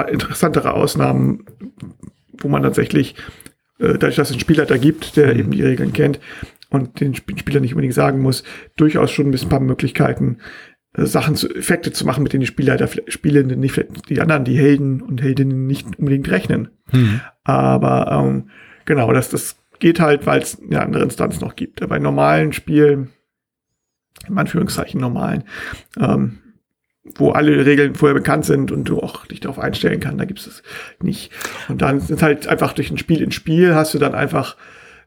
interessantere 0.08 0.74
Ausnahmen, 0.74 1.44
wo 2.38 2.48
man 2.48 2.62
tatsächlich, 2.62 3.14
äh, 3.78 3.94
dadurch, 3.94 4.16
dass 4.16 4.28
es 4.28 4.32
einen 4.32 4.40
Spielleiter 4.40 4.78
gibt, 4.78 5.16
der 5.16 5.34
mhm. 5.34 5.40
eben 5.40 5.50
die 5.52 5.62
Regeln 5.62 5.92
kennt 5.92 6.20
und 6.70 7.00
den 7.00 7.14
Spieler 7.14 7.60
nicht 7.60 7.74
unbedingt 7.74 7.94
sagen 7.94 8.20
muss, 8.20 8.44
durchaus 8.76 9.10
schon 9.10 9.32
ein 9.32 9.48
paar 9.48 9.60
Möglichkeiten, 9.60 10.38
äh, 10.94 11.04
Sachen 11.04 11.36
zu, 11.36 11.48
Effekte 11.54 11.92
zu 11.92 12.06
machen, 12.06 12.22
mit 12.22 12.32
denen 12.32 12.42
die 12.42 12.46
Spielleiter, 12.46 12.88
Spielenden 13.08 13.60
nicht, 13.60 13.84
die 14.08 14.20
anderen, 14.20 14.44
die 14.44 14.58
Helden 14.58 15.02
und 15.02 15.22
Heldinnen 15.22 15.66
nicht 15.66 15.98
unbedingt 15.98 16.30
rechnen. 16.30 16.68
Mhm. 16.92 17.20
Aber 17.44 18.10
ähm, 18.10 18.50
genau, 18.84 19.12
das, 19.12 19.30
das 19.30 19.56
geht 19.78 20.00
halt, 20.00 20.26
weil 20.26 20.42
es 20.42 20.60
eine 20.60 20.80
andere 20.80 21.02
Instanz 21.02 21.40
noch 21.40 21.56
gibt. 21.56 21.86
Bei 21.88 21.98
normalen 21.98 22.52
Spielen 22.52 23.08
in 24.28 24.38
Anführungszeichen 24.38 25.00
normalen, 25.00 25.44
ähm, 25.98 26.38
wo 27.16 27.30
alle 27.30 27.64
Regeln 27.64 27.94
vorher 27.94 28.14
bekannt 28.14 28.44
sind 28.44 28.70
und 28.70 28.84
du 28.84 29.00
auch 29.00 29.26
dich 29.26 29.40
darauf 29.40 29.58
einstellen 29.58 30.00
kannst, 30.00 30.20
da 30.20 30.24
gibt 30.24 30.40
es 30.40 30.62
nicht. 31.02 31.32
Und 31.68 31.82
dann 31.82 32.00
sind 32.00 32.22
halt 32.22 32.46
einfach 32.46 32.72
durch 32.72 32.90
ein 32.90 32.98
Spiel 32.98 33.22
in 33.22 33.32
Spiel 33.32 33.74
hast 33.74 33.94
du 33.94 33.98
dann 33.98 34.14
einfach 34.14 34.56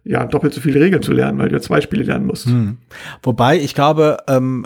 ja 0.03 0.25
doppelt 0.25 0.53
so 0.53 0.61
viele 0.61 0.81
Regeln 0.81 1.01
zu 1.01 1.13
lernen, 1.13 1.39
weil 1.39 1.49
du 1.49 1.61
zwei 1.61 1.81
Spiele 1.81 2.03
lernen 2.03 2.25
musst. 2.25 2.47
Hm. 2.47 2.77
Wobei 3.21 3.57
ich 3.57 3.73
glaube, 3.73 4.17
ähm, 4.27 4.65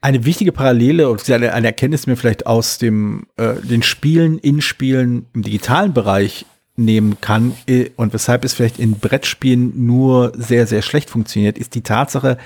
eine 0.00 0.24
wichtige 0.24 0.52
Parallele 0.52 1.08
und 1.08 1.28
eine, 1.30 1.54
eine 1.54 1.68
Erkenntnis 1.68 2.06
mir 2.06 2.16
vielleicht 2.16 2.46
aus 2.46 2.78
dem 2.78 3.26
äh, 3.36 3.54
den 3.62 3.82
Spielen 3.82 4.38
in 4.38 4.60
Spielen 4.60 5.26
im 5.34 5.42
digitalen 5.42 5.94
Bereich 5.94 6.46
nehmen 6.76 7.18
kann 7.20 7.54
äh, 7.66 7.90
und 7.96 8.12
weshalb 8.12 8.44
es 8.44 8.54
vielleicht 8.54 8.78
in 8.78 8.98
Brettspielen 8.98 9.86
nur 9.86 10.32
sehr 10.36 10.66
sehr 10.66 10.82
schlecht 10.82 11.10
funktioniert, 11.10 11.56
ist 11.56 11.74
die 11.74 11.82
Tatsache, 11.82 12.36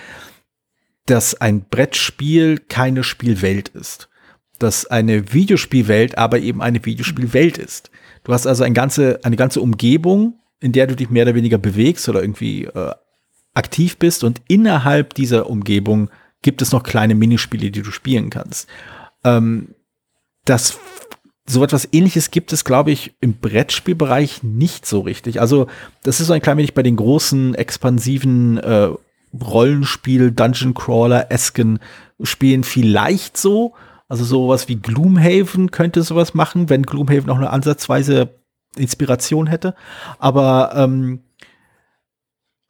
dass 1.08 1.40
ein 1.40 1.64
Brettspiel 1.64 2.58
keine 2.58 3.02
Spielwelt 3.02 3.70
ist. 3.70 4.10
Dass 4.58 4.86
eine 4.86 5.32
Videospielwelt 5.32 6.18
aber 6.18 6.38
eben 6.38 6.60
eine 6.60 6.84
Videospielwelt 6.84 7.56
ist. 7.56 7.90
Du 8.24 8.32
hast 8.32 8.46
also 8.46 8.62
ein 8.62 8.74
ganze, 8.74 9.20
eine 9.24 9.36
ganze 9.36 9.62
Umgebung, 9.62 10.38
in 10.60 10.72
der 10.72 10.86
du 10.86 10.94
dich 10.94 11.08
mehr 11.08 11.22
oder 11.24 11.34
weniger 11.34 11.56
bewegst 11.56 12.08
oder 12.10 12.20
irgendwie 12.20 12.64
äh, 12.64 12.92
aktiv 13.54 13.96
bist 13.96 14.22
und 14.22 14.42
innerhalb 14.48 15.14
dieser 15.14 15.48
Umgebung 15.48 16.10
gibt 16.42 16.60
es 16.60 16.72
noch 16.72 16.82
kleine 16.82 17.14
Minispiele, 17.14 17.70
die 17.70 17.82
du 17.82 17.90
spielen 17.90 18.28
kannst. 18.28 18.68
Ähm, 19.24 19.74
das 20.44 20.78
so 21.46 21.64
etwas 21.64 21.88
ähnliches 21.92 22.30
gibt 22.30 22.52
es, 22.52 22.64
glaube 22.64 22.90
ich, 22.90 23.14
im 23.20 23.34
Brettspielbereich 23.34 24.42
nicht 24.42 24.84
so 24.84 25.00
richtig. 25.00 25.40
Also, 25.40 25.68
das 26.02 26.20
ist 26.20 26.26
so 26.26 26.34
ein 26.34 26.42
klein 26.42 26.58
wenig 26.58 26.74
bei 26.74 26.82
den 26.82 26.96
großen, 26.96 27.54
expansiven 27.54 28.58
äh, 28.58 28.90
Rollenspiel, 29.32 30.32
Dungeon 30.32 30.74
Crawler-esken 30.74 31.78
Spielen 32.22 32.64
vielleicht 32.64 33.36
so. 33.36 33.74
Also 34.08 34.24
sowas 34.24 34.68
wie 34.68 34.76
Gloomhaven 34.76 35.70
könnte 35.70 36.02
sowas 36.02 36.34
machen, 36.34 36.68
wenn 36.70 36.82
Gloomhaven 36.82 37.30
auch 37.30 37.36
eine 37.36 37.50
ansatzweise 37.50 38.30
Inspiration 38.76 39.46
hätte. 39.46 39.74
Aber 40.18 40.72
ähm, 40.74 41.20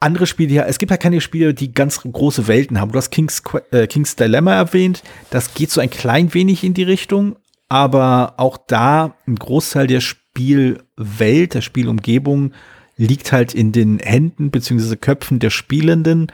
andere 0.01 0.27
Spiele, 0.27 0.53
ja, 0.53 0.65
es 0.65 0.79
gibt 0.79 0.91
ja 0.91 0.97
keine 0.97 1.21
Spiele, 1.21 1.55
die 1.55 1.73
ganz 1.73 2.01
große 2.01 2.47
Welten 2.47 2.81
haben. 2.81 2.93
Du 2.93 2.99
hast 2.99 3.11
King's, 3.11 3.43
äh, 3.71 3.87
King's 3.87 4.17
Dilemma 4.17 4.55
erwähnt. 4.55 5.03
Das 5.31 5.55
geht 5.55 5.71
so 5.71 5.81
ein 5.81 5.91
klein 5.91 6.35
wenig 6.35 6.65
in 6.65 6.75
die 6.75 6.85
Richtung. 6.85 7.37
Aber 7.69 8.35
auch 8.39 8.57
da 8.57 9.15
ein 9.27 9.37
Großteil 9.37 9.87
der 9.87 10.01
Spielwelt, 10.01 11.55
der 11.55 11.61
Spielumgebung 11.61 12.53
liegt 12.97 13.33
halt 13.33 13.55
in 13.55 13.73
den 13.73 13.99
Händen 13.99 14.51
beziehungsweise 14.51 14.97
Köpfen 14.97 15.39
der 15.39 15.51
Spielenden. 15.51 16.33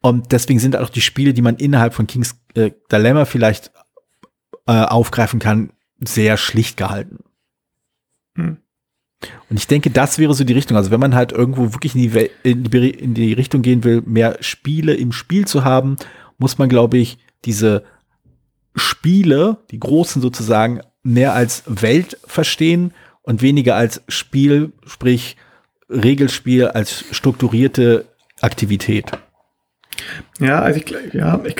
Und 0.00 0.32
deswegen 0.32 0.60
sind 0.60 0.76
auch 0.76 0.90
die 0.90 1.00
Spiele, 1.00 1.34
die 1.34 1.42
man 1.42 1.56
innerhalb 1.56 1.94
von 1.94 2.06
King's 2.06 2.36
äh, 2.54 2.70
Dilemma 2.90 3.24
vielleicht 3.24 3.72
äh, 4.66 4.72
aufgreifen 4.72 5.40
kann, 5.40 5.70
sehr 6.00 6.36
schlicht 6.36 6.76
gehalten. 6.76 7.18
Hm. 8.34 8.58
Und 9.48 9.56
ich 9.56 9.66
denke, 9.66 9.90
das 9.90 10.18
wäre 10.18 10.34
so 10.34 10.44
die 10.44 10.52
Richtung. 10.52 10.76
Also 10.76 10.90
wenn 10.90 11.00
man 11.00 11.14
halt 11.14 11.32
irgendwo 11.32 11.72
wirklich 11.72 11.94
in 11.94 12.02
die, 12.02 12.30
in 12.42 12.64
die, 12.64 12.90
in 12.90 13.14
die 13.14 13.32
Richtung 13.32 13.62
gehen 13.62 13.82
will, 13.84 14.02
mehr 14.04 14.36
Spiele 14.40 14.94
im 14.94 15.12
Spiel 15.12 15.46
zu 15.46 15.64
haben, 15.64 15.96
muss 16.38 16.58
man, 16.58 16.68
glaube 16.68 16.98
ich, 16.98 17.18
diese 17.44 17.84
Spiele, 18.74 19.58
die 19.70 19.80
großen 19.80 20.20
sozusagen, 20.20 20.80
mehr 21.02 21.32
als 21.32 21.62
Welt 21.66 22.18
verstehen 22.26 22.92
und 23.22 23.40
weniger 23.40 23.76
als 23.76 24.02
Spiel, 24.08 24.72
sprich 24.84 25.36
Regelspiel 25.88 26.66
als 26.66 27.04
strukturierte 27.12 28.06
Aktivität. 28.40 29.06
Ja, 30.40 30.60
also 30.60 30.80
ich, 30.80 30.94
ja, 31.12 31.40
ich, 31.44 31.56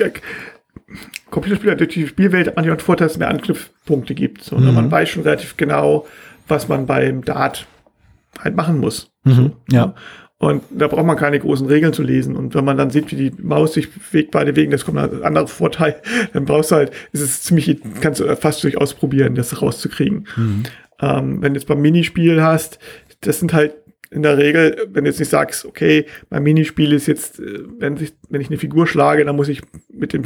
Computerspiele, 1.30 1.76
durch 1.76 1.91
die 1.91 2.07
Spielwelt 2.07 2.47
hat 2.47 2.57
man 2.57 2.64
einen 2.64 2.78
Vorteil, 2.78 3.07
dass 3.07 3.14
es 3.14 3.18
mehr 3.18 3.28
Anknüpfpunkte 3.28 4.14
gibt. 4.14 4.43
So, 4.45 4.59
ne? 4.59 4.68
mhm. 4.68 4.74
Man 4.74 4.91
weiß 4.91 5.09
schon 5.09 5.22
relativ 5.22 5.57
genau, 5.57 6.07
was 6.49 6.68
man 6.68 6.87
beim 6.87 7.24
Dart 7.24 7.66
halt 8.39 8.57
machen 8.57 8.78
muss. 8.78 9.11
Mhm. 9.24 9.53
Ja. 9.70 9.87
Ne? 9.87 9.95
Und 10.39 10.64
da 10.70 10.87
braucht 10.87 11.07
man 11.07 11.16
keine 11.16 11.39
großen 11.39 11.66
Regeln 11.66 11.95
zu 11.95 12.03
lesen. 12.03 12.37
Und 12.37 12.55
wenn 12.55 12.64
man 12.64 12.76
dann 12.76 12.91
sieht, 12.91 13.11
wie 13.11 13.30
die 13.30 13.43
Maus 13.43 13.72
sich 13.72 13.91
bewegt 13.91 14.32
beide 14.32 14.55
Wegen, 14.55 14.70
das 14.70 14.84
kommt 14.84 14.99
ein 14.99 15.22
anderer 15.22 15.47
Vorteil, 15.47 15.97
dann 16.34 16.45
brauchst 16.45 16.70
du 16.70 16.76
halt, 16.76 16.93
ist 17.12 17.22
es 17.22 17.43
ziemlich, 17.43 17.80
kannst 18.03 18.20
du 18.20 18.37
fast 18.37 18.62
durchaus 18.62 18.93
probieren, 18.93 19.34
das 19.34 19.62
rauszukriegen. 19.62 20.26
Mhm. 20.37 20.62
Ähm, 21.01 21.43
wenn 21.43 21.55
du 21.55 21.59
jetzt 21.59 21.66
beim 21.66 21.80
Minispiel 21.80 22.43
hast, 22.43 22.78
das 23.22 23.41
sind 23.41 23.55
halt 23.55 23.74
in 24.16 24.22
der 24.22 24.38
Regel, 24.38 24.88
wenn 24.90 25.04
du 25.04 25.10
jetzt 25.10 25.18
nicht 25.18 25.28
sagst, 25.28 25.66
okay, 25.66 26.06
mein 26.30 26.42
Minispiel 26.42 26.94
ist 26.94 27.06
jetzt, 27.06 27.38
äh, 27.38 27.60
wenn 27.78 27.98
ich, 27.98 28.14
wenn 28.30 28.40
ich 28.40 28.48
eine 28.48 28.56
Figur 28.56 28.86
schlage, 28.86 29.24
dann 29.26 29.36
muss 29.36 29.48
ich 29.48 29.60
mit 29.92 30.14
dem, 30.14 30.22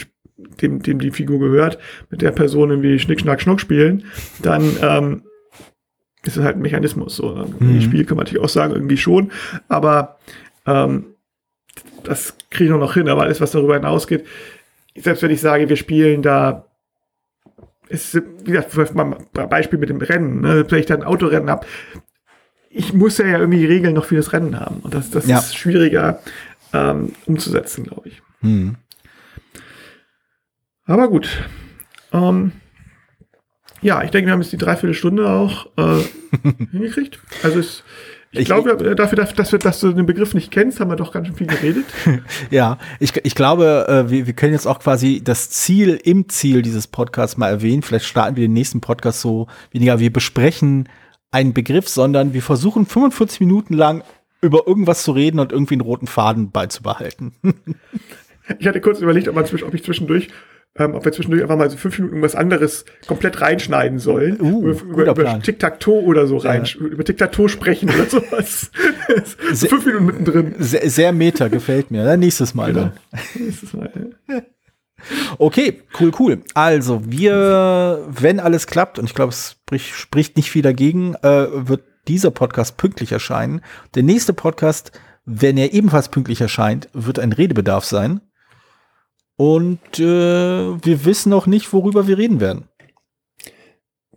dem, 0.62 0.80
dem 0.80 1.00
die 1.00 1.10
Figur 1.10 1.40
gehört, 1.40 1.76
mit 2.08 2.22
der 2.22 2.30
Person 2.30 2.70
irgendwie 2.70 3.00
Schnick, 3.00 3.20
Schnack, 3.20 3.42
Schnuck 3.42 3.60
spielen, 3.60 4.04
dann 4.42 4.62
ähm, 4.80 5.22
ist 6.22 6.36
es 6.36 6.44
halt 6.44 6.56
ein 6.56 6.62
Mechanismus. 6.62 7.16
So. 7.16 7.34
Ne? 7.34 7.46
Mhm. 7.58 7.80
Spiel 7.80 8.04
kann 8.04 8.16
man 8.16 8.24
natürlich 8.24 8.44
auch 8.44 8.48
sagen, 8.48 8.74
irgendwie 8.74 8.96
schon, 8.96 9.32
aber 9.68 10.18
ähm, 10.66 11.06
das 12.04 12.36
kriege 12.48 12.72
ich 12.72 12.78
noch 12.78 12.94
hin, 12.94 13.08
aber 13.08 13.22
alles, 13.22 13.40
was 13.40 13.50
darüber 13.50 13.74
hinausgeht, 13.74 14.24
selbst 14.96 15.22
wenn 15.24 15.32
ich 15.32 15.40
sage, 15.40 15.68
wir 15.68 15.76
spielen 15.76 16.22
da 16.22 16.64
ist, 17.88 18.14
wie 18.14 18.52
gesagt, 18.52 18.94
mal 18.94 19.16
Beispiel 19.32 19.80
mit 19.80 19.88
dem 19.88 20.00
Rennen, 20.00 20.42
ne? 20.42 20.64
wenn 20.68 20.78
ich 20.78 20.86
da 20.86 20.94
ein 20.94 21.02
Autorennen 21.02 21.50
habe, 21.50 21.66
ich 22.70 22.92
muss 22.92 23.18
ja 23.18 23.26
irgendwie 23.26 23.66
Regeln 23.66 23.94
noch 23.94 24.04
für 24.04 24.16
das 24.16 24.32
Rennen 24.32 24.58
haben. 24.58 24.76
Und 24.76 24.94
das, 24.94 25.10
das 25.10 25.26
ja. 25.26 25.38
ist 25.38 25.56
schwieriger 25.56 26.20
ähm, 26.72 27.12
umzusetzen, 27.26 27.84
glaube 27.84 28.08
ich. 28.08 28.22
Hm. 28.40 28.76
Aber 30.86 31.08
gut. 31.08 31.28
Ähm, 32.12 32.52
ja, 33.82 34.02
ich 34.04 34.10
denke, 34.10 34.28
wir 34.28 34.32
haben 34.32 34.42
jetzt 34.42 34.52
die 34.52 34.56
Dreiviertelstunde 34.56 35.28
auch 35.28 35.66
äh, 35.76 36.02
hingekriegt. 36.70 37.18
Also 37.42 37.58
es, 37.58 37.82
ich, 38.30 38.40
ich 38.40 38.44
glaube, 38.46 38.70
äh, 38.70 38.94
dafür, 38.94 39.16
dass, 39.16 39.50
wir, 39.50 39.58
dass 39.58 39.80
du 39.80 39.92
den 39.92 40.06
Begriff 40.06 40.34
nicht 40.34 40.52
kennst, 40.52 40.78
haben 40.78 40.90
wir 40.90 40.96
doch 40.96 41.12
ganz 41.12 41.26
schön 41.26 41.36
viel 41.36 41.48
geredet. 41.48 41.86
ja, 42.50 42.78
ich, 43.00 43.16
ich 43.24 43.34
glaube, 43.34 43.86
äh, 43.88 44.10
wir, 44.10 44.26
wir 44.28 44.32
können 44.34 44.52
jetzt 44.52 44.66
auch 44.66 44.78
quasi 44.78 45.20
das 45.24 45.50
Ziel 45.50 46.00
im 46.04 46.28
Ziel 46.28 46.62
dieses 46.62 46.86
Podcasts 46.86 47.36
mal 47.36 47.48
erwähnen. 47.48 47.82
Vielleicht 47.82 48.06
starten 48.06 48.36
wir 48.36 48.44
den 48.44 48.52
nächsten 48.52 48.80
Podcast 48.80 49.20
so 49.20 49.48
weniger. 49.72 49.98
Wir 49.98 50.12
besprechen 50.12 50.88
einen 51.30 51.52
Begriff, 51.52 51.88
sondern 51.88 52.32
wir 52.34 52.42
versuchen 52.42 52.86
45 52.86 53.40
Minuten 53.40 53.74
lang 53.74 54.02
über 54.40 54.66
irgendwas 54.66 55.02
zu 55.02 55.12
reden 55.12 55.38
und 55.38 55.52
irgendwie 55.52 55.74
einen 55.74 55.82
roten 55.82 56.06
Faden 56.06 56.50
beizubehalten. 56.50 57.32
ich 58.58 58.66
hatte 58.66 58.80
kurz 58.80 59.00
überlegt, 59.00 59.28
ob, 59.28 59.34
man, 59.34 59.44
ob 59.44 59.74
ich 59.74 59.84
zwischendurch 59.84 60.28
ähm, 60.76 60.94
ob 60.94 61.04
wir 61.04 61.10
zwischendurch 61.10 61.42
einfach 61.42 61.56
mal 61.56 61.68
so 61.68 61.76
fünf 61.76 61.98
Minuten 61.98 62.14
irgendwas 62.14 62.36
anderes 62.36 62.84
komplett 63.08 63.40
reinschneiden 63.40 63.98
sollen. 63.98 64.40
Uh, 64.40 64.68
über, 64.68 65.10
über 65.10 65.40
Tic-Tac-Toe 65.42 66.04
oder 66.04 66.28
so 66.28 66.36
rein, 66.36 66.64
ja. 66.64 66.80
über 66.80 67.04
Tic-Tac-Toe 67.04 67.48
sprechen 67.48 67.90
oder 67.90 68.04
sowas. 68.08 68.70
so 69.52 69.66
fünf 69.66 69.84
Minuten 69.84 70.06
mittendrin. 70.06 70.54
Sehr, 70.58 70.88
sehr 70.88 71.12
meta, 71.12 71.48
gefällt 71.48 71.90
mir. 71.90 72.04
Dann 72.04 72.20
nächstes 72.20 72.54
Mal 72.54 72.72
genau. 72.72 72.92
dann. 73.10 73.20
Nächstes 73.34 73.72
Mal, 73.72 74.12
ja. 74.28 74.42
Okay, 75.38 75.82
cool, 75.98 76.12
cool. 76.18 76.42
Also, 76.54 77.02
wir, 77.04 78.04
wenn 78.08 78.40
alles 78.40 78.66
klappt, 78.66 78.98
und 78.98 79.04
ich 79.06 79.14
glaube, 79.14 79.30
es 79.30 79.56
spricht, 79.62 79.94
spricht 79.94 80.36
nicht 80.36 80.50
viel 80.50 80.62
dagegen, 80.62 81.14
äh, 81.16 81.46
wird 81.68 81.82
dieser 82.08 82.30
Podcast 82.30 82.76
pünktlich 82.76 83.12
erscheinen. 83.12 83.62
Der 83.94 84.02
nächste 84.02 84.32
Podcast, 84.32 84.92
wenn 85.24 85.56
er 85.56 85.72
ebenfalls 85.72 86.08
pünktlich 86.08 86.40
erscheint, 86.40 86.88
wird 86.92 87.18
ein 87.18 87.32
Redebedarf 87.32 87.84
sein. 87.84 88.20
Und 89.36 89.98
äh, 89.98 90.02
wir 90.02 91.04
wissen 91.04 91.30
noch 91.30 91.46
nicht, 91.46 91.72
worüber 91.72 92.06
wir 92.06 92.18
reden 92.18 92.40
werden. 92.40 92.68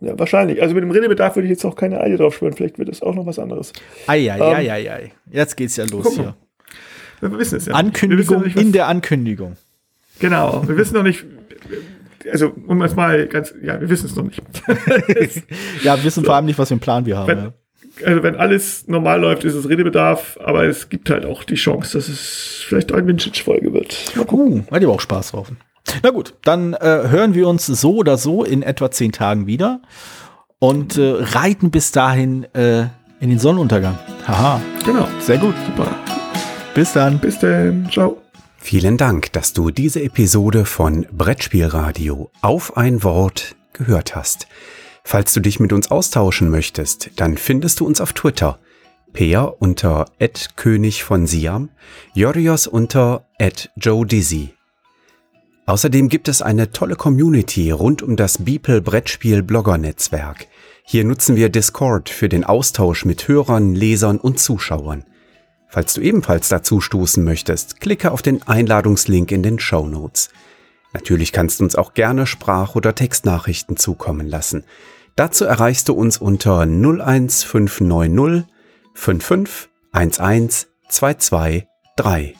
Ja, 0.00 0.18
wahrscheinlich. 0.18 0.60
Also 0.60 0.74
mit 0.74 0.84
dem 0.84 0.90
Redebedarf 0.90 1.36
würde 1.36 1.46
ich 1.46 1.50
jetzt 1.50 1.64
auch 1.64 1.76
keine 1.76 2.00
Eile 2.00 2.16
drauf 2.16 2.36
schwören. 2.36 2.52
Vielleicht 2.52 2.78
wird 2.78 2.88
es 2.90 3.00
auch 3.00 3.14
noch 3.14 3.24
was 3.24 3.38
anderes. 3.38 3.72
Eieieiei. 4.06 5.04
Ähm, 5.04 5.10
Jetzt 5.30 5.56
geht's 5.56 5.76
ja 5.76 5.84
los 5.84 6.14
hier. 6.14 6.36
Wir 7.20 7.38
wissen 7.38 7.56
es 7.56 7.66
ja. 7.66 7.74
Ankündigung 7.74 8.40
ja 8.40 8.46
nicht, 8.46 8.56
in 8.56 8.72
der 8.72 8.88
Ankündigung. 8.88 9.56
Genau, 10.18 10.66
wir 10.66 10.76
wissen 10.76 10.94
noch 10.94 11.02
nicht, 11.02 11.24
also 12.30 12.52
um 12.66 12.80
es 12.82 12.94
mal 12.94 13.26
ganz, 13.26 13.54
ja, 13.62 13.80
wir 13.80 13.88
wissen 13.88 14.06
es 14.06 14.16
noch 14.16 14.24
nicht. 14.24 14.40
ja, 15.82 15.96
wir 15.96 16.04
wissen 16.04 16.22
so. 16.22 16.26
vor 16.26 16.36
allem 16.36 16.46
nicht, 16.46 16.58
was 16.58 16.68
für 16.68 16.74
einen 16.74 16.80
Plan 16.80 17.06
wir 17.06 17.18
haben. 17.18 17.28
Wenn, 17.28 17.38
ja. 17.38 17.52
Also 18.04 18.22
wenn 18.22 18.36
alles 18.36 18.88
normal 18.88 19.20
läuft, 19.20 19.44
ist 19.44 19.54
es 19.54 19.68
Redebedarf, 19.68 20.38
aber 20.42 20.64
es 20.64 20.88
gibt 20.88 21.10
halt 21.10 21.24
auch 21.24 21.44
die 21.44 21.54
Chance, 21.54 21.96
dass 21.96 22.08
es 22.08 22.64
vielleicht 22.66 22.92
eine 22.92 23.06
Vintage-Folge 23.06 23.72
wird. 23.72 23.96
Uh, 24.16 24.62
hat 24.70 24.82
ihr 24.82 24.88
auch 24.88 25.00
Spaß 25.00 25.30
drauf. 25.30 25.52
Na 26.02 26.10
gut, 26.10 26.34
dann 26.42 26.74
äh, 26.74 26.78
hören 26.80 27.34
wir 27.34 27.46
uns 27.46 27.66
so 27.66 27.96
oder 27.96 28.16
so 28.16 28.42
in 28.42 28.62
etwa 28.62 28.90
zehn 28.90 29.12
Tagen 29.12 29.46
wieder 29.46 29.80
und 30.58 30.96
äh, 30.96 31.14
reiten 31.18 31.70
bis 31.70 31.92
dahin 31.92 32.44
äh, 32.54 32.86
in 33.20 33.30
den 33.30 33.38
Sonnenuntergang. 33.38 33.98
Haha. 34.26 34.60
Genau. 34.84 35.06
Sehr 35.20 35.38
gut. 35.38 35.54
Super. 35.66 35.88
Bis 36.74 36.92
dann. 36.92 37.18
Bis 37.18 37.38
dann. 37.38 37.88
Ciao. 37.90 38.23
Vielen 38.66 38.96
Dank, 38.96 39.30
dass 39.34 39.52
du 39.52 39.70
diese 39.70 40.02
Episode 40.02 40.64
von 40.64 41.06
Brettspielradio 41.12 42.30
auf 42.40 42.78
ein 42.78 43.02
Wort 43.02 43.56
gehört 43.74 44.16
hast. 44.16 44.48
Falls 45.04 45.34
du 45.34 45.40
dich 45.40 45.60
mit 45.60 45.74
uns 45.74 45.90
austauschen 45.90 46.48
möchtest, 46.48 47.10
dann 47.16 47.36
findest 47.36 47.80
du 47.80 47.86
uns 47.86 48.00
auf 48.00 48.14
Twitter. 48.14 48.58
Peer 49.12 49.56
unter 49.58 50.06
König 50.56 51.04
von 51.04 51.26
Siam, 51.26 51.68
Jorios 52.14 52.66
unter 52.66 53.26
Joe 53.76 54.06
Dizzy. 54.06 54.54
Außerdem 55.66 56.08
gibt 56.08 56.28
es 56.28 56.40
eine 56.40 56.70
tolle 56.70 56.96
Community 56.96 57.70
rund 57.70 58.00
um 58.00 58.16
das 58.16 58.46
Beeple 58.46 58.80
Brettspiel 58.80 59.42
Blogger 59.42 59.76
Netzwerk. 59.76 60.46
Hier 60.86 61.04
nutzen 61.04 61.36
wir 61.36 61.50
Discord 61.50 62.08
für 62.08 62.30
den 62.30 62.44
Austausch 62.44 63.04
mit 63.04 63.28
Hörern, 63.28 63.74
Lesern 63.74 64.16
und 64.16 64.40
Zuschauern. 64.40 65.04
Falls 65.74 65.92
du 65.94 66.00
ebenfalls 66.02 66.48
dazu 66.48 66.80
stoßen 66.80 67.24
möchtest, 67.24 67.80
klicke 67.80 68.12
auf 68.12 68.22
den 68.22 68.46
Einladungslink 68.46 69.32
in 69.32 69.42
den 69.42 69.58
Show 69.58 69.88
Notes. 69.88 70.30
Natürlich 70.92 71.32
kannst 71.32 71.58
du 71.58 71.64
uns 71.64 71.74
auch 71.74 71.94
gerne 71.94 72.28
Sprach- 72.28 72.76
oder 72.76 72.94
Textnachrichten 72.94 73.76
zukommen 73.76 74.28
lassen. 74.28 74.62
Dazu 75.16 75.44
erreichst 75.44 75.88
du 75.88 75.94
uns 75.94 76.18
unter 76.18 76.60
01590 76.60 78.46
55 78.94 79.68
11 79.92 80.68
223. 80.90 82.36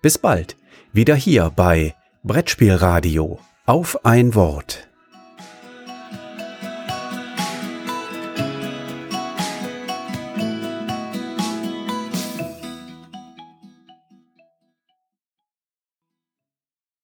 Bis 0.00 0.18
bald, 0.18 0.56
wieder 0.92 1.16
hier 1.16 1.50
bei 1.56 1.96
Brettspielradio 2.22 3.40
auf 3.66 4.04
ein 4.04 4.36
Wort. 4.36 4.87